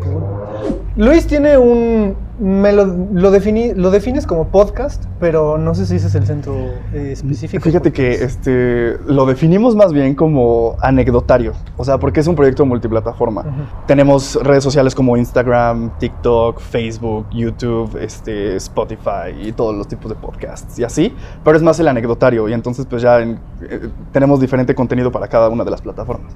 Luis 0.96 1.26
tiene 1.28 1.58
un. 1.58 2.27
Me 2.40 2.72
lo, 2.72 2.86
lo, 2.86 3.32
defini- 3.32 3.74
lo 3.74 3.90
defines 3.90 4.28
como 4.28 4.50
podcast, 4.50 5.04
pero 5.20 5.58
no 5.58 5.74
sé 5.74 5.88
si 5.88 5.96
ese 5.96 6.06
es 6.08 6.14
el 6.16 6.28
centro 6.28 6.54
eh, 6.94 7.10
específico. 7.14 7.64
Fíjate 7.64 7.92
que 7.92 8.12
este, 8.24 8.98
lo 9.08 9.26
definimos 9.26 9.76
más 9.76 9.92
bien 9.92 10.14
como 10.14 10.76
anecdotario, 10.82 11.54
o 11.78 11.84
sea, 11.84 11.98
porque 11.98 12.20
es 12.20 12.28
un 12.28 12.36
proyecto 12.36 12.64
multiplataforma. 12.66 13.44
Tenemos 13.88 14.38
redes 14.44 14.64
sociales 14.64 14.94
como 14.94 15.18
Instagram, 15.18 15.98
TikTok, 15.98 16.60
Facebook, 16.60 17.26
YouTube, 17.32 17.98
este, 18.00 18.56
Spotify 18.58 19.34
y 19.42 19.52
todos 19.54 19.76
los 19.76 19.88
tipos 19.88 20.10
de 20.10 20.16
podcasts 20.16 20.78
y 20.78 20.84
así, 20.84 21.14
pero 21.44 21.58
es 21.58 21.64
más 21.64 21.80
el 21.80 21.88
anecdotario 21.88 22.48
y 22.50 22.54
entonces 22.54 22.86
pues 22.86 23.02
ya 23.02 23.20
en- 23.20 23.40
eh, 23.64 23.90
tenemos 24.12 24.40
diferente 24.40 24.76
contenido 24.76 25.12
para 25.12 25.28
cada 25.28 25.50
una 25.50 25.64
de 25.64 25.72
las 25.72 25.82
plataformas. 25.82 26.34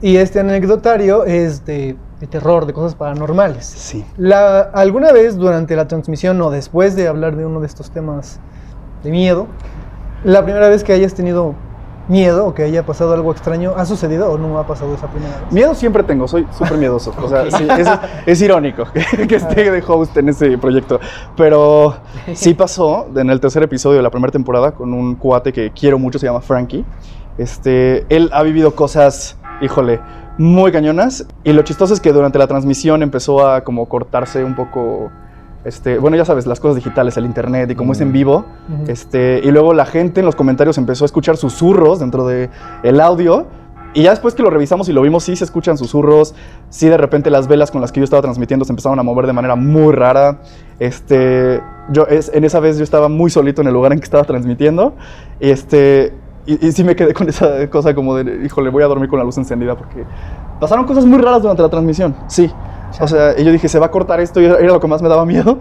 Y 0.00 0.16
este 0.16 0.40
anecdotario 0.40 1.24
es 1.24 1.64
de, 1.64 1.96
de 2.20 2.26
terror, 2.26 2.66
de 2.66 2.72
cosas 2.72 2.94
paranormales. 2.94 3.66
Sí. 3.66 4.04
La, 4.16 4.60
¿Alguna 4.60 5.12
vez 5.12 5.36
durante 5.36 5.74
la 5.76 5.88
transmisión 5.88 6.40
o 6.42 6.50
después 6.50 6.96
de 6.96 7.08
hablar 7.08 7.36
de 7.36 7.46
uno 7.46 7.60
de 7.60 7.66
estos 7.66 7.90
temas 7.90 8.40
de 9.02 9.10
miedo, 9.10 9.46
la 10.24 10.44
primera 10.44 10.68
vez 10.68 10.84
que 10.84 10.92
hayas 10.92 11.14
tenido 11.14 11.54
miedo 12.08 12.46
o 12.46 12.54
que 12.54 12.62
haya 12.62 12.84
pasado 12.84 13.12
algo 13.12 13.30
extraño, 13.32 13.74
¿ha 13.76 13.84
sucedido 13.84 14.30
o 14.30 14.38
no 14.38 14.58
ha 14.58 14.66
pasado 14.66 14.94
esa 14.94 15.06
primera 15.08 15.40
vez? 15.40 15.52
Miedo 15.52 15.74
siempre 15.74 16.02
tengo, 16.02 16.26
soy 16.26 16.46
súper 16.56 16.78
miedoso. 16.78 17.14
O 17.22 17.28
sea, 17.28 17.50
sí, 17.50 17.66
es, 17.78 17.88
es 18.26 18.42
irónico 18.42 18.84
que, 18.92 19.26
que 19.26 19.36
esté 19.36 19.70
de 19.70 19.84
host 19.86 20.16
en 20.16 20.30
ese 20.30 20.58
proyecto. 20.58 20.98
Pero 21.36 21.96
sí 22.34 22.54
pasó 22.54 23.06
en 23.14 23.30
el 23.30 23.40
tercer 23.40 23.62
episodio 23.62 23.98
de 23.98 24.02
la 24.02 24.10
primera 24.10 24.32
temporada 24.32 24.72
con 24.72 24.92
un 24.92 25.14
cuate 25.16 25.52
que 25.52 25.70
quiero 25.70 25.98
mucho, 25.98 26.18
se 26.18 26.26
llama 26.26 26.40
Frankie. 26.40 26.84
Este, 27.36 28.04
él 28.08 28.30
ha 28.32 28.42
vivido 28.42 28.74
cosas, 28.74 29.36
híjole, 29.60 30.00
muy 30.38 30.72
cañonas. 30.72 31.26
Y 31.44 31.52
lo 31.52 31.62
chistoso 31.62 31.94
es 31.94 32.00
que 32.00 32.12
durante 32.12 32.38
la 32.38 32.46
transmisión 32.46 33.02
empezó 33.02 33.46
a 33.46 33.62
como 33.62 33.88
cortarse 33.88 34.44
un 34.44 34.54
poco. 34.54 35.10
Este, 35.64 35.98
bueno, 35.98 36.16
ya 36.16 36.24
sabes, 36.24 36.46
las 36.46 36.60
cosas 36.60 36.76
digitales, 36.76 37.16
el 37.16 37.26
internet 37.26 37.70
y 37.70 37.74
como 37.74 37.92
es 37.92 38.00
en 38.00 38.12
vivo. 38.12 38.44
Ujú. 38.72 38.90
Este, 38.90 39.40
y 39.42 39.50
luego 39.50 39.74
la 39.74 39.86
gente 39.86 40.20
en 40.20 40.26
los 40.26 40.36
comentarios 40.36 40.78
empezó 40.78 41.04
a 41.04 41.06
escuchar 41.06 41.36
susurros 41.36 41.98
dentro 41.98 42.26
del 42.26 42.50
el 42.82 43.00
audio. 43.00 43.46
Y 43.94 44.02
ya 44.02 44.10
después 44.10 44.34
que 44.34 44.42
lo 44.42 44.50
revisamos 44.50 44.88
y 44.88 44.92
lo 44.92 45.02
vimos, 45.02 45.24
sí 45.24 45.34
se 45.34 45.44
escuchan 45.44 45.78
susurros. 45.78 46.34
Sí, 46.68 46.88
de 46.88 46.96
repente 46.96 47.30
las 47.30 47.48
velas 47.48 47.70
con 47.70 47.80
las 47.80 47.90
que 47.90 48.00
yo 48.00 48.04
estaba 48.04 48.22
transmitiendo 48.22 48.64
se 48.64 48.72
empezaron 48.72 48.98
a 48.98 49.02
mover 49.02 49.26
de 49.26 49.32
manera 49.32 49.56
muy 49.56 49.92
rara. 49.92 50.40
Este, 50.78 51.60
yo, 51.90 52.06
es, 52.06 52.30
en 52.34 52.44
esa 52.44 52.60
vez 52.60 52.76
yo 52.78 52.84
estaba 52.84 53.08
muy 53.08 53.30
solito 53.30 53.62
en 53.62 53.68
el 53.68 53.74
lugar 53.74 53.92
en 53.92 53.98
que 53.98 54.04
estaba 54.04 54.24
transmitiendo. 54.24 54.94
Este, 55.40 56.12
y, 56.54 56.66
y 56.66 56.72
sí 56.72 56.84
me 56.84 56.96
quedé 56.96 57.14
con 57.14 57.28
esa 57.28 57.68
cosa 57.70 57.94
como 57.94 58.14
de, 58.16 58.44
híjole, 58.44 58.70
voy 58.70 58.82
a 58.82 58.86
dormir 58.86 59.08
con 59.08 59.18
la 59.18 59.24
luz 59.24 59.36
encendida 59.38 59.76
porque 59.76 60.04
pasaron 60.60 60.84
cosas 60.86 61.04
muy 61.04 61.18
raras 61.18 61.42
durante 61.42 61.62
la 61.62 61.68
transmisión. 61.68 62.14
Sí. 62.26 62.50
O 63.00 63.06
sea, 63.06 63.38
y 63.38 63.44
yo 63.44 63.52
dije, 63.52 63.68
se 63.68 63.78
va 63.78 63.86
a 63.86 63.90
cortar 63.90 64.18
esto 64.18 64.40
y 64.40 64.46
era 64.46 64.62
lo 64.62 64.80
que 64.80 64.86
más 64.86 65.02
me 65.02 65.10
daba 65.10 65.26
miedo. 65.26 65.58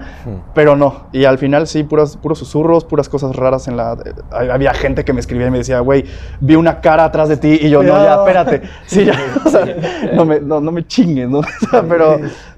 Pero 0.53 0.77
no, 0.77 1.07
y 1.11 1.25
al 1.25 1.37
final 1.37 1.67
sí, 1.67 1.83
puras, 1.83 2.15
puros 2.15 2.39
susurros, 2.39 2.85
puras 2.85 3.09
cosas 3.09 3.35
raras 3.35 3.67
en 3.67 3.75
la... 3.75 3.97
eh, 4.05 4.49
había 4.49 4.73
gente 4.73 5.03
que 5.03 5.11
me 5.11 5.19
escribía 5.19 5.47
y 5.47 5.51
me 5.51 5.57
decía, 5.57 5.81
güey, 5.81 6.05
vi 6.39 6.55
una 6.55 6.79
cara 6.79 7.03
atrás 7.03 7.27
de 7.27 7.35
ti 7.35 7.59
y 7.61 7.69
yo, 7.69 7.83
no, 7.83 7.89
ya, 8.01 8.15
No. 8.15 8.21
espérate. 8.21 8.61
Sí, 8.85 9.03
ya, 9.03 9.13
o 9.45 9.49
sea, 9.49 9.65
no 10.13 10.23
me, 10.23 10.39
no, 10.39 10.61
no 10.61 10.71
me 10.71 10.87
chingues, 10.87 11.29
¿no? 11.29 11.39
O 11.67 11.69
sea, 11.69 11.83
pero, 11.83 12.17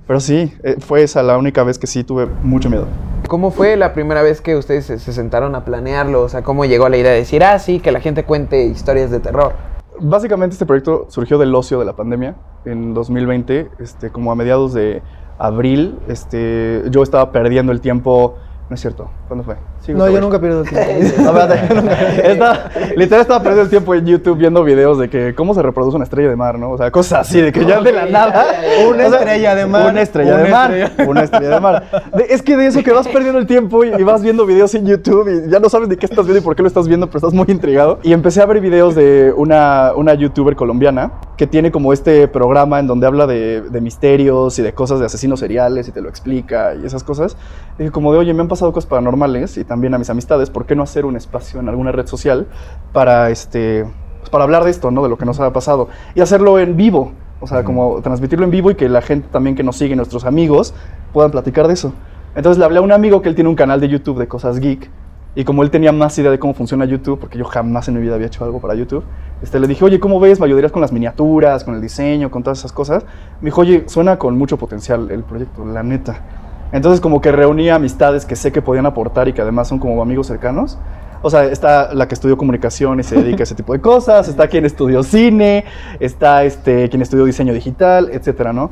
pero 0.10 0.20
sí, 0.20 0.52
eh, 0.64 0.78
fue 0.80 1.04
esa 1.04 1.22
la 1.22 1.38
única 1.38 1.64
vez 1.64 1.78
que 1.78 1.86
sí 1.86 2.04
tuve 2.04 2.26
mucho 2.42 2.68
miedo. 2.68 2.88
¿Cómo 3.28 3.52
fue 3.52 3.78
la 3.78 3.94
primera 3.94 4.24
vez 4.24 4.42
que 4.42 4.56
ustedes 4.56 4.84
se, 4.88 4.98
se 4.98 5.14
sentaron 5.14 5.54
a 5.54 5.64
planearlo? 5.64 6.24
O 6.24 6.30
sea, 6.30 6.42
¿cómo 6.42 6.66
llegó 6.66 6.90
la 6.90 6.98
idea 6.98 7.12
de 7.12 7.20
decir, 7.20 7.44
ah, 7.44 7.60
sí, 7.60 7.80
que 7.80 7.92
la 7.92 8.00
gente 8.00 8.24
cuente 8.24 8.64
historias 8.66 9.12
de 9.12 9.20
terror? 9.20 9.54
Básicamente 10.00 10.56
este 10.56 10.66
proyecto 10.66 11.06
surgió 11.10 11.38
del 11.38 11.54
ocio 11.54 11.78
de 11.78 11.86
la 11.86 11.96
pandemia 11.96 12.38
en 12.66 12.96
2020, 12.96 13.70
este, 13.78 14.10
como 14.10 14.32
a 14.32 14.36
mediados 14.36 14.74
de 14.74 15.04
abril, 15.38 16.00
este, 16.08 16.86
yo 16.90 17.04
estaba 17.04 17.32
perdiendo 17.32 17.72
el 17.72 17.80
tiempo, 17.80 18.34
no 18.68 18.74
es 18.74 18.82
cierto, 18.82 19.12
¿cuándo 19.30 19.46
fue? 19.46 19.56
Sí, 19.80 19.94
No, 19.94 20.10
yo 20.10 20.20
nunca 20.20 20.40
pierdo 20.42 20.64
el 20.64 20.68
tiempo. 20.70 20.90
No, 21.24 21.40
espérate. 21.40 22.32
Estaba- 22.34 22.60
literal 22.98 23.22
estaba 23.22 23.40
perdiendo 23.40 23.62
el 23.64 23.70
tiempo 23.70 23.96
en 23.96 24.06
YouTube 24.06 24.38
viendo 24.38 24.64
videos 24.66 24.98
de 24.98 25.10
que 25.10 25.34
cómo 25.36 25.54
se 25.54 25.62
reproduce 25.62 25.96
una 25.96 26.04
estrella 26.04 26.30
de 26.30 26.36
mar, 26.36 26.60
¿no? 26.60 26.72
O 26.72 26.78
sea, 26.78 26.92
cosas 26.92 27.22
así, 27.28 27.40
de 27.40 27.52
que 27.54 27.66
ya 27.66 27.80
de 27.82 27.94
la 27.94 28.06
nada. 28.08 28.46
Una 28.90 29.06
estrella 29.08 29.56
de 29.56 29.66
mar, 29.66 29.90
Una 29.92 30.02
estrella 30.02 30.38
de 30.38 30.50
mar. 30.52 30.72
Una 31.08 31.22
estrella 31.24 31.50
de 31.50 31.60
mar. 31.62 31.84
De- 32.14 32.26
es 32.30 32.42
que 32.42 32.58
de 32.58 32.68
eso 32.68 32.84
que 32.84 32.92
vas 32.92 33.08
perdiendo 33.08 33.40
el 33.40 33.46
tiempo 33.48 33.84
y, 33.86 33.90
y 33.98 34.04
vas 34.04 34.22
viendo 34.22 34.46
videos 34.46 34.76
en 34.76 34.86
YouTube 34.86 35.30
y 35.48 35.50
ya 35.50 35.60
no 35.60 35.70
sabes 35.70 35.88
de 35.88 35.96
qué 35.98 36.06
estás 36.08 36.26
viendo 36.26 36.40
y 36.40 36.44
por 36.44 36.56
qué 36.56 36.62
lo 36.64 36.68
estás 36.68 36.88
viendo, 36.88 37.08
pero 37.08 37.20
estás 37.20 37.34
muy 37.34 37.46
intrigado. 37.48 38.00
Y 38.04 38.12
empecé 38.14 38.42
a 38.42 38.46
ver 38.46 38.60
videos 38.60 38.96
de 38.96 39.34
una, 39.38 39.94
una 39.96 40.14
youtuber 40.16 40.56
colombiana 40.56 41.12
que 41.38 41.48
tiene 41.48 41.72
como 41.72 41.94
este 41.94 42.28
programa 42.28 42.80
en 42.80 42.88
donde 42.88 43.08
habla 43.08 43.28
de, 43.28 43.62
de 43.62 43.82
misterios 43.82 44.60
y 44.60 44.62
de 44.62 44.74
cosas 44.74 45.00
de 45.00 45.06
asesinos 45.06 45.40
seriales 45.40 45.88
y 45.88 45.92
te 45.92 46.02
lo 46.02 46.10
explica 46.10 46.74
y 46.76 46.86
esas 46.86 47.04
cosas. 47.04 47.38
Y 47.78 47.84
dije 47.84 47.92
como 47.92 48.12
de, 48.12 48.20
oye, 48.20 48.34
me 48.34 48.42
han 48.42 48.48
pasado 48.50 48.74
cosas 48.74 48.90
paranormales 48.90 49.19
y 49.58 49.64
también 49.64 49.94
a 49.94 49.98
mis 49.98 50.10
amistades, 50.10 50.50
¿por 50.50 50.66
qué 50.66 50.76
no 50.76 50.84
hacer 50.84 51.06
un 51.06 51.16
espacio 51.16 51.60
en 51.60 51.70
alguna 51.70 51.92
red 51.92 52.08
social 52.08 52.48
para, 52.94 53.30
este, 53.30 53.86
pues, 54.20 54.30
para 54.30 54.44
hablar 54.44 54.64
de 54.64 54.72
esto, 54.72 54.92
¿no? 54.92 55.04
De 55.04 55.10
lo 55.10 55.18
que 55.18 55.26
nos 55.26 55.40
ha 55.40 55.52
pasado 55.52 55.90
y 56.16 56.22
hacerlo 56.22 56.60
en 56.60 56.78
vivo. 56.78 57.12
O 57.42 57.48
sea, 57.48 57.64
como 57.64 58.02
transmitirlo 58.02 58.46
en 58.46 58.52
vivo 58.52 58.72
y 58.72 58.76
que 58.76 58.90
la 58.90 59.02
gente 59.02 59.28
también 59.32 59.56
que 59.56 59.64
nos 59.64 59.78
sigue, 59.78 59.96
nuestros 59.96 60.26
amigos, 60.26 60.74
puedan 61.14 61.32
platicar 61.32 61.68
de 61.68 61.74
eso. 61.74 61.94
Entonces 62.36 62.60
le 62.60 62.66
hablé 62.66 62.80
a 62.80 62.82
un 62.82 62.92
amigo 62.92 63.22
que 63.22 63.30
él 63.30 63.36
tiene 63.36 63.50
un 63.50 63.56
canal 63.56 63.80
de 63.80 63.88
YouTube 63.88 64.20
de 64.20 64.28
cosas 64.28 64.60
geek 64.60 64.90
Y 65.36 65.46
como 65.46 65.64
él 65.64 65.72
tenía 65.72 65.92
más 65.92 66.18
idea 66.20 66.32
de 66.32 66.38
cómo 66.38 66.54
funciona 66.54 66.86
YouTube, 66.86 67.20
porque 67.20 67.38
yo 67.38 67.46
jamás 67.46 67.88
en 67.88 67.96
mi 67.96 68.02
vida 68.02 68.16
había 68.16 68.28
hecho 68.28 68.44
algo 68.44 68.60
para 68.60 68.76
YouTube, 68.76 69.04
este, 69.42 69.60
le 69.60 69.68
dije, 69.68 69.86
oye, 69.86 70.00
¿cómo 70.00 70.20
ves? 70.20 70.40
¿Me 70.40 70.46
ayudarías 70.46 70.72
con 70.72 70.82
las 70.82 70.92
miniaturas, 70.92 71.64
con 71.64 71.76
el 71.76 71.82
diseño, 71.82 72.30
con 72.30 72.44
todas 72.44 72.60
esas 72.60 72.74
cosas? 72.74 73.04
Me 73.42 73.48
dijo, 73.48 73.62
oye, 73.62 73.84
suena 73.88 74.18
con 74.18 74.38
mucho 74.38 74.58
potencial 74.58 75.10
el 75.12 75.24
proyecto, 75.24 75.66
la 75.66 75.82
neta. 75.82 76.39
Entonces 76.72 77.02
como 77.02 77.22
que 77.22 77.32
reuní 77.32 77.70
amistades 77.70 78.26
que 78.26 78.36
sé 78.36 78.52
que 78.52 78.62
podían 78.62 78.86
aportar 78.86 79.28
y 79.28 79.34
que 79.34 79.42
además 79.42 79.68
son 79.68 79.80
como 79.80 80.02
amigos 80.02 80.28
cercanos. 80.28 80.78
O 81.22 81.30
sea, 81.30 81.44
está 81.46 81.94
la 81.94 82.08
que 82.08 82.14
estudió 82.14 82.38
comunicación 82.38 83.00
y 83.00 83.04
se 83.04 83.22
dedica 83.22 83.42
a 83.42 83.44
ese 83.44 83.56
tipo 83.56 83.74
de 83.74 83.82
cosas, 83.82 84.30
está 84.30 84.48
quien 84.48 84.66
estudió 84.66 85.04
cine, 85.04 85.66
está 86.00 86.46
este, 86.46 86.88
quien 86.90 87.02
estudió 87.02 87.26
diseño 87.26 87.54
digital, 87.54 88.10
etcétera, 88.14 88.54
¿no? 88.54 88.72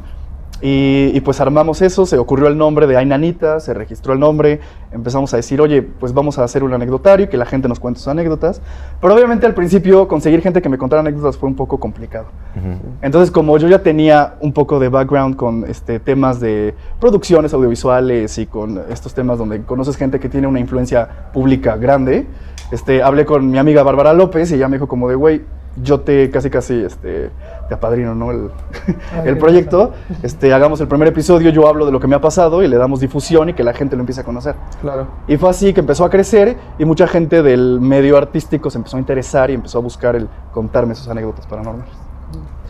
Y, 0.61 1.11
y, 1.13 1.21
pues 1.21 1.39
armamos 1.39 1.81
eso, 1.81 2.05
se 2.05 2.17
ocurrió 2.17 2.47
el 2.47 2.57
nombre 2.57 2.87
de 2.87 2.97
Ainanita, 2.97 3.59
se 3.59 3.73
registró 3.75 4.13
el 4.13 4.19
nombre, 4.19 4.59
empezamos 4.91 5.33
a 5.33 5.37
decir, 5.37 5.61
oye, 5.61 5.81
pues 5.81 6.13
vamos 6.13 6.39
a 6.39 6.43
hacer 6.43 6.63
un 6.63 6.73
anecdotario 6.73 7.25
y 7.25 7.29
que 7.29 7.37
la 7.37 7.45
gente 7.45 7.67
nos 7.67 7.79
cuente 7.79 7.99
sus 7.99 8.07
anécdotas. 8.07 8.61
Pero 8.99 9.13
obviamente 9.13 9.45
al 9.45 9.53
principio 9.53 10.07
conseguir 10.07 10.41
gente 10.41 10.61
que 10.61 10.69
me 10.69 10.77
contara 10.77 11.01
anécdotas 11.01 11.37
fue 11.37 11.47
un 11.47 11.55
poco 11.55 11.79
complicado. 11.79 12.27
Entonces 13.01 13.29
como 13.29 13.57
yo 13.57 13.67
ya 13.67 13.83
tenía 13.83 14.35
un 14.41 14.53
poco 14.53 14.79
de 14.79 14.89
background 14.89 15.35
con 15.35 15.65
este, 15.67 15.99
temas 15.99 16.39
de 16.39 16.73
producciones 16.99 17.53
audiovisuales 17.53 18.37
y 18.37 18.47
con 18.47 18.81
estos 18.89 19.13
temas 19.13 19.37
donde 19.37 19.61
conoces 19.61 19.95
gente 19.95 20.19
que 20.19 20.29
tiene 20.29 20.47
una 20.47 20.59
influencia 20.59 21.07
pública 21.33 21.77
grande, 21.77 22.25
este, 22.71 23.03
hablé 23.03 23.25
con 23.25 23.49
mi 23.49 23.57
amiga 23.57 23.83
Bárbara 23.83 24.13
López 24.13 24.51
y 24.51 24.55
ella 24.55 24.67
me 24.67 24.77
dijo 24.77 24.87
como 24.87 25.07
de, 25.07 25.15
güey, 25.15 25.41
yo 25.81 26.01
te 26.01 26.29
casi 26.29 26.49
casi 26.49 26.83
este, 26.83 27.29
te 27.67 27.73
apadrino, 27.73 28.15
¿no? 28.15 28.31
El, 28.31 28.51
el 29.25 29.37
proyecto. 29.37 29.93
Este, 30.23 30.53
hagamos 30.53 30.81
el 30.81 30.87
primer 30.87 31.07
episodio, 31.07 31.51
yo 31.51 31.67
hablo 31.67 31.85
de 31.85 31.91
lo 31.91 31.99
que 31.99 32.07
me 32.07 32.15
ha 32.15 32.21
pasado 32.21 32.63
y 32.63 32.67
le 32.67 32.77
damos 32.77 32.99
difusión 32.99 33.49
y 33.49 33.53
que 33.53 33.63
la 33.63 33.73
gente 33.73 33.95
lo 33.95 34.01
empiece 34.01 34.21
a 34.21 34.23
conocer. 34.23 34.55
Claro. 34.81 35.07
Y 35.27 35.37
fue 35.37 35.49
así 35.49 35.73
que 35.73 35.79
empezó 35.79 36.05
a 36.05 36.09
crecer 36.09 36.57
y 36.79 36.85
mucha 36.85 37.07
gente 37.07 37.43
del 37.43 37.79
medio 37.79 38.17
artístico 38.17 38.69
se 38.69 38.77
empezó 38.77 38.97
a 38.97 38.99
interesar 38.99 39.51
y 39.51 39.53
empezó 39.53 39.77
a 39.77 39.81
buscar 39.81 40.15
el 40.15 40.27
contarme 40.51 40.95
sus 40.95 41.07
anécdotas 41.07 41.45
paranormales. 41.45 41.93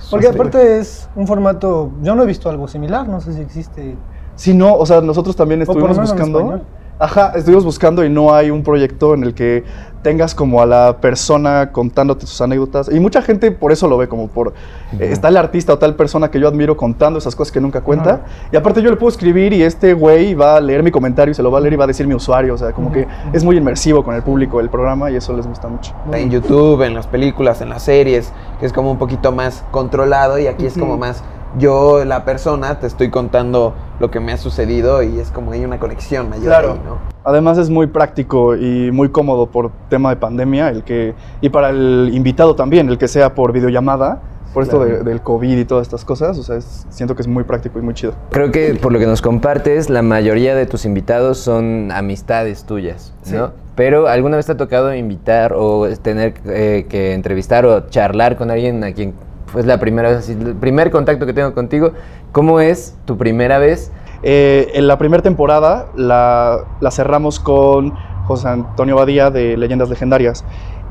Porque 0.10 0.28
aparte 0.28 0.80
es 0.80 1.10
un 1.16 1.28
formato, 1.28 1.92
yo 2.02 2.16
no 2.16 2.24
he 2.24 2.26
visto 2.26 2.50
algo 2.50 2.68
similar, 2.68 3.08
no 3.08 3.22
sé 3.22 3.34
si 3.34 3.42
existe. 3.42 3.96
Sí, 4.36 4.54
no, 4.54 4.76
o 4.76 4.86
sea, 4.86 5.02
nosotros 5.02 5.36
también 5.36 5.62
estuvimos 5.62 5.98
buscando. 5.98 6.62
Ajá, 7.00 7.34
estuvimos 7.36 7.64
buscando 7.64 8.04
y 8.04 8.10
no 8.10 8.34
hay 8.34 8.50
un 8.50 8.64
proyecto 8.64 9.14
en 9.14 9.24
el 9.24 9.36
que 9.36 9.64
tengas 10.02 10.34
como 10.34 10.62
a 10.62 10.66
la 10.66 10.98
persona 11.00 11.72
contándote 11.72 12.26
sus 12.26 12.40
anécdotas. 12.42 12.90
Y 12.92 13.00
mucha 13.00 13.22
gente 13.22 13.52
por 13.52 13.72
eso 13.72 13.88
lo 13.88 13.98
ve, 13.98 14.08
como 14.08 14.30
por... 14.30 14.54
eh, 15.00 15.10
está 15.12 15.28
el 15.28 15.38
artista 15.38 15.74
o 15.74 15.78
tal 15.78 15.96
persona 15.96 16.32
que 16.32 16.40
yo 16.40 16.48
admiro 16.48 16.76
contando 16.76 17.20
esas 17.20 17.36
cosas 17.36 17.52
que 17.52 17.62
nunca 17.62 17.82
cuenta. 17.82 18.22
Y 18.52 18.56
aparte 18.56 18.82
yo 18.82 18.90
le 18.90 18.96
puedo 18.96 19.10
escribir 19.10 19.54
y 19.54 19.62
este 19.64 19.94
güey 19.94 20.34
va 20.34 20.56
a 20.56 20.62
leer 20.62 20.82
mi 20.82 20.90
comentario 20.92 21.32
y 21.32 21.36
se 21.36 21.44
lo 21.44 21.52
va 21.52 21.60
a 21.60 21.62
leer 21.62 21.74
y 21.74 21.76
va 21.76 21.84
a 21.84 21.88
decir 21.88 22.08
mi 22.08 22.16
usuario. 22.16 22.54
O 22.54 22.58
sea, 22.58 22.72
como 22.72 22.92
que 22.92 23.06
es 23.34 23.44
muy 23.44 23.58
inmersivo 23.58 24.04
con 24.04 24.16
el 24.16 24.24
público 24.24 24.60
el 24.60 24.70
programa 24.70 25.12
y 25.12 25.18
eso 25.18 25.36
les 25.36 25.46
gusta 25.46 25.68
mucho. 25.68 25.94
En 26.12 26.32
YouTube, 26.32 26.82
en 26.82 26.96
las 26.96 27.06
películas, 27.06 27.62
en 27.62 27.70
las 27.70 27.84
series, 27.84 28.32
que 28.60 28.66
es 28.66 28.74
como 28.74 28.90
un 28.90 28.98
poquito 28.98 29.32
más 29.32 29.64
controlado 29.72 30.40
y 30.40 30.48
aquí 30.48 30.66
es 30.66 30.78
como 30.78 30.98
más 30.98 31.24
yo, 31.60 32.04
la 32.06 32.24
persona, 32.26 32.80
te 32.80 32.88
estoy 32.88 33.10
contando 33.10 33.74
lo 34.00 34.12
que 34.12 34.20
me 34.20 34.32
ha 34.32 34.38
sucedido 34.38 35.02
y 35.04 35.20
es 35.20 35.32
como 35.32 35.52
hay 35.52 35.66
una 35.66 35.80
conexión 35.80 36.30
mayor 36.30 36.46
Claro. 36.46 36.72
ahí, 36.74 36.82
¿no? 36.86 36.98
Además 37.24 37.58
es 37.58 37.70
muy 37.70 37.88
práctico 37.88 38.56
y 38.56 38.90
muy 38.92 39.10
cómodo 39.10 39.48
por 39.48 39.72
tema 39.90 40.10
de 40.12 40.16
pandemia, 40.16 40.70
el 40.70 40.84
que 40.84 41.14
y 41.42 41.50
para 41.50 41.70
el 41.70 42.10
invitado 42.14 42.56
también, 42.56 42.88
el 42.90 42.98
que 42.98 43.08
sea 43.08 43.36
por 43.36 43.52
videollamada, 43.52 44.22
por 44.54 44.64
esto 44.64 44.84
de- 44.84 45.04
del 45.04 45.22
COVID 45.22 45.58
y 45.58 45.66
todas 45.66 45.86
estas 45.86 46.06
cosas, 46.06 46.38
o 46.40 46.44
sea, 46.44 46.56
es- 46.56 46.86
siento 46.90 47.16
que 47.16 47.22
es 47.22 47.28
muy 47.28 47.44
práctico 47.44 47.80
y 47.80 47.82
muy 47.82 47.94
chido. 47.94 48.14
Creo 48.32 48.50
que 48.52 48.76
por 48.82 48.94
lo 48.94 48.98
que 49.00 49.06
nos 49.06 49.22
compartes, 49.22 49.90
la 49.90 50.02
mayoría 50.02 50.56
de 50.56 50.66
tus 50.66 50.86
invitados 50.86 51.38
son 51.38 51.92
amistades 51.92 52.64
tuyas, 52.64 53.14
¿no? 53.32 53.52
Pero 53.76 54.08
¿alguna 54.08 54.38
vez 54.38 54.46
te 54.48 54.54
ha 54.54 54.58
tocado 54.58 54.96
invitar 54.96 55.54
o 55.56 55.88
tener 56.02 56.34
eh, 56.46 56.88
que 56.90 57.14
entrevistar 57.14 57.66
o 57.66 57.90
charlar 57.90 58.36
con 58.38 58.50
alguien 58.50 58.84
a 58.84 58.92
quien 58.94 59.14
fue 59.48 59.64
la 59.64 59.80
primera 59.80 60.10
vez, 60.10 60.20
así, 60.20 60.34
el 60.34 60.56
primer 60.56 60.92
contacto 60.92 61.26
que 61.26 61.34
tengo 61.34 61.54
contigo? 61.54 61.92
¿Cómo 62.32 62.60
es 62.60 62.96
tu 63.06 63.18
primera 63.18 63.58
vez? 63.58 63.92
Eh, 64.24 64.72
en 64.74 64.88
la 64.88 64.98
primera 64.98 65.22
temporada 65.22 65.88
la, 65.96 66.60
la 66.80 66.92
cerramos 66.92 67.40
con 67.40 67.94
José 68.26 68.50
Antonio 68.50 68.96
Badía 68.96 69.32
de 69.32 69.58
Leyendas 69.58 69.90
Legendarias. 69.90 70.44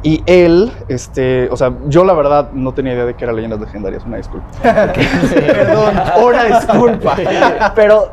Y 0.02 0.22
él, 0.26 0.70
este, 0.88 1.48
o 1.50 1.56
sea, 1.56 1.72
yo 1.88 2.04
la 2.04 2.12
verdad 2.12 2.50
no 2.52 2.72
tenía 2.74 2.92
idea 2.92 3.06
de 3.06 3.14
que 3.14 3.24
era 3.24 3.32
Leyendas 3.32 3.60
Legendarias, 3.60 4.04
una 4.04 4.18
disculpa. 4.18 4.46
Perdón, 4.62 5.94
una 6.24 6.44
disculpa. 6.44 7.16
Pero 7.74 8.10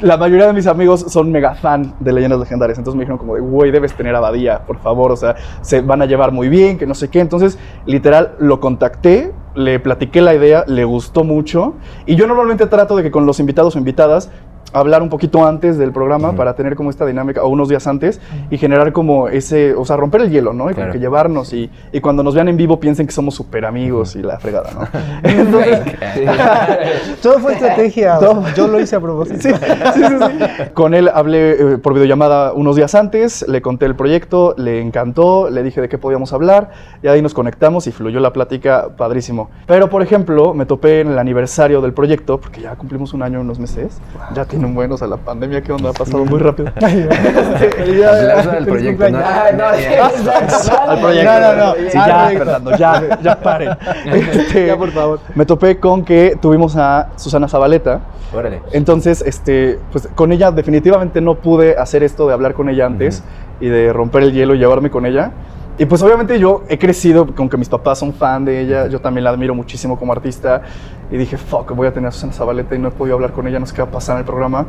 la 0.00 0.16
mayoría 0.16 0.46
de 0.46 0.52
mis 0.52 0.66
amigos 0.66 1.04
son 1.08 1.30
mega 1.30 1.54
fan 1.54 1.94
de 2.00 2.12
Leyendas 2.12 2.40
Legendarias. 2.40 2.78
Entonces 2.78 2.96
me 2.96 3.02
dijeron 3.02 3.18
como 3.18 3.34
de, 3.34 3.40
güey, 3.40 3.70
debes 3.70 3.92
tener 3.94 4.14
a 4.14 4.20
Badía, 4.20 4.60
por 4.60 4.78
favor. 4.78 5.12
O 5.12 5.16
sea, 5.16 5.36
se 5.60 5.80
van 5.82 6.00
a 6.00 6.06
llevar 6.06 6.32
muy 6.32 6.48
bien, 6.48 6.78
que 6.78 6.86
no 6.86 6.94
sé 6.94 7.08
qué. 7.08 7.20
Entonces, 7.20 7.58
literal, 7.84 8.36
lo 8.38 8.60
contacté, 8.60 9.32
le 9.56 9.80
platiqué 9.80 10.20
la 10.20 10.34
idea, 10.34 10.64
le 10.68 10.84
gustó 10.84 11.24
mucho. 11.24 11.74
Y 12.04 12.14
yo 12.14 12.26
normalmente 12.26 12.66
trato 12.66 12.94
de 12.94 13.02
que 13.02 13.10
con 13.10 13.26
los 13.26 13.40
invitados 13.40 13.74
o 13.74 13.78
invitadas 13.78 14.30
hablar 14.72 15.02
un 15.02 15.08
poquito 15.08 15.46
antes 15.46 15.78
del 15.78 15.92
programa 15.92 16.32
para 16.32 16.54
tener 16.54 16.74
como 16.76 16.90
esta 16.90 17.06
dinámica, 17.06 17.42
o 17.42 17.48
unos 17.48 17.68
días 17.68 17.86
antes, 17.86 18.20
y 18.50 18.58
generar 18.58 18.92
como 18.92 19.28
ese, 19.28 19.74
o 19.74 19.84
sea, 19.84 19.96
romper 19.96 20.22
el 20.22 20.30
hielo, 20.30 20.52
¿no? 20.52 20.64
Y 20.64 20.74
como 20.74 20.76
Claro. 20.86 20.92
que 20.92 20.98
llevarnos 20.98 21.52
y, 21.52 21.70
y 21.92 22.00
cuando 22.00 22.22
nos 22.22 22.34
vean 22.34 22.48
en 22.48 22.56
vivo 22.56 22.78
piensen 22.78 23.06
que 23.06 23.12
somos 23.12 23.34
súper 23.34 23.64
amigos 23.64 24.14
y 24.16 24.22
la 24.22 24.38
fregada, 24.38 24.70
¿no? 24.72 24.86
Entonces, 25.22 25.80
Todo 27.22 27.38
fue 27.40 27.54
estrategia, 27.54 28.18
Todo. 28.18 28.44
yo 28.54 28.68
lo 28.68 28.80
hice 28.80 28.96
a 28.96 29.00
propósito. 29.00 29.40
Sí, 29.40 29.50
sí, 29.94 30.02
sí, 30.02 30.02
sí. 30.18 30.62
Con 30.74 30.94
él 30.94 31.08
hablé 31.12 31.52
eh, 31.74 31.78
por 31.78 31.94
videollamada 31.94 32.52
unos 32.52 32.76
días 32.76 32.94
antes, 32.94 33.46
le 33.48 33.62
conté 33.62 33.86
el 33.86 33.94
proyecto, 33.96 34.54
le 34.58 34.80
encantó, 34.80 35.48
le 35.50 35.62
dije 35.62 35.80
de 35.80 35.88
qué 35.88 35.98
podíamos 35.98 36.32
hablar, 36.32 36.70
y 37.02 37.08
ahí 37.08 37.22
nos 37.22 37.34
conectamos 37.34 37.86
y 37.86 37.92
fluyó 37.92 38.20
la 38.20 38.32
plática 38.32 38.88
padrísimo. 38.96 39.50
Pero, 39.66 39.88
por 39.88 40.02
ejemplo, 40.02 40.54
me 40.54 40.66
topé 40.66 41.00
en 41.00 41.08
el 41.12 41.18
aniversario 41.18 41.80
del 41.80 41.92
proyecto, 41.92 42.38
porque 42.40 42.60
ya 42.60 42.74
cumplimos 42.76 43.12
un 43.14 43.22
año, 43.22 43.40
unos 43.40 43.58
meses, 43.58 43.98
ya 44.34 44.44
tiene 44.56 44.68
un 44.68 44.74
buen, 44.74 44.90
o 44.90 44.96
sea, 44.96 45.06
la 45.06 45.18
pandemia, 45.18 45.60
¿qué 45.60 45.70
onda? 45.70 45.90
Ha 45.90 45.92
pasado 45.92 46.24
muy 46.24 46.38
rápido. 46.40 46.70
Este, 47.66 48.06
Aplauso 48.06 48.50
al 48.50 48.66
proyecto, 48.66 49.10
¿no? 49.10 49.18
No, 49.18 49.24
sí, 49.76 50.74
al 50.74 51.00
proyecto. 51.00 51.30
No, 51.32 51.40
no, 51.40 51.56
no. 51.56 51.74
Sí, 51.74 51.94
ya. 51.94 52.28
Fernando, 52.28 52.76
ya, 52.76 53.18
ya 53.22 53.40
paren. 53.40 53.70
Este, 54.06 54.66
Ya, 54.66 54.76
por 54.76 54.90
favor. 54.92 55.20
Me 55.34 55.44
topé 55.44 55.78
con 55.78 56.04
que 56.04 56.38
tuvimos 56.40 56.74
a 56.76 57.08
Susana 57.16 57.48
Zabaleta, 57.48 58.00
Órale. 58.34 58.62
entonces, 58.72 59.22
este, 59.26 59.78
pues 59.92 60.08
con 60.14 60.32
ella 60.32 60.50
definitivamente 60.50 61.20
no 61.20 61.34
pude 61.34 61.76
hacer 61.76 62.02
esto 62.02 62.26
de 62.26 62.34
hablar 62.34 62.54
con 62.54 62.68
ella 62.68 62.86
antes 62.86 63.22
y 63.60 63.68
de 63.68 63.92
romper 63.92 64.22
el 64.22 64.32
hielo 64.32 64.54
y 64.54 64.58
llevarme 64.58 64.90
con 64.90 65.04
ella. 65.06 65.32
Y 65.78 65.84
pues 65.84 66.02
obviamente 66.02 66.38
yo 66.38 66.62
he 66.68 66.78
crecido 66.78 67.34
con 67.34 67.50
que 67.50 67.58
mis 67.58 67.68
papás 67.68 67.98
son 67.98 68.14
fan 68.14 68.46
de 68.46 68.62
ella, 68.62 68.86
yo 68.86 68.98
también 69.00 69.24
la 69.24 69.30
admiro 69.30 69.54
muchísimo 69.54 69.98
como 69.98 70.12
artista 70.12 70.62
y 71.10 71.18
dije, 71.18 71.36
fuck, 71.36 71.70
voy 71.72 71.86
a 71.86 71.92
tener 71.92 72.08
a 72.08 72.12
Susana 72.12 72.32
Zabaleta 72.32 72.74
y 72.74 72.78
no 72.78 72.88
he 72.88 72.90
podido 72.90 73.14
hablar 73.14 73.32
con 73.32 73.46
ella, 73.46 73.58
no 73.58 73.66
sé 73.66 73.74
qué 73.74 73.82
va 73.82 73.88
a 73.88 73.90
pasar 73.90 74.16
en 74.16 74.20
el 74.20 74.24
programa. 74.24 74.66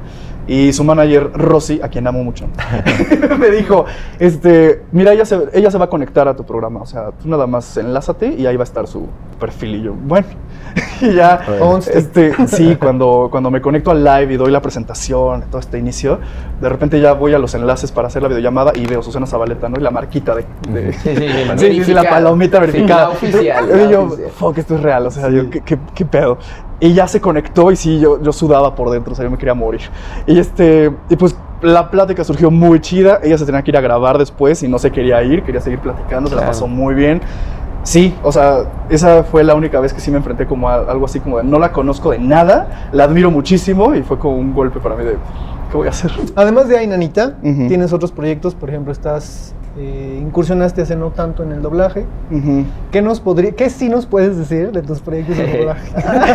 Y 0.48 0.74
su 0.74 0.84
manager, 0.84 1.32
Rosy, 1.34 1.80
a 1.82 1.88
quien 1.88 2.06
amo 2.08 2.24
mucho, 2.24 2.48
me 3.39 3.50
dijo, 3.52 3.86
este, 4.20 4.84
mira, 4.91 5.13
ella 5.13 5.24
se, 5.24 5.39
ella 5.54 5.72
se 5.72 5.78
va 5.78 5.86
a 5.86 5.89
conectar 5.89 6.28
a 6.28 6.36
tu 6.36 6.43
programa, 6.43 6.82
o 6.82 6.86
sea, 6.86 7.12
tú 7.12 7.30
nada 7.30 7.48
más 7.48 7.78
enlázate 7.78 8.34
y 8.34 8.46
ahí 8.46 8.58
va 8.58 8.63
a 8.63 8.65
estar 8.65 8.86
su 8.86 9.08
perfil 9.39 9.76
y 9.76 9.84
yo, 9.84 9.93
bueno, 9.93 10.28
y 11.02 11.14
ya, 11.14 11.40
este, 11.94 12.34
sí, 12.48 12.76
cuando, 12.76 13.28
cuando 13.32 13.50
me 13.52 13.62
conecto 13.62 13.92
al 13.92 14.04
live 14.04 14.34
y 14.34 14.38
doy 14.38 14.52
la 14.52 14.62
presentación, 14.62 15.44
todo 15.50 15.60
este 15.60 15.78
inicio, 15.78 16.20
de 16.62 16.70
repente 16.70 17.00
ya 17.00 17.14
voy 17.14 17.34
a 17.34 17.40
los 17.40 17.54
enlaces 17.56 17.92
para 17.92 18.08
hacer 18.08 18.22
la 18.22 18.28
videollamada 18.30 18.72
y 18.76 18.86
veo 18.86 19.02
Susana 19.02 19.26
Zabaleta, 19.26 19.70
¿no? 19.70 19.78
Y 19.80 19.82
la 19.84 19.92
marquita 19.92 20.36
de... 20.36 20.46
de- 20.70 20.94
Sí, 21.58 21.68
sí, 21.74 21.84
sí, 21.86 21.94
la 21.94 22.04
palomita 22.10 22.60
verificada. 22.60 23.04
La 23.04 23.10
oficial, 23.10 23.66
Y 23.70 23.78
la 23.86 23.92
yo, 23.92 24.02
oficial. 24.04 24.30
fuck, 24.32 24.58
esto 24.58 24.76
es 24.76 24.82
real, 24.82 25.06
o 25.08 25.12
sea, 25.12 25.30
yo, 25.30 25.50
¿qué, 25.50 25.62
qué, 25.62 25.78
qué 25.94 26.06
pedo? 26.06 26.38
Y 26.80 26.94
ya 26.94 27.08
se 27.08 27.20
conectó 27.20 27.72
y 27.72 27.76
sí, 27.76 28.00
yo, 28.00 28.22
yo 28.22 28.32
sudaba 28.32 28.76
por 28.76 28.90
dentro, 28.92 29.14
o 29.14 29.16
sea, 29.16 29.26
yo 29.26 29.32
me 29.32 29.38
quería 29.38 29.56
morir. 29.56 29.82
Y 30.28 30.38
este, 30.38 30.92
y 31.10 31.16
pues 31.16 31.36
la 31.62 31.90
plática 31.90 32.24
surgió 32.24 32.52
muy 32.52 32.80
chida, 32.82 33.20
ella 33.24 33.36
se 33.38 33.46
tenía 33.46 33.64
que 33.64 33.72
ir 33.72 33.78
a 33.78 33.82
grabar 33.82 34.20
después 34.20 34.62
y 34.62 34.68
no 34.68 34.78
se 34.78 34.92
quería 34.92 35.24
ir, 35.24 35.42
quería 35.42 35.60
seguir 35.60 35.80
platicando, 35.80 36.30
se 36.30 36.36
la 36.36 36.42
Claro. 36.42 36.52
pasó 36.54 36.68
muy 36.68 36.94
bien. 36.94 37.20
Sí, 37.88 38.13
o 38.21 38.34
sea, 38.34 38.65
esa 38.89 39.23
fue 39.23 39.45
la 39.45 39.56
única 39.56 39.80
vez 39.80 39.93
que 39.93 40.02
sí 40.02 40.12
me 40.12 40.17
enfrenté 40.17 40.45
como 40.45 40.67
a 40.67 40.76
algo 40.76 41.06
así 41.06 41.21
como 41.21 41.38
de 41.38 41.45
no 41.45 41.58
la 41.58 41.71
conozco 41.71 42.12
de 42.12 42.19
nada, 42.19 42.89
la 42.91 43.06
admiro 43.06 43.32
muchísimo 43.32 43.95
y 43.95 44.04
fue 44.04 44.19
como 44.19 44.36
un 44.36 44.54
golpe 44.54 44.82
para 44.82 44.93
mí 44.97 45.06
de, 45.06 45.13
¿qué 45.71 45.78
voy 45.78 45.88
a 45.88 45.91
hacer? 45.91 46.12
Además 46.36 46.67
de 46.67 46.78
Ainanita, 46.78 47.38
Ujú. 47.41 47.69
tienes 47.69 47.93
otros 47.93 48.12
proyectos, 48.12 48.56
por 48.56 48.67
ejemplo, 48.69 48.91
estás 48.91 49.54
eh, 49.78 50.19
incursionaste 50.21 50.82
hace 50.82 50.97
no 50.97 51.12
tanto 51.12 51.43
en 51.43 51.54
el 51.54 51.62
doblaje. 51.62 52.06
¿Qué 52.91 53.02
nos 53.02 53.21
podría, 53.21 53.52
qué 53.54 53.69
sí 53.69 53.88
nos 53.88 54.06
puedes 54.06 54.36
decir 54.36 54.73
de 54.73 54.82
tus 54.82 55.00
proyectos 55.00 55.38
de 55.38 55.47
doblaje? 55.60 55.89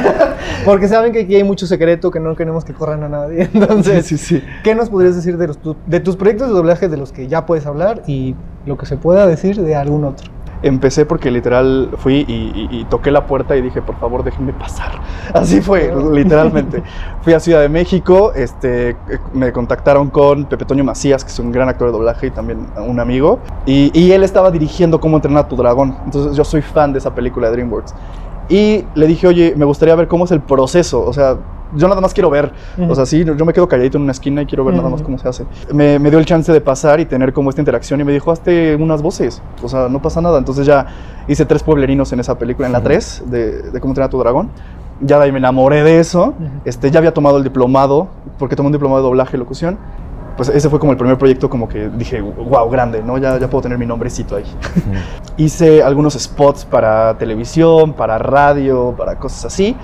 Porque 0.64 0.88
saben 0.88 1.12
que 1.12 1.20
aquí 1.20 1.34
hay 1.36 1.44
mucho 1.44 1.66
secreto 1.66 2.10
que 2.10 2.18
no 2.18 2.34
queremos 2.34 2.64
que 2.64 2.72
corran 2.72 3.02
a 3.02 3.10
nadie. 3.10 3.50
Entonces, 3.52 4.06
Sí, 4.06 4.16
sí, 4.16 4.38
sí. 4.38 4.44
¿qué 4.64 4.74
nos 4.74 4.88
podrías 4.88 5.16
decir 5.16 5.36
de, 5.36 5.48
los, 5.48 5.58
tu- 5.58 5.76
de 5.86 6.00
tus 6.00 6.16
proyectos 6.16 6.48
de 6.48 6.54
doblaje 6.54 6.88
de 6.88 6.96
los 6.96 7.12
que 7.12 7.28
ya 7.28 7.44
puedes 7.44 7.66
hablar 7.66 8.02
y 8.06 8.34
lo 8.64 8.78
que 8.78 8.86
se 8.86 8.96
pueda 8.96 9.26
decir 9.26 9.60
de 9.60 9.74
algún 9.76 10.04
otro? 10.04 10.30
Empecé 10.62 11.06
porque 11.06 11.30
literal 11.30 11.90
fui 11.98 12.24
y, 12.28 12.68
y- 12.70 12.80
y 12.80 12.84
toqué 12.84 13.10
la 13.10 13.26
puerta 13.26 13.56
y 13.56 13.62
dije, 13.62 13.82
por 13.82 13.96
favor, 13.98 14.22
déjenme 14.24 14.52
pasar. 14.52 14.92
Así 15.34 15.60
fue, 15.60 15.92
literalmente. 16.12 16.82
Fui 17.22 17.32
a 17.34 17.40
Ciudad 17.40 17.60
de 17.60 17.68
México, 17.68 18.32
este, 18.34 18.96
me 19.32 19.52
contactaron 19.52 20.10
con 20.10 20.44
Pepe 20.46 20.64
Toño 20.64 20.84
Macías, 20.84 21.24
que 21.24 21.30
es 21.30 21.38
un 21.38 21.52
gran 21.52 21.68
actor 21.68 21.88
de 21.88 21.92
doblaje 21.92 22.26
y 22.28 22.30
también 22.30 22.66
un 22.76 22.98
amigo, 23.00 23.38
y, 23.66 23.90
y 23.98 24.12
él 24.12 24.22
estaba 24.24 24.50
dirigiendo 24.50 25.00
Cómo 25.00 25.16
entrenar 25.16 25.44
a 25.44 25.48
tu 25.48 25.56
dragón. 25.56 25.96
Entonces 26.04 26.36
yo 26.36 26.44
soy 26.44 26.62
fan 26.62 26.92
de 26.92 26.98
esa 26.98 27.14
película 27.14 27.48
de 27.48 27.54
DreamWorks. 27.54 27.94
Y 28.48 28.84
le 28.94 29.06
dije, 29.06 29.26
oye, 29.28 29.54
me 29.56 29.64
gustaría 29.64 29.94
ver 29.94 30.08
cómo 30.08 30.24
es 30.24 30.30
el 30.32 30.40
proceso, 30.40 31.04
o 31.04 31.12
sea, 31.12 31.36
yo 31.74 31.88
nada 31.88 32.00
más 32.00 32.12
quiero 32.12 32.30
ver, 32.30 32.52
o 32.88 32.94
sea, 32.94 33.06
sí, 33.06 33.24
yo 33.24 33.44
me 33.44 33.52
quedo 33.52 33.68
calladito 33.68 33.98
en 33.98 34.04
una 34.04 34.12
esquina 34.12 34.42
y 34.42 34.46
quiero 34.46 34.64
ver 34.64 34.74
nada 34.74 34.88
más 34.88 35.02
cómo 35.02 35.18
se 35.18 35.28
hace. 35.28 35.46
Me, 35.72 35.98
me 35.98 36.10
dio 36.10 36.18
el 36.18 36.26
chance 36.26 36.52
de 36.52 36.60
pasar 36.60 37.00
y 37.00 37.06
tener 37.06 37.32
como 37.32 37.50
esta 37.50 37.60
interacción 37.60 38.00
y 38.00 38.04
me 38.04 38.12
dijo, 38.12 38.30
hazte 38.30 38.76
unas 38.76 39.02
voces, 39.02 39.42
o 39.62 39.68
sea, 39.68 39.88
no 39.88 40.00
pasa 40.02 40.20
nada. 40.20 40.38
Entonces 40.38 40.66
ya 40.66 40.86
hice 41.28 41.46
tres 41.46 41.62
pueblerinos 41.62 42.12
en 42.12 42.20
esa 42.20 42.38
película, 42.38 42.66
en 42.66 42.72
la 42.72 42.82
3, 42.82 43.24
de, 43.26 43.62
de 43.70 43.80
Cómo 43.80 43.92
entrenar 43.92 44.08
a 44.08 44.10
tu 44.10 44.18
dragón. 44.18 44.50
Ya 45.00 45.18
de 45.18 45.24
ahí 45.24 45.32
me 45.32 45.38
enamoré 45.38 45.82
de 45.82 45.98
eso, 45.98 46.34
este, 46.64 46.90
ya 46.90 46.98
había 46.98 47.12
tomado 47.12 47.38
el 47.38 47.44
diplomado, 47.44 48.08
porque 48.38 48.54
tomé 48.54 48.68
un 48.68 48.72
diplomado 48.72 49.00
de 49.00 49.08
doblaje 49.08 49.36
y 49.36 49.38
locución. 49.38 49.78
Pues 50.36 50.48
ese 50.48 50.70
fue 50.70 50.78
como 50.78 50.92
el 50.92 50.98
primer 50.98 51.18
proyecto 51.18 51.50
como 51.50 51.68
que 51.68 51.88
dije, 51.90 52.20
wow, 52.20 52.68
grande, 52.70 53.02
¿no? 53.02 53.18
Ya, 53.18 53.38
ya 53.38 53.50
puedo 53.50 53.62
tener 53.62 53.78
mi 53.78 53.84
nombrecito 53.84 54.36
ahí. 54.36 54.44
Hice 55.36 55.82
algunos 55.82 56.14
spots 56.14 56.64
para 56.64 57.18
televisión, 57.18 57.92
para 57.92 58.16
radio, 58.16 58.94
para 58.96 59.18
cosas 59.18 59.46
así. 59.46 59.76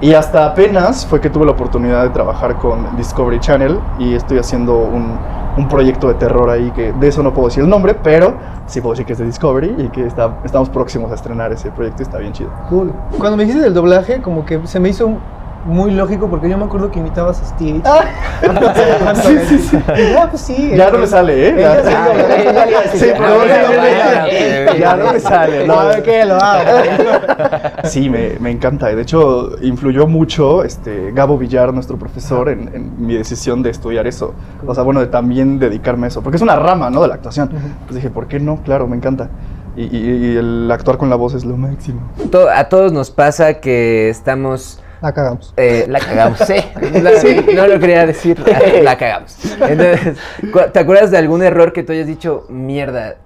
Y 0.00 0.12
hasta 0.14 0.44
apenas 0.46 1.06
fue 1.06 1.20
que 1.20 1.30
tuve 1.30 1.46
la 1.46 1.52
oportunidad 1.52 2.02
de 2.02 2.10
trabajar 2.10 2.56
con 2.56 2.96
Discovery 2.96 3.40
Channel 3.40 3.78
y 3.98 4.14
estoy 4.14 4.38
haciendo 4.38 4.76
un, 4.78 5.16
un 5.56 5.68
proyecto 5.68 6.08
de 6.08 6.14
terror 6.14 6.50
ahí 6.50 6.70
que 6.72 6.92
de 6.92 7.08
eso 7.08 7.22
no 7.22 7.32
puedo 7.32 7.48
decir 7.48 7.62
el 7.62 7.70
nombre, 7.70 7.94
pero 7.94 8.34
sí 8.66 8.80
puedo 8.80 8.92
decir 8.92 9.06
que 9.06 9.12
es 9.12 9.18
de 9.18 9.26
Discovery 9.26 9.74
y 9.78 9.88
que 9.88 10.06
está, 10.06 10.38
estamos 10.44 10.68
próximos 10.68 11.10
a 11.10 11.14
estrenar 11.14 11.52
ese 11.52 11.70
proyecto 11.70 12.02
y 12.02 12.04
está 12.04 12.18
bien 12.18 12.32
chido. 12.32 12.50
Cool. 12.68 12.92
Cuando 13.18 13.36
me 13.36 13.44
dijiste 13.44 13.62
del 13.62 13.74
doblaje, 13.74 14.20
como 14.20 14.44
que 14.44 14.66
se 14.66 14.80
me 14.80 14.88
hizo 14.88 15.10
muy 15.64 15.90
lógico 15.92 16.28
porque 16.28 16.48
yo 16.48 16.58
me 16.58 16.64
acuerdo 16.64 16.90
que 16.90 16.98
imitabas 17.00 17.40
a 17.40 17.44
Stitch. 17.46 17.84
Sí, 19.24 19.38
sí, 19.48 19.58
sí. 19.58 19.78
Ah, 20.18 20.26
pues 20.30 20.42
sí. 20.42 20.72
Ya 20.76 20.90
no 20.90 20.98
me 20.98 21.06
sale, 21.06 21.48
¿eh? 21.48 21.64
Ah, 21.66 21.76
Sí, 22.92 23.06
perdón, 23.16 23.48
ya, 24.78 24.96
no 24.96 25.12
me 25.12 25.20
sale. 25.20 25.66
No, 25.66 25.84
de 25.88 26.02
que 26.02 26.24
lo 26.24 26.34
hago. 26.36 26.78
Sí, 27.84 28.08
me, 28.10 28.36
me 28.40 28.50
encanta. 28.50 28.86
De 28.94 29.00
hecho, 29.02 29.50
influyó 29.62 30.06
mucho 30.06 30.64
este, 30.64 31.12
Gabo 31.12 31.38
Villar, 31.38 31.72
nuestro 31.72 31.96
profesor, 31.98 32.48
en, 32.48 32.70
en 32.74 33.06
mi 33.06 33.14
decisión 33.14 33.62
de 33.62 33.70
estudiar 33.70 34.06
eso. 34.06 34.34
O 34.66 34.74
sea, 34.74 34.82
bueno, 34.84 35.00
de 35.00 35.06
también 35.06 35.58
dedicarme 35.58 36.06
a 36.06 36.08
eso. 36.08 36.22
Porque 36.22 36.36
es 36.36 36.42
una 36.42 36.56
rama, 36.56 36.90
¿no? 36.90 37.02
De 37.02 37.08
la 37.08 37.14
actuación. 37.14 37.50
Pues 37.86 37.94
dije, 37.96 38.10
¿por 38.10 38.26
qué 38.28 38.40
no? 38.40 38.62
Claro, 38.64 38.86
me 38.86 38.96
encanta. 38.96 39.30
Y, 39.76 39.84
y- 39.84 40.32
y 40.34 40.36
el 40.36 40.70
actuar 40.70 40.98
con 40.98 41.10
la 41.10 41.16
voz 41.16 41.34
es 41.34 41.44
lo 41.44 41.56
máximo. 41.56 42.00
A 42.54 42.64
todos 42.68 42.92
nos 42.92 43.10
pasa 43.10 43.54
que 43.54 44.08
estamos... 44.08 44.80
La 45.04 45.12
cagamos. 45.12 45.52
eh, 45.58 45.84
la 45.86 45.98
cagamos, 46.00 46.38
sí. 46.38 46.54
La- 47.02 47.10
No 47.54 47.66
lo 47.66 47.78
quería 47.78 48.06
decir, 48.06 48.42
la, 48.82 48.96
cagamos. 48.96 49.36
Entonces, 49.60 50.16
¿te 50.72 50.78
acuerdas 50.78 51.10
de 51.10 51.18
algún 51.18 51.42
error 51.42 51.74
que 51.74 51.82
tú 51.82 51.92
hayas 51.92 52.06
dicho, 52.06 52.46
mierda, 52.48 53.16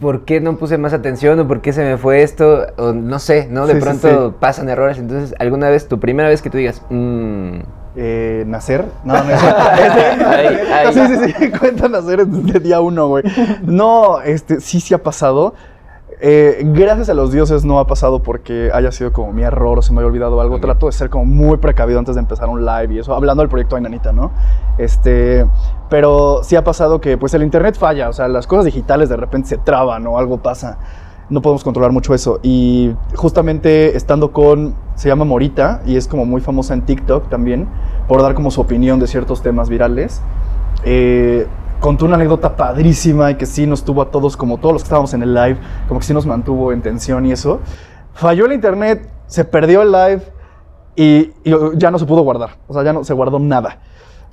¿por 0.00 0.24
qué 0.24 0.40
no 0.40 0.56
puse 0.58 0.78
más 0.78 0.92
atención 0.92 1.40
o 1.40 1.48
por 1.48 1.60
qué 1.60 1.72
se 1.72 1.82
me 1.82 1.96
fue 1.98 2.22
esto? 2.22 2.66
O 2.76 2.92
no 2.92 3.18
sé, 3.18 3.48
¿no? 3.50 3.66
De 3.66 3.74
Sí, 3.74 3.80
pronto 3.80 4.28
sí. 4.30 4.36
pasan 4.38 4.68
errores. 4.68 4.98
Entonces, 4.98 5.34
alguna 5.40 5.68
vez, 5.70 5.88
tu 5.88 5.98
primera 5.98 6.28
vez 6.28 6.40
que 6.40 6.50
tú 6.50 6.58
digas, 6.58 6.80
mmm, 6.88 7.58
Eh, 7.96 8.44
¿Nacer? 8.46 8.84
No, 9.04 9.14
no. 9.14 9.22
Sí, 10.92 11.00
sí, 11.08 11.32
sí, 11.38 11.50
cuenta 11.50 11.88
nacer 11.88 12.26
desde 12.26 12.60
día 12.60 12.80
uno, 12.80 13.08
güey. 13.08 13.24
No, 13.62 14.20
este, 14.20 14.60
sí, 14.60 14.78
sí 14.80 14.94
ha 14.94 15.02
pasado. 15.02 15.54
Eh, 16.26 16.62
gracias 16.64 17.10
a 17.10 17.14
los 17.14 17.32
dioses 17.32 17.66
no 17.66 17.78
ha 17.78 17.86
pasado 17.86 18.22
porque 18.22 18.70
haya 18.72 18.90
sido 18.92 19.12
como 19.12 19.30
mi 19.34 19.42
error 19.42 19.78
o 19.78 19.82
se 19.82 19.92
me 19.92 19.98
haya 19.98 20.06
olvidado 20.06 20.40
algo. 20.40 20.58
Trato 20.58 20.86
de 20.86 20.92
ser 20.92 21.10
como 21.10 21.26
muy 21.26 21.58
precavido 21.58 21.98
antes 21.98 22.14
de 22.14 22.22
empezar 22.22 22.48
un 22.48 22.64
live 22.64 22.94
y 22.94 22.98
eso, 23.00 23.14
hablando 23.14 23.42
del 23.42 23.50
proyecto 23.50 23.76
Ainanita, 23.76 24.10
¿no? 24.10 24.30
Este, 24.78 25.44
pero 25.90 26.40
sí 26.42 26.56
ha 26.56 26.64
pasado 26.64 26.98
que 26.98 27.18
pues 27.18 27.34
el 27.34 27.42
internet 27.42 27.76
falla, 27.76 28.08
o 28.08 28.14
sea, 28.14 28.26
las 28.28 28.46
cosas 28.46 28.64
digitales 28.64 29.10
de 29.10 29.18
repente 29.18 29.50
se 29.50 29.58
traban 29.58 30.06
o 30.06 30.16
algo 30.16 30.38
pasa. 30.38 30.78
No 31.28 31.42
podemos 31.42 31.62
controlar 31.62 31.92
mucho 31.92 32.14
eso. 32.14 32.40
Y 32.42 32.94
justamente 33.14 33.94
estando 33.94 34.32
con, 34.32 34.74
se 34.94 35.10
llama 35.10 35.26
Morita 35.26 35.82
y 35.84 35.96
es 35.96 36.08
como 36.08 36.24
muy 36.24 36.40
famosa 36.40 36.72
en 36.72 36.86
TikTok 36.86 37.28
también, 37.28 37.68
por 38.08 38.22
dar 38.22 38.32
como 38.32 38.50
su 38.50 38.62
opinión 38.62 38.98
de 38.98 39.08
ciertos 39.08 39.42
temas 39.42 39.68
virales. 39.68 40.22
Eh, 40.84 41.46
contó 41.84 42.06
una 42.06 42.14
anécdota 42.14 42.56
padrísima 42.56 43.32
y 43.32 43.34
que 43.34 43.44
sí 43.44 43.66
nos 43.66 43.84
tuvo 43.84 44.00
a 44.00 44.10
todos, 44.10 44.38
como 44.38 44.56
todos 44.56 44.72
los 44.72 44.82
que 44.82 44.86
estábamos 44.86 45.12
en 45.12 45.22
el 45.22 45.34
live, 45.34 45.58
como 45.86 46.00
que 46.00 46.06
sí 46.06 46.14
nos 46.14 46.24
mantuvo 46.24 46.72
en 46.72 46.80
tensión 46.80 47.26
y 47.26 47.32
eso. 47.32 47.60
Falló 48.14 48.46
el 48.46 48.54
internet, 48.54 49.06
se 49.26 49.44
perdió 49.44 49.82
el 49.82 49.92
live 49.92 50.22
y, 50.96 51.34
ya 51.76 51.90
no 51.90 51.98
se 51.98 52.06
pudo 52.06 52.22
guardar. 52.22 52.56
O 52.68 52.72
sea, 52.72 52.84
ya 52.84 52.94
no 52.94 53.04
se 53.04 53.12
guardó 53.12 53.38
nada. 53.38 53.80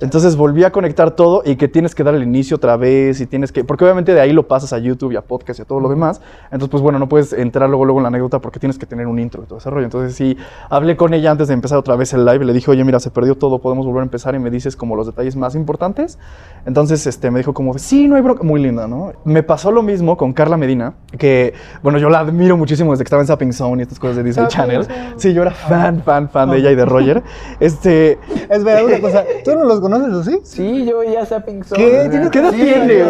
Entonces 0.02 0.34
volví 0.34 0.64
a 0.64 0.72
conectar 0.72 1.12
todo 1.12 1.42
y 1.44 1.54
que 1.54 1.68
tienes 1.68 1.94
que 1.94 2.02
dar 2.02 2.16
el 2.16 2.24
inicio 2.24 2.56
otra 2.56 2.76
vez 2.76 3.20
y 3.20 3.26
tienes 3.26 3.52
que, 3.52 3.62
porque 3.62 3.84
obviamente 3.84 4.12
de 4.12 4.20
ahí 4.20 4.32
lo 4.32 4.48
pasas 4.48 4.72
a 4.72 4.78
YouTube 4.78 5.12
y 5.12 5.16
a 5.16 5.22
podcast 5.22 5.60
y 5.60 5.62
a 5.62 5.64
todo 5.64 5.78
lo 5.78 5.88
demás. 5.88 6.20
Entonces, 6.46 6.70
pues 6.70 6.82
bueno, 6.82 6.98
no 6.98 7.08
puedes 7.08 7.32
entrar 7.32 7.68
luego, 7.68 7.84
luego 7.84 8.00
en 8.00 8.02
la 8.02 8.08
anécdota 8.08 8.40
porque 8.40 8.58
tienes 8.58 8.78
que 8.78 8.86
tener 8.86 9.06
un 9.06 9.20
intro 9.20 9.44
y 9.44 9.46
todo 9.46 9.58
ese 9.58 9.70
rollo. 9.70 9.84
Entonces 9.84 10.16
sí, 10.16 10.36
hablé 10.68 10.96
con 10.96 11.14
ella 11.14 11.30
antes 11.30 11.46
de 11.46 11.54
empezar 11.54 11.78
otra 11.78 11.94
vez 11.94 12.12
el 12.14 12.24
live 12.24 12.44
le 12.44 12.52
dije, 12.52 12.68
oye, 12.68 12.82
mira, 12.82 12.98
se 12.98 13.12
perdió 13.12 13.36
todo, 13.36 13.60
podemos 13.60 13.86
volver 13.86 14.00
a 14.00 14.04
empezar 14.04 14.34
y 14.34 14.40
me 14.40 14.50
dices 14.50 14.74
como 14.74 14.96
los 14.96 15.06
detalles 15.06 15.36
más 15.36 15.54
importantes. 15.54 16.18
Entonces, 16.66 17.06
este, 17.06 17.30
me 17.30 17.38
dijo 17.38 17.54
como, 17.54 17.78
sí, 17.78 18.08
no 18.08 18.16
hay 18.16 18.22
bronca, 18.22 18.42
muy 18.42 18.60
linda, 18.60 18.88
¿no? 18.88 19.12
Me 19.24 19.44
pasó 19.44 19.70
lo 19.70 19.84
mismo 19.84 20.16
con 20.16 20.32
Carla 20.32 20.56
Medina, 20.56 20.94
que, 21.16 21.54
bueno, 21.80 21.98
yo 21.98 22.10
la 22.10 22.18
admiro 22.18 22.56
muchísimo 22.56 22.90
desde 22.90 23.04
que 23.04 23.06
estaba 23.06 23.22
en 23.22 23.28
Zapping 23.28 23.52
Zone 23.52 23.80
y 23.80 23.82
estas 23.82 24.00
cosas 24.00 24.16
de 24.16 24.24
Disney 24.24 24.48
Channel. 24.48 24.84
Sí, 25.16 25.32
yo 25.32 25.42
era 25.42 25.52
fan, 25.52 26.02
fan, 26.02 26.28
fan 26.28 26.50
de 26.50 26.58
ella 26.58 26.72
y 26.72 26.74
de 26.74 26.84
Roger. 26.84 27.22
Este, 27.60 28.18
Es 28.48 28.64
verdad, 28.64 28.84
una 28.84 29.00
cosa. 29.00 29.24
¿Tú 29.44 29.52
no 29.54 29.64
los 29.64 29.80
conoces 29.80 29.91
o 29.96 30.22
sí? 30.22 30.40
Sí, 30.42 30.84
yo 30.86 30.98
veía 30.98 31.24
Zapping 31.26 31.64
Zone. 31.64 31.82
¿Qué? 31.82 32.08
¿Tienes 32.10 32.30
¿qué 32.30 32.38
edad 32.38 32.50
Sí, 32.50 32.56
tienes? 32.56 33.06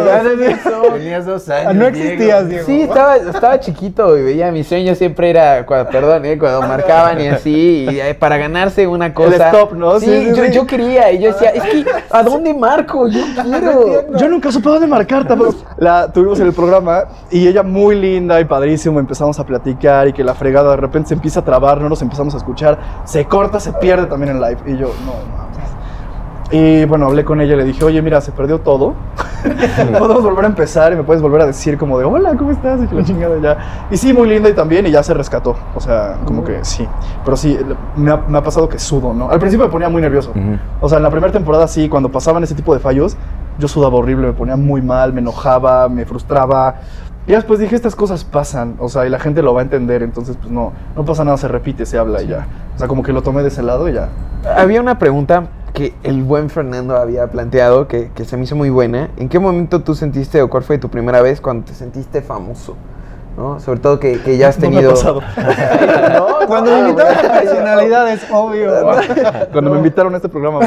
Ah. 0.65 0.81
Tenías 0.93 1.25
dos 1.25 1.49
Ah, 1.49 1.57
años. 1.59 1.75
no 1.75 1.87
existías, 1.87 2.49
Diego. 2.49 2.65
Sí, 2.65 2.81
estaba, 2.81 3.15
estaba 3.17 3.59
chiquito 3.59 4.17
y 4.17 4.23
veía 4.23 4.51
mi 4.51 4.63
sueño 4.63 4.95
siempre 4.95 5.29
era, 5.29 5.65
cuando, 5.65 5.89
perdón, 5.89 6.25
eh, 6.25 6.37
cuando 6.37 6.61
marcaban 6.61 7.19
y 7.21 7.27
así, 7.27 7.87
y 7.89 7.99
eh, 7.99 8.13
para 8.15 8.37
ganarse 8.37 8.87
una 8.87 9.13
cosa. 9.13 9.47
stop, 9.49 9.73
¿no? 9.73 9.99
Sí, 9.99 10.05
Sí, 10.05 10.29
sí, 10.31 10.35
yo, 10.35 10.45
sí. 10.45 10.51
yo 10.51 10.67
quería, 10.67 11.11
y 11.11 11.19
yo 11.21 11.31
decía, 11.33 11.49
es 11.51 11.63
que, 11.63 11.85
¿a 12.09 12.23
dónde 12.23 12.53
marco? 12.53 13.07
Yo 13.07 13.21
quiero. 13.43 14.17
Yo 14.17 14.27
nunca 14.29 14.51
supe 14.51 14.69
dónde 14.69 14.87
marcar 14.87 15.27
tampoco. 15.27 15.55
La 15.77 16.11
tuvimos 16.11 16.39
en 16.39 16.47
el 16.47 16.53
programa 16.53 17.05
y 17.31 17.47
ella 17.47 17.63
muy 17.63 17.95
linda 17.99 18.39
y 18.39 18.45
padrísimo. 18.45 18.99
Empezamos 18.99 19.39
a 19.39 19.45
platicar 19.45 20.07
y 20.07 20.13
que 20.13 20.23
la 20.23 20.33
fregada 20.33 20.71
de 20.71 20.77
repente 20.77 21.09
se 21.09 21.13
empieza 21.15 21.39
a 21.41 21.45
trabar, 21.45 21.79
no 21.81 21.89
nos 21.89 22.01
empezamos 22.01 22.33
a 22.33 22.37
escuchar, 22.37 22.77
se 23.05 23.25
corta, 23.25 23.59
se 23.59 23.73
pierde 23.73 24.05
también 24.07 24.35
en 24.35 24.41
live. 24.41 24.57
Y 24.65 24.77
yo, 24.77 24.87
no 25.05 25.13
mames. 25.37 25.52
Y 26.53 26.85
bueno, 26.85 27.07
hablé 27.07 27.25
con 27.25 27.41
ella 27.41 27.55
y 27.55 27.57
le 27.57 27.63
dije, 27.63 27.83
oye, 27.83 27.99
mira, 28.03 28.21
se 28.21 28.31
perdió 28.31 28.59
todo. 28.59 28.93
Podemos 29.97 30.21
volver 30.21 30.45
a 30.45 30.47
empezar 30.49 30.93
y 30.93 30.95
me 30.95 31.01
puedes 31.01 31.19
volver 31.19 31.41
a 31.41 31.47
decir 31.47 31.79
como 31.79 31.97
de, 31.97 32.05
hola, 32.05 32.35
¿cómo 32.37 32.51
estás? 32.51 32.79
Y 32.91 32.93
la 32.93 33.03
chingada 33.03 33.39
ya. 33.41 33.87
Y 33.89 33.97
sí, 33.97 34.13
muy 34.13 34.29
linda 34.29 34.49
y 34.49 34.53
también, 34.53 34.85
y 34.85 34.91
ya 34.91 35.01
se 35.01 35.15
rescató. 35.15 35.55
O 35.73 35.79
sea, 35.79 36.17
como 36.25 36.43
que 36.43 36.63
sí. 36.63 36.87
Pero 37.25 37.35
sí, 37.35 37.57
me 37.95 38.11
ha, 38.11 38.17
me 38.27 38.37
ha 38.37 38.43
pasado 38.43 38.69
que 38.69 38.77
sudo, 38.77 39.15
¿no? 39.15 39.31
Al 39.31 39.39
principio 39.39 39.65
me 39.65 39.71
ponía 39.71 39.89
muy 39.89 39.99
nervioso. 39.99 40.29
Ujú. 40.29 40.59
O 40.79 40.87
sea, 40.87 40.97
en 40.99 41.03
la 41.03 41.09
primera 41.09 41.33
temporada 41.33 41.67
sí, 41.67 41.89
cuando 41.89 42.11
pasaban 42.11 42.43
ese 42.43 42.53
tipo 42.53 42.71
de 42.75 42.79
fallos, 42.79 43.17
yo 43.57 43.67
sudaba 43.67 43.95
horrible, 43.95 44.27
me 44.27 44.33
ponía 44.33 44.55
muy 44.55 44.83
mal, 44.83 45.11
me 45.11 45.21
enojaba, 45.21 45.89
me 45.89 46.05
frustraba. 46.05 46.75
Y 47.25 47.31
después 47.31 47.59
dije, 47.59 47.75
estas 47.75 47.95
cosas 47.95 48.25
pasan, 48.25 48.75
o 48.79 48.89
sea, 48.89 49.05
y 49.05 49.09
la 49.09 49.19
gente 49.19 49.41
lo 49.41 49.53
va 49.53 49.61
a 49.61 49.63
entender, 49.63 50.03
entonces 50.03 50.35
pues 50.35 50.51
no, 50.51 50.73
no 50.95 51.05
pasa 51.05 51.23
nada, 51.23 51.37
se 51.37 51.47
repite, 51.47 51.85
se 51.85 51.97
habla 51.97 52.21
y 52.21 52.27
ya. 52.27 52.47
O 52.75 52.79
sea, 52.79 52.87
como 52.89 53.01
que 53.01 53.13
lo 53.13 53.21
tomé 53.21 53.43
de 53.43 53.47
ese 53.47 53.63
lado 53.63 53.87
y 53.87 53.93
ya. 53.93 54.09
Había 54.57 54.81
una 54.81 54.99
pregunta 54.99 55.47
que 55.73 55.95
el 56.03 56.21
buen 56.23 56.49
Fernando 56.49 56.97
había 56.97 57.27
planteado 57.27 57.87
que, 57.87 58.11
que 58.13 58.25
se 58.25 58.35
me 58.35 58.43
hizo 58.43 58.57
muy 58.57 58.69
buena. 58.69 59.09
¿En 59.15 59.29
qué 59.29 59.39
momento 59.39 59.81
tú 59.81 59.95
sentiste 59.95 60.41
o 60.41 60.49
cuál 60.49 60.63
fue 60.63 60.77
tu 60.77 60.89
primera 60.89 61.21
vez 61.21 61.39
cuando 61.39 61.65
te 61.65 61.73
sentiste 61.73 62.21
famoso? 62.21 62.75
¿No? 63.37 63.59
Sobre 63.59 63.79
todo 63.79 63.99
que, 63.99 64.19
que 64.21 64.37
ya 64.37 64.49
has 64.49 64.59
No 64.59 64.69
me 64.69 64.77
ha 64.77 64.79
tenido. 64.79 64.91
pasado. 64.91 65.21
No, 66.13 66.47
Cuando 66.47 66.71
no, 66.71 66.83
me 66.83 66.89
invitaban 66.89 67.17
a 67.17 67.21
bueno. 67.21 67.41
personalidades, 67.41 68.27
obvio. 68.31 68.71
Cuando 69.51 69.71
me 69.71 69.77
invitaron 69.77 70.13
a 70.13 70.17
este 70.17 70.29
programa. 70.29 70.59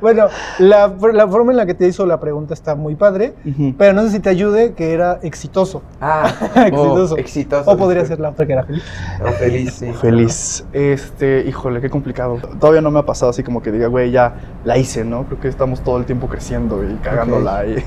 Bueno, 0.00 0.26
la, 0.58 0.92
la 1.12 1.28
forma 1.28 1.52
en 1.52 1.56
la 1.56 1.66
que 1.66 1.74
te 1.74 1.86
hizo 1.88 2.04
la 2.04 2.20
pregunta 2.20 2.52
está 2.54 2.74
muy 2.74 2.94
padre, 2.94 3.34
pero 3.78 3.92
no 3.94 4.02
sé 4.02 4.10
si 4.10 4.20
te 4.20 4.28
ayude 4.28 4.74
que 4.74 4.92
era 4.92 5.18
exitoso. 5.22 5.82
Ah, 6.00 6.30
exitoso. 6.66 7.14
oh, 7.14 7.18
exitoso. 7.18 7.70
O 7.70 7.76
podría 7.76 8.04
ser 8.04 8.20
la 8.20 8.30
otra 8.30 8.46
que 8.46 8.52
era 8.52 8.64
feliz. 8.64 8.84
Feliz, 9.38 9.72
sí. 9.74 9.92
Feliz. 9.94 10.64
Este, 10.72 11.44
híjole, 11.46 11.80
qué 11.80 11.88
complicado. 11.88 12.38
Todavía 12.60 12.82
no 12.82 12.90
me 12.90 13.00
ha 13.00 13.06
pasado 13.06 13.30
así 13.30 13.42
como 13.42 13.62
que 13.62 13.72
diga, 13.72 13.86
güey, 13.86 14.10
ya 14.10 14.34
la 14.64 14.76
hice, 14.76 15.04
¿no? 15.04 15.24
Creo 15.24 15.40
que 15.40 15.48
estamos 15.48 15.80
todo 15.80 15.96
el 15.96 16.04
tiempo 16.04 16.28
creciendo 16.28 16.84
y 16.84 16.94
cagándola 16.96 17.64
y, 17.66 17.82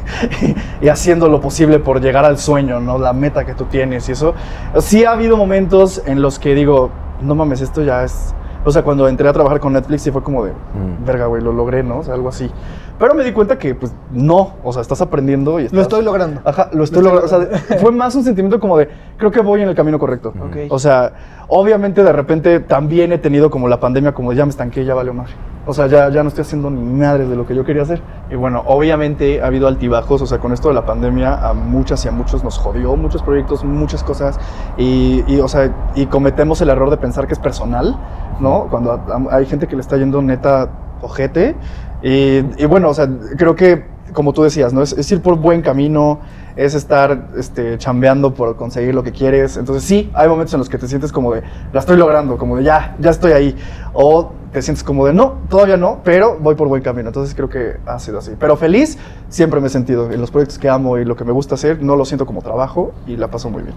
y 0.82 0.89
haciendo 0.89 1.28
lo 1.30 1.39
posible 1.39 1.80
por 1.80 2.01
llegar 2.01 2.16
al 2.26 2.38
sueño, 2.38 2.80
¿no? 2.80 2.97
La 2.97 3.13
meta 3.13 3.45
que 3.45 3.53
tú 3.53 3.65
tienes 3.65 4.07
y 4.09 4.13
eso. 4.13 4.34
Sí 4.80 5.05
ha 5.05 5.11
habido 5.11 5.38
momentos 5.38 6.01
en 6.05 6.22
los 6.22 6.39
que 6.39 6.53
digo, 6.55 6.89
no 7.22 7.36
mames, 7.36 7.61
esto 7.61 7.82
ya 7.84 8.03
es... 8.03 8.34
O 8.65 8.72
sea, 8.72 8.84
cuando 8.84 9.07
entré 9.07 9.30
a 9.30 9.32
trabajar 9.34 9.61
con 9.61 9.72
Netflix 9.72 10.01
sí 10.01 10.11
fue 10.11 10.22
como 10.24 10.43
de, 10.43 10.51
Mm. 10.51 11.05
verga, 11.05 11.28
güey, 11.28 11.41
lo 11.41 11.53
logré, 11.53 11.84
¿no? 11.84 11.99
O 11.99 12.03
sea, 12.03 12.15
algo 12.15 12.28
así. 12.28 12.51
Pero 12.99 13.13
me 13.13 13.24
di 13.24 13.32
cuenta 13.32 13.57
que, 13.57 13.76
pues, 13.76 13.93
no. 14.11 14.55
O 14.61 14.74
sea, 14.74 14.82
estás 14.82 14.99
aprendiendo 14.99 15.57
y 15.59 15.63
estás... 15.65 15.76
Lo 15.76 15.82
estoy 15.84 16.03
logrando. 16.03 16.41
Ajá, 16.43 16.70
lo 16.74 16.84
estoy 16.84 17.01
Lo 17.01 17.13
logrando. 17.13 17.43
estoy 17.43 17.55
O 17.55 17.65
sea, 17.68 17.78
fue 17.78 17.91
más 17.93 18.13
un 18.15 18.24
sentimiento 18.24 18.59
como 18.59 18.78
de, 18.78 18.89
creo 19.18 19.32
que 19.32 19.39
voy 19.39 19.61
en 19.61 19.70
el 19.70 19.76
camino 19.76 19.97
correcto. 19.99 20.34
Ok. 20.38 20.57
O 20.70 20.80
sea, 20.80 21.13
obviamente 21.47 22.03
de 22.03 22.11
repente 22.11 22.59
también 22.59 23.13
he 23.13 23.18
tenido 23.20 23.49
como 23.49 23.70
la 23.70 23.80
pandemia, 23.80 24.13
como 24.13 24.34
ya 24.34 24.43
me 24.45 24.49
estanqué, 24.49 24.84
ya 24.84 24.95
valió 24.95 25.13
madre. 25.13 25.32
O 25.70 25.74
sea, 25.74 25.88
ya, 25.88 26.09
ya 26.09 26.24
no 26.24 26.30
estoy 26.30 26.43
haciendo 26.43 26.70
ni 26.70 26.82
madre 26.82 27.28
de 27.28 27.36
lo 27.36 27.45
que 27.45 27.53
yo 27.53 27.65
quería 27.65 27.82
hacer. 27.84 28.01
Y 28.32 28.36
bueno, 28.36 28.63
obviamente 28.65 29.41
ha 29.41 29.47
habido 29.47 29.68
altibajos, 29.68 30.22
o 30.22 30.26
sea, 30.26 30.39
con 30.39 30.53
esto 30.53 30.70
de 30.70 30.74
la 30.74 30.86
pandemia 30.86 31.47
a 31.47 31.53
muchas 31.53 32.03
y 32.05 32.07
a 32.07 32.11
muchos 32.11 32.41
nos 32.43 32.57
jodió, 32.57 32.95
muchos 32.95 33.22
proyectos, 33.22 33.65
muchas 33.65 34.01
cosas. 34.01 34.39
Y, 34.78 35.24
y, 35.28 35.39
o 35.41 35.47
sea, 35.49 35.91
y 35.93 36.05
cometemos 36.05 36.61
el 36.61 36.70
error 36.70 36.89
de 36.89 36.95
pensar 36.97 37.28
que 37.28 37.34
es 37.34 37.39
personal, 37.39 37.97
¿no? 38.39 38.68
Cuando 38.72 38.93
a- 38.93 39.36
hay 39.36 39.45
gente 39.45 39.68
que 39.68 39.76
le 39.76 39.82
está 39.82 39.97
yendo 39.97 40.22
neta 40.22 40.70
ojete. 41.01 41.55
Y, 42.01 42.38
y 42.57 42.65
bueno, 42.65 42.89
o 42.89 42.93
sea, 42.93 43.09
creo 43.38 43.55
que, 43.55 43.86
como 44.13 44.32
tú 44.32 44.43
decías, 44.43 44.72
¿no? 44.72 44.82
Es, 44.82 44.93
es 44.93 45.11
ir 45.11 45.22
por 45.22 45.36
buen 45.38 45.61
camino, 45.61 46.20
es 46.58 46.74
estar 46.74 47.28
este, 47.38 47.78
chambeando 47.78 48.34
por 48.34 48.55
conseguir 48.55 48.93
lo 48.93 49.03
que 49.03 49.12
quieres. 49.12 49.58
Entonces, 49.58 49.84
sí, 49.84 50.10
hay 50.14 50.28
momentos 50.28 50.53
en 50.55 50.60
los 50.60 50.70
que 50.70 50.78
te 50.78 50.88
sientes 50.88 51.12
como 51.12 51.34
de, 51.34 51.43
la 51.72 51.80
estoy 51.80 51.97
logrando, 51.97 52.38
como 52.38 52.58
de, 52.58 52.64
ya, 52.64 52.95
ya 52.99 53.12
estoy 53.12 53.32
ahí. 53.32 53.55
O 53.93 54.32
te 54.51 54.62
sientes 54.62 54.84
como 54.84 55.05
de, 55.05 55.14
no, 55.14 55.36
todavía 55.49 55.78
no, 55.78 55.99
pero 56.03 56.38
voy 56.39 56.55
por 56.55 56.68
buen 56.68 56.82
camino. 56.82 57.10
Entonces, 57.10 57.36
creo 57.36 57.47
que 57.49 57.78
ha 57.86 57.99
sido 57.99 58.18
así. 58.18 58.32
Pero 58.39 58.58
feliz 58.58 58.97
siempre 59.30 59.62
me 59.62 59.68
he 59.68 59.70
sentido. 59.70 60.12
En 60.12 60.20
los 60.20 60.32
proyectos 60.32 60.58
que 60.58 60.68
amo 60.68 60.97
y 60.97 61.05
lo 61.05 61.16
que 61.16 61.24
me 61.24 61.32
gusta 61.32 61.55
hacer, 61.55 61.82
no 61.82 61.95
lo 61.95 62.05
siento 62.05 62.26
como 62.26 62.41
trabajo 62.41 62.91
y 63.05 63.18
la 63.18 63.30
paso 63.30 63.49
muy 63.49 63.64
bien. 63.64 63.76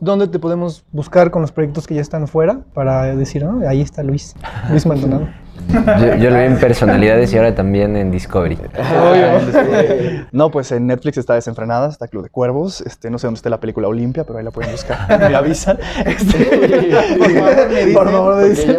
¿Dónde 0.00 0.28
te 0.28 0.38
podemos 0.38 0.84
buscar 0.92 1.30
con 1.30 1.42
los 1.42 1.52
proyectos 1.52 1.86
que 1.86 1.94
ya 1.94 2.02
están 2.02 2.28
fuera 2.28 2.60
para 2.74 3.16
decir, 3.16 3.44
"Ah, 3.44 3.68
ahí 3.68 3.80
está 3.80 4.02
Luis, 4.02 4.34
Luis 4.68 4.84
Maldonado? 4.84 5.28
Yo, 5.72 6.16
yo 6.16 6.30
lo 6.30 6.36
vi 6.38 6.44
en 6.44 6.58
personalidades 6.58 7.32
y 7.32 7.36
ahora 7.38 7.54
también 7.54 7.96
en 7.96 8.10
Discovery. 8.10 8.58
No, 10.32 10.50
pues 10.50 10.72
en 10.72 10.86
Netflix 10.86 11.18
está 11.18 11.34
Desenfrenada, 11.34 11.88
está 11.88 12.08
Club 12.08 12.22
de 12.22 12.30
Cuervos. 12.30 12.80
Este, 12.80 13.10
no 13.10 13.18
sé 13.18 13.26
dónde 13.26 13.36
está 13.36 13.50
la 13.50 13.60
película 13.60 13.88
Olimpia, 13.88 14.24
pero 14.24 14.38
ahí 14.38 14.44
la 14.44 14.50
pueden 14.50 14.72
buscar. 14.72 15.06
Me 15.30 15.34
avisan. 15.36 15.78
Este, 16.04 16.92
Por 17.18 17.30
favor, 17.32 17.56
me 17.68 17.74
dicen, 17.74 17.94
Por 17.94 18.10
favor, 18.10 18.36
me 18.36 18.48
dicen. 18.48 18.76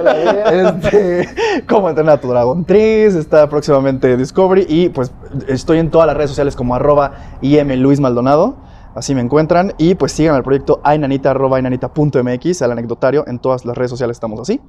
Este, 0.51 1.29
Cómo 1.67 1.89
entrenar 1.89 2.15
a 2.15 2.21
tu 2.21 2.29
dragón 2.29 2.65
3. 2.65 3.15
Está 3.15 3.47
próximamente 3.49 4.17
Discovery. 4.17 4.65
Y 4.67 4.89
pues 4.89 5.11
estoy 5.47 5.79
en 5.79 5.89
todas 5.91 6.07
las 6.07 6.17
redes 6.17 6.31
sociales 6.31 6.55
como 6.55 6.75
arroba 6.75 7.13
IM 7.41 7.71
Luis 7.75 7.99
Maldonado. 7.99 8.55
Así 8.95 9.15
me 9.15 9.21
encuentran. 9.21 9.73
Y 9.77 9.95
pues 9.95 10.11
sigan 10.11 10.35
al 10.35 10.43
proyecto 10.43 10.79
ainanita, 10.83 11.31
arroba 11.31 11.57
ainanita.mx, 11.57 12.61
al 12.61 12.71
anecdotario. 12.71 13.25
En 13.27 13.39
todas 13.39 13.65
las 13.65 13.77
redes 13.77 13.91
sociales 13.91 14.17
estamos 14.17 14.39
así. 14.39 14.61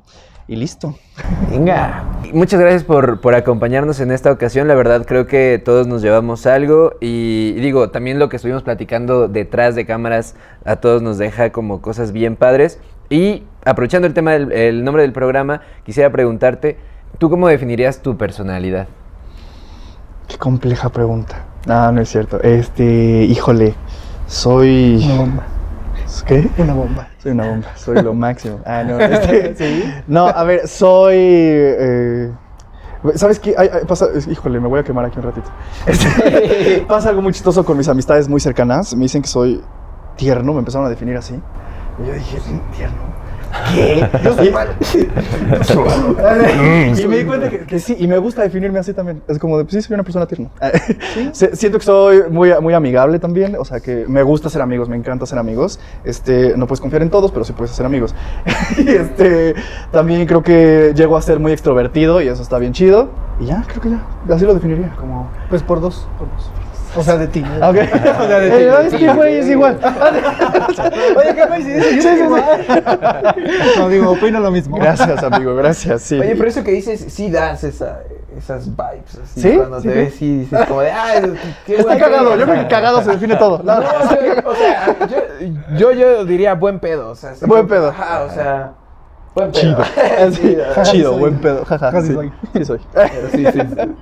Y 0.49 0.57
listo. 0.57 0.95
Venga. 1.51 2.05
Muchas 2.33 2.61
gracias 2.61 2.85
por, 2.85 3.21
por 3.21 3.35
acompañarnos 3.35 4.01
en 4.01 4.11
esta 4.11 4.31
ocasión. 4.31 4.69
La 4.69 4.75
verdad 4.75 5.05
creo 5.07 5.27
que 5.27 5.61
todos 5.65 5.87
nos 5.87 6.03
llevamos 6.03 6.47
algo 6.47 6.93
y 7.01 7.53
digo, 7.55 7.91
también 7.91 8.19
lo 8.19 8.29
que 8.29 8.37
estuvimos 8.37 8.63
platicando 8.63 9.29
detrás 9.29 9.75
de 9.75 9.87
cámaras 9.87 10.35
a 10.65 10.77
todos 10.77 11.03
nos 11.03 11.19
deja 11.19 11.53
como 11.53 11.81
cosas 11.81 12.13
bien 12.13 12.37
padres. 12.37 12.79
Y 13.11 13.45
aprovechando 13.65 14.07
el 14.07 14.15
tema 14.15 14.33
del 14.33 14.53
el 14.53 14.85
nombre 14.85 15.03
del 15.03 15.13
programa, 15.13 15.61
quisiera 15.85 16.11
preguntarte, 16.11 16.79
¿tú 17.19 17.31
cómo 17.31 17.49
definirías 17.49 18.01
tu 18.01 18.17
personalidad? 18.17 18.89
Qué 20.29 20.39
compleja 20.39 20.89
pregunta. 20.89 21.45
No, 21.67 21.93
no 21.93 22.01
es 22.01 22.09
cierto. 22.09 22.41
Este, 22.43 22.85
híjole, 23.25 23.75
soy... 24.35 25.05
Una 25.05 25.17
bomba. 25.17 25.47
¿Qué? 26.27 26.51
Una 26.59 26.75
bomba. 26.75 27.09
Soy 27.19 27.33
una 27.33 27.47
bomba, 27.47 27.69
soy 27.77 28.03
lo 28.03 28.15
máximo. 28.15 28.61
Ah, 28.65 28.83
no. 28.83 28.99
este, 29.01 30.03
No, 30.07 30.27
a 30.27 30.45
ver, 30.45 30.67
soy... 30.67 31.17
eh, 31.17 32.33
¿Sabes 33.17 33.39
qué? 33.39 33.55
Ay, 33.57 33.69
ay, 33.73 33.83
pasa, 33.87 34.07
híjole, 34.29 34.61
me 34.61 34.69
voy 34.69 34.81
a 34.81 34.83
quemar 34.83 35.05
aquí 35.05 35.19
un 35.19 35.25
ratito. 35.25 35.51
Este, 35.87 36.85
pasa 36.89 37.11
algo 37.11 37.21
muy 37.23 37.33
chistoso 37.33 37.65
con 37.65 37.77
mis 37.77 37.89
amistades 37.89 38.29
muy 38.29 38.41
cercanas. 38.41 38.95
Me 38.97 39.03
dicen 39.03 39.23
que 39.23 39.29
soy 39.29 39.63
tierno, 40.17 40.53
me 40.53 40.61
empezaron 40.61 40.87
a 40.87 40.91
definir 40.91 41.17
así. 41.17 41.35
Y 42.03 42.07
yo 42.07 42.13
dije, 42.15 42.39
¿tierno? 42.77 43.03
¿Qué? 43.73 44.09
Yo 44.23 44.35
soy 44.35 44.51
malo. 44.51 44.73
y 46.97 47.07
me 47.07 47.19
di 47.19 47.25
cuenta 47.25 47.51
que, 47.51 47.61
que 47.61 47.79
sí, 47.79 47.97
y 47.99 48.07
me 48.07 48.19
gusta 48.19 48.43
definirme 48.43 48.79
así 48.79 48.93
también. 48.93 49.23
Es 49.29 49.39
como 49.39 49.59
de, 49.59 49.65
pues 49.65 49.75
sí, 49.75 49.83
soy 49.83 49.95
una 49.95 50.03
persona 50.03 50.27
tierna. 50.27 50.51
Siento 51.33 51.79
que 51.79 51.85
soy 51.85 52.25
muy, 52.31 52.53
muy 52.61 52.75
amigable 52.75 53.19
también, 53.19 53.57
o 53.59 53.65
sea, 53.65 53.81
que 53.81 54.05
me 54.09 54.23
gusta 54.23 54.51
ser 54.51 54.63
amigos, 54.63 54.89
me 54.89 54.97
encanta 54.97 55.27
ser 55.27 55.39
amigos. 55.39 55.79
Este, 56.05 56.57
no 56.57 56.67
puedes 56.67 56.81
confiar 56.81 57.03
en 57.03 57.11
todos, 57.11 57.33
pero 57.33 57.45
sí 57.45 57.53
puedes 57.53 57.75
ser 57.75 57.87
amigos. 57.87 58.15
este, 58.79 59.55
también 59.91 60.27
creo 60.27 60.43
que 60.43 60.93
llego 60.95 61.17
a 61.17 61.23
ser 61.23 61.41
muy 61.41 61.53
extrovertido 61.53 62.21
y 62.21 62.29
eso 62.29 62.43
está 62.43 62.59
bien 62.59 62.73
chido. 62.73 63.11
Y 63.41 63.47
ya, 63.47 63.65
creo 63.67 63.81
que 63.81 63.91
ya, 63.91 64.35
así 64.35 64.45
lo 64.45 64.55
definiría, 64.55 64.95
como... 64.99 65.31
Pues 65.49 65.63
por 65.63 65.81
dos, 65.81 66.07
por 66.19 66.29
dos. 66.31 66.51
O 66.97 67.03
sea, 67.03 67.17
de 67.17 67.27
ti. 67.29 67.41
¿no? 67.41 67.69
Ok. 67.71 67.77
O 68.21 68.27
sea, 68.27 68.39
de 68.41 68.51
ti. 68.51 68.57
Eh, 68.57 68.75
es 68.87 68.95
que, 68.95 69.13
güey, 69.13 69.35
es 69.37 69.47
igual. 69.49 69.79
Oye, 71.17 71.35
qué 71.35 71.47
coincidencia. 71.49 71.91
Sí, 71.91 72.01
sí, 72.01 72.25
sí. 72.25 73.79
No, 73.79 73.89
digo, 73.89 74.11
opino 74.13 74.41
lo 74.41 74.51
mismo. 74.51 74.77
Gracias, 74.77 75.23
amigo, 75.23 75.55
gracias, 75.57 76.03
sí. 76.03 76.19
Oye, 76.21 76.35
pero 76.37 76.49
eso 76.49 76.63
que 76.65 76.71
dices, 76.73 77.05
sí 77.09 77.31
das 77.31 77.65
esa, 77.65 78.01
esas 78.37 78.67
vibes. 78.69 79.19
Así, 79.23 79.41
¿Sí? 79.41 79.57
Cuando 79.57 79.81
¿Sí? 79.81 79.89
te 79.89 79.95
ves, 79.95 80.15
sí 80.15 80.39
dices 80.41 80.67
como 80.67 80.81
de, 80.83 80.91
ah, 80.93 81.21
qué 81.67 81.77
Está 81.77 81.99
cagado, 81.99 82.31
pedo". 82.31 82.37
yo 82.39 82.45
creo 82.47 82.63
que 82.63 82.69
cagado 82.69 83.03
se 83.03 83.11
define 83.11 83.37
todo. 83.37 83.61
No, 83.63 83.79
o 83.79 83.83
sea, 83.83 84.45
o 84.47 84.55
sea, 84.55 84.97
yo, 85.77 85.91
yo, 85.91 85.93
yo 85.93 86.25
diría 86.25 86.55
buen 86.55 86.79
pedo. 86.79 87.11
O 87.11 87.15
sea, 87.15 87.33
Buen 87.43 87.67
pedo. 87.67 87.89
Ajá, 87.91 88.23
o 88.23 88.31
sea, 88.31 88.73
buen 89.35 89.51
pedo. 89.53 89.61
Chido. 89.61 89.85
Sí, 90.85 90.91
chido, 90.93 91.19
buen 91.19 91.39
pedo. 91.39 91.65
Jaja, 91.65 91.91
Casi 91.91 92.09
sí, 92.09 92.15
soy. 92.15 92.33
sí 92.55 92.65
soy. 92.65 92.81
pero 92.93 93.29
sí, 93.33 93.45
sí, 93.53 93.61
sí. 93.61 93.95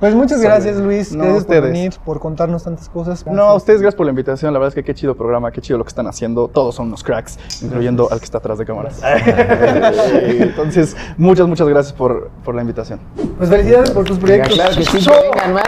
Pues 0.00 0.14
muchas 0.14 0.40
gracias, 0.40 0.78
Luis. 0.78 1.12
No, 1.12 1.18
gracias 1.24 1.44
por 1.44 1.54
ustedes. 1.56 1.72
venir, 1.72 1.92
por 2.04 2.18
contarnos 2.20 2.64
tantas 2.64 2.88
cosas. 2.88 3.26
No, 3.26 3.42
a 3.42 3.54
ustedes 3.54 3.82
gracias 3.82 3.96
por 3.96 4.06
la 4.06 4.10
invitación. 4.10 4.52
La 4.52 4.58
verdad 4.58 4.68
es 4.70 4.74
que 4.74 4.82
qué 4.82 4.94
chido 4.94 5.14
programa, 5.14 5.52
qué 5.52 5.60
chido 5.60 5.76
lo 5.78 5.84
que 5.84 5.88
están 5.88 6.06
haciendo. 6.06 6.48
Todos 6.48 6.74
son 6.74 6.86
unos 6.86 7.04
cracks, 7.04 7.38
incluyendo 7.62 8.08
al 8.10 8.18
que 8.18 8.24
está 8.24 8.38
atrás 8.38 8.56
de 8.58 8.64
cámaras. 8.64 8.98
Entonces, 10.22 10.96
muchas, 11.18 11.46
muchas 11.46 11.68
gracias 11.68 11.92
por, 11.92 12.30
por 12.44 12.54
la 12.54 12.62
invitación. 12.62 12.98
Pues 13.36 13.50
felicidades 13.50 13.90
por 13.90 14.04
tus 14.06 14.18
Venga, 14.20 14.44
proyectos. 14.44 14.54
claro 14.54 14.74
que 14.76 14.84
sí, 14.84 15.06
que 15.10 15.20
vengan 15.28 15.52
más. 15.54 15.64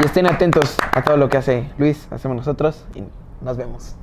Y 0.00 0.04
estén 0.04 0.26
atentos 0.26 0.76
a 0.92 1.02
todo 1.02 1.16
lo 1.16 1.28
que 1.28 1.36
hace 1.38 1.68
Luis, 1.78 2.06
hacemos 2.10 2.36
nosotros 2.36 2.84
y 2.94 3.02
nos 3.44 3.56
vemos. 3.56 3.96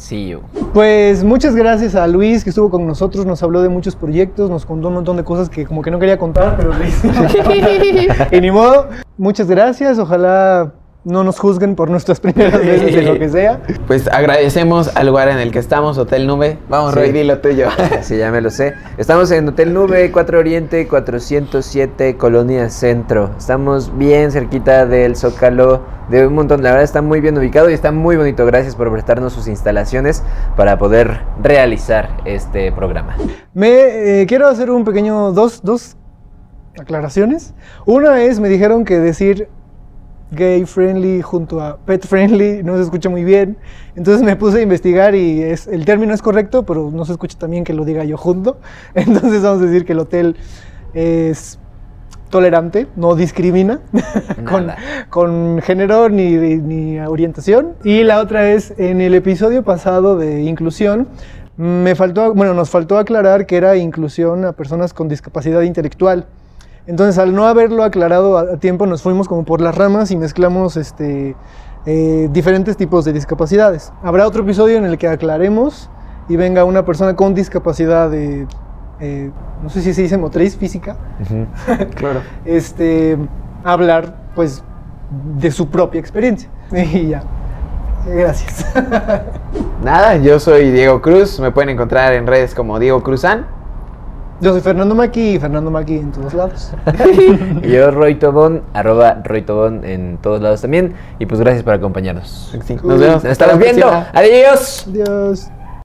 See 0.00 0.28
you. 0.28 0.40
Pues 0.72 1.22
muchas 1.22 1.54
gracias 1.54 1.94
a 1.94 2.06
Luis 2.06 2.42
que 2.42 2.48
estuvo 2.50 2.70
con 2.70 2.86
nosotros, 2.86 3.26
nos 3.26 3.42
habló 3.42 3.60
de 3.60 3.68
muchos 3.68 3.96
proyectos, 3.96 4.48
nos 4.48 4.64
contó 4.64 4.88
un 4.88 4.94
montón 4.94 5.18
de 5.18 5.24
cosas 5.24 5.50
que 5.50 5.66
como 5.66 5.82
que 5.82 5.90
no 5.90 5.98
quería 5.98 6.16
contar, 6.16 6.56
pero 6.56 6.72
Luis. 6.72 7.02
y 8.32 8.40
ni 8.40 8.50
modo, 8.50 8.88
muchas 9.18 9.46
gracias, 9.46 9.98
ojalá 9.98 10.72
no 11.04 11.24
nos 11.24 11.38
juzguen 11.38 11.76
por 11.76 11.90
nuestras 11.90 12.20
primeras 12.20 12.60
veces 12.64 12.94
de 12.94 13.02
lo 13.02 13.18
que 13.18 13.28
sea. 13.28 13.60
Pues 13.86 14.06
agradecemos 14.08 14.94
al 14.96 15.06
lugar 15.06 15.28
en 15.28 15.38
el 15.38 15.50
que 15.50 15.58
estamos, 15.58 15.96
Hotel 15.98 16.26
Nube. 16.26 16.58
Vamos, 16.68 16.92
Sí. 16.92 16.98
Roy, 16.98 17.12
dilo 17.12 17.38
tuyo. 17.38 17.68
Sí, 18.02 18.16
ya 18.18 18.30
me 18.30 18.40
lo 18.40 18.50
sé. 18.50 18.74
Estamos 18.98 19.30
en 19.30 19.48
Hotel 19.48 19.72
Nube 19.72 20.10
4 20.10 20.38
Oriente 20.38 20.86
407 20.86 22.16
Colonia 22.16 22.68
Centro. 22.70 23.30
Estamos 23.38 23.96
bien 23.96 24.30
cerquita 24.32 24.86
del 24.86 25.16
Zócalo, 25.16 25.82
de 26.08 26.26
un 26.26 26.34
montón. 26.34 26.62
La 26.62 26.70
verdad 26.70 26.84
está 26.84 27.02
muy 27.02 27.20
bien 27.20 27.36
ubicado 27.38 27.70
y 27.70 27.72
está 27.74 27.92
muy 27.92 28.16
bonito. 28.16 28.44
Gracias 28.46 28.76
por 28.76 28.90
prestarnos 28.92 29.32
sus 29.32 29.48
instalaciones 29.48 30.22
para 30.56 30.78
poder 30.78 31.20
realizar 31.42 32.10
este 32.24 32.72
programa. 32.72 33.16
Me 33.54 34.20
eh, 34.22 34.26
quiero 34.26 34.48
hacer 34.48 34.70
un 34.70 34.84
pequeño, 34.84 35.32
dos, 35.32 35.62
dos 35.62 35.96
aclaraciones. 36.78 37.54
Una 37.86 38.22
es, 38.22 38.40
me 38.40 38.48
dijeron 38.48 38.84
que 38.84 38.98
decir 38.98 39.48
gay 40.30 40.64
friendly 40.64 41.22
junto 41.22 41.60
a 41.60 41.76
pet 41.78 42.06
friendly 42.06 42.62
no 42.62 42.76
se 42.76 42.82
escucha 42.82 43.08
muy 43.08 43.24
bien. 43.24 43.56
Entonces 43.96 44.22
me 44.22 44.36
puse 44.36 44.58
a 44.58 44.62
investigar 44.62 45.14
y 45.14 45.42
es, 45.42 45.66
el 45.66 45.84
término 45.84 46.14
es 46.14 46.22
correcto, 46.22 46.64
pero 46.64 46.90
no 46.92 47.04
se 47.04 47.12
escucha 47.12 47.38
también 47.38 47.64
que 47.64 47.74
lo 47.74 47.84
diga 47.84 48.04
yo 48.04 48.16
junto. 48.16 48.58
Entonces 48.94 49.42
vamos 49.42 49.62
a 49.62 49.66
decir 49.66 49.84
que 49.84 49.92
el 49.92 49.98
hotel 49.98 50.36
es 50.94 51.58
tolerante, 52.30 52.86
no 52.96 53.16
discrimina 53.16 53.80
con, 54.48 54.70
con 55.08 55.60
género 55.62 56.08
ni, 56.08 56.36
ni 56.36 57.00
orientación. 57.00 57.74
Y 57.84 58.04
la 58.04 58.20
otra 58.20 58.50
es, 58.50 58.72
en 58.78 59.00
el 59.00 59.14
episodio 59.14 59.64
pasado 59.64 60.16
de 60.16 60.42
inclusión, 60.42 61.08
me 61.56 61.94
faltó, 61.94 62.32
bueno, 62.32 62.54
nos 62.54 62.70
faltó 62.70 62.96
aclarar 62.96 63.44
que 63.46 63.56
era 63.56 63.76
inclusión 63.76 64.44
a 64.44 64.52
personas 64.52 64.94
con 64.94 65.08
discapacidad 65.08 65.60
intelectual. 65.62 66.26
Entonces, 66.86 67.18
al 67.18 67.34
no 67.34 67.46
haberlo 67.46 67.84
aclarado 67.84 68.38
a, 68.38 68.56
tiempo, 68.56 68.86
nos 68.86 69.02
fuimos 69.02 69.28
como 69.28 69.44
por 69.44 69.60
las 69.60 69.74
ramas 69.74 70.10
y 70.10 70.16
mezclamos 70.16 70.76
este, 70.76 71.36
eh, 71.86 72.28
diferentes 72.32 72.76
tipos 72.76 73.04
de 73.04 73.12
discapacidades. 73.12 73.92
Habrá 74.02 74.26
otro 74.26 74.42
episodio 74.42 74.78
en 74.78 74.84
el 74.84 74.98
que 74.98 75.08
aclaremos 75.08 75.90
y 76.28 76.36
venga 76.36 76.64
una 76.64 76.84
persona 76.84 77.16
con 77.16 77.34
discapacidad 77.34 78.10
de, 78.10 78.46
eh, 79.00 79.30
no 79.62 79.70
sé 79.70 79.82
si 79.82 79.94
se 79.94 80.02
dice 80.02 80.16
motriz 80.16 80.56
física, 80.56 80.96
claro. 81.96 82.20
este, 82.44 83.16
a 83.64 83.72
hablar 83.72 84.14
pues 84.34 84.62
de 85.38 85.50
su 85.50 85.68
propia 85.68 86.00
experiencia. 86.00 86.48
Y 86.72 87.08
ya. 87.08 87.22
Gracias. 88.06 88.64
Nada, 89.84 90.16
yo 90.16 90.40
soy 90.40 90.70
Diego 90.70 91.02
Cruz. 91.02 91.38
Me 91.40 91.50
pueden 91.50 91.70
encontrar 91.70 92.12
en 92.14 92.26
redes 92.26 92.54
como 92.54 92.78
Diego 92.78 93.02
Cruzan. 93.02 93.46
Yo 94.40 94.52
soy 94.52 94.62
Fernando 94.62 94.94
Maki 94.94 95.34
y 95.34 95.38
Fernando 95.38 95.70
Maki 95.70 95.96
en 95.96 96.12
todos 96.12 96.32
lados. 96.32 96.72
Y 97.62 97.72
yo, 97.72 97.90
Roy 97.90 98.14
Tobón, 98.14 98.62
arroba 98.72 99.20
Roy 99.22 99.42
Tobón 99.42 99.84
en 99.84 100.18
todos 100.22 100.40
lados 100.40 100.62
también. 100.62 100.94
Y 101.18 101.26
pues 101.26 101.40
gracias 101.40 101.62
por 101.62 101.74
acompañarnos. 101.74 102.56
Sí, 102.64 102.74
nos 102.82 102.98
vemos. 102.98 103.22
Nos 103.22 103.32
estamos 103.32 103.58
viendo. 103.58 103.86
Adiós. 104.12 104.86
Adiós. 104.88 105.50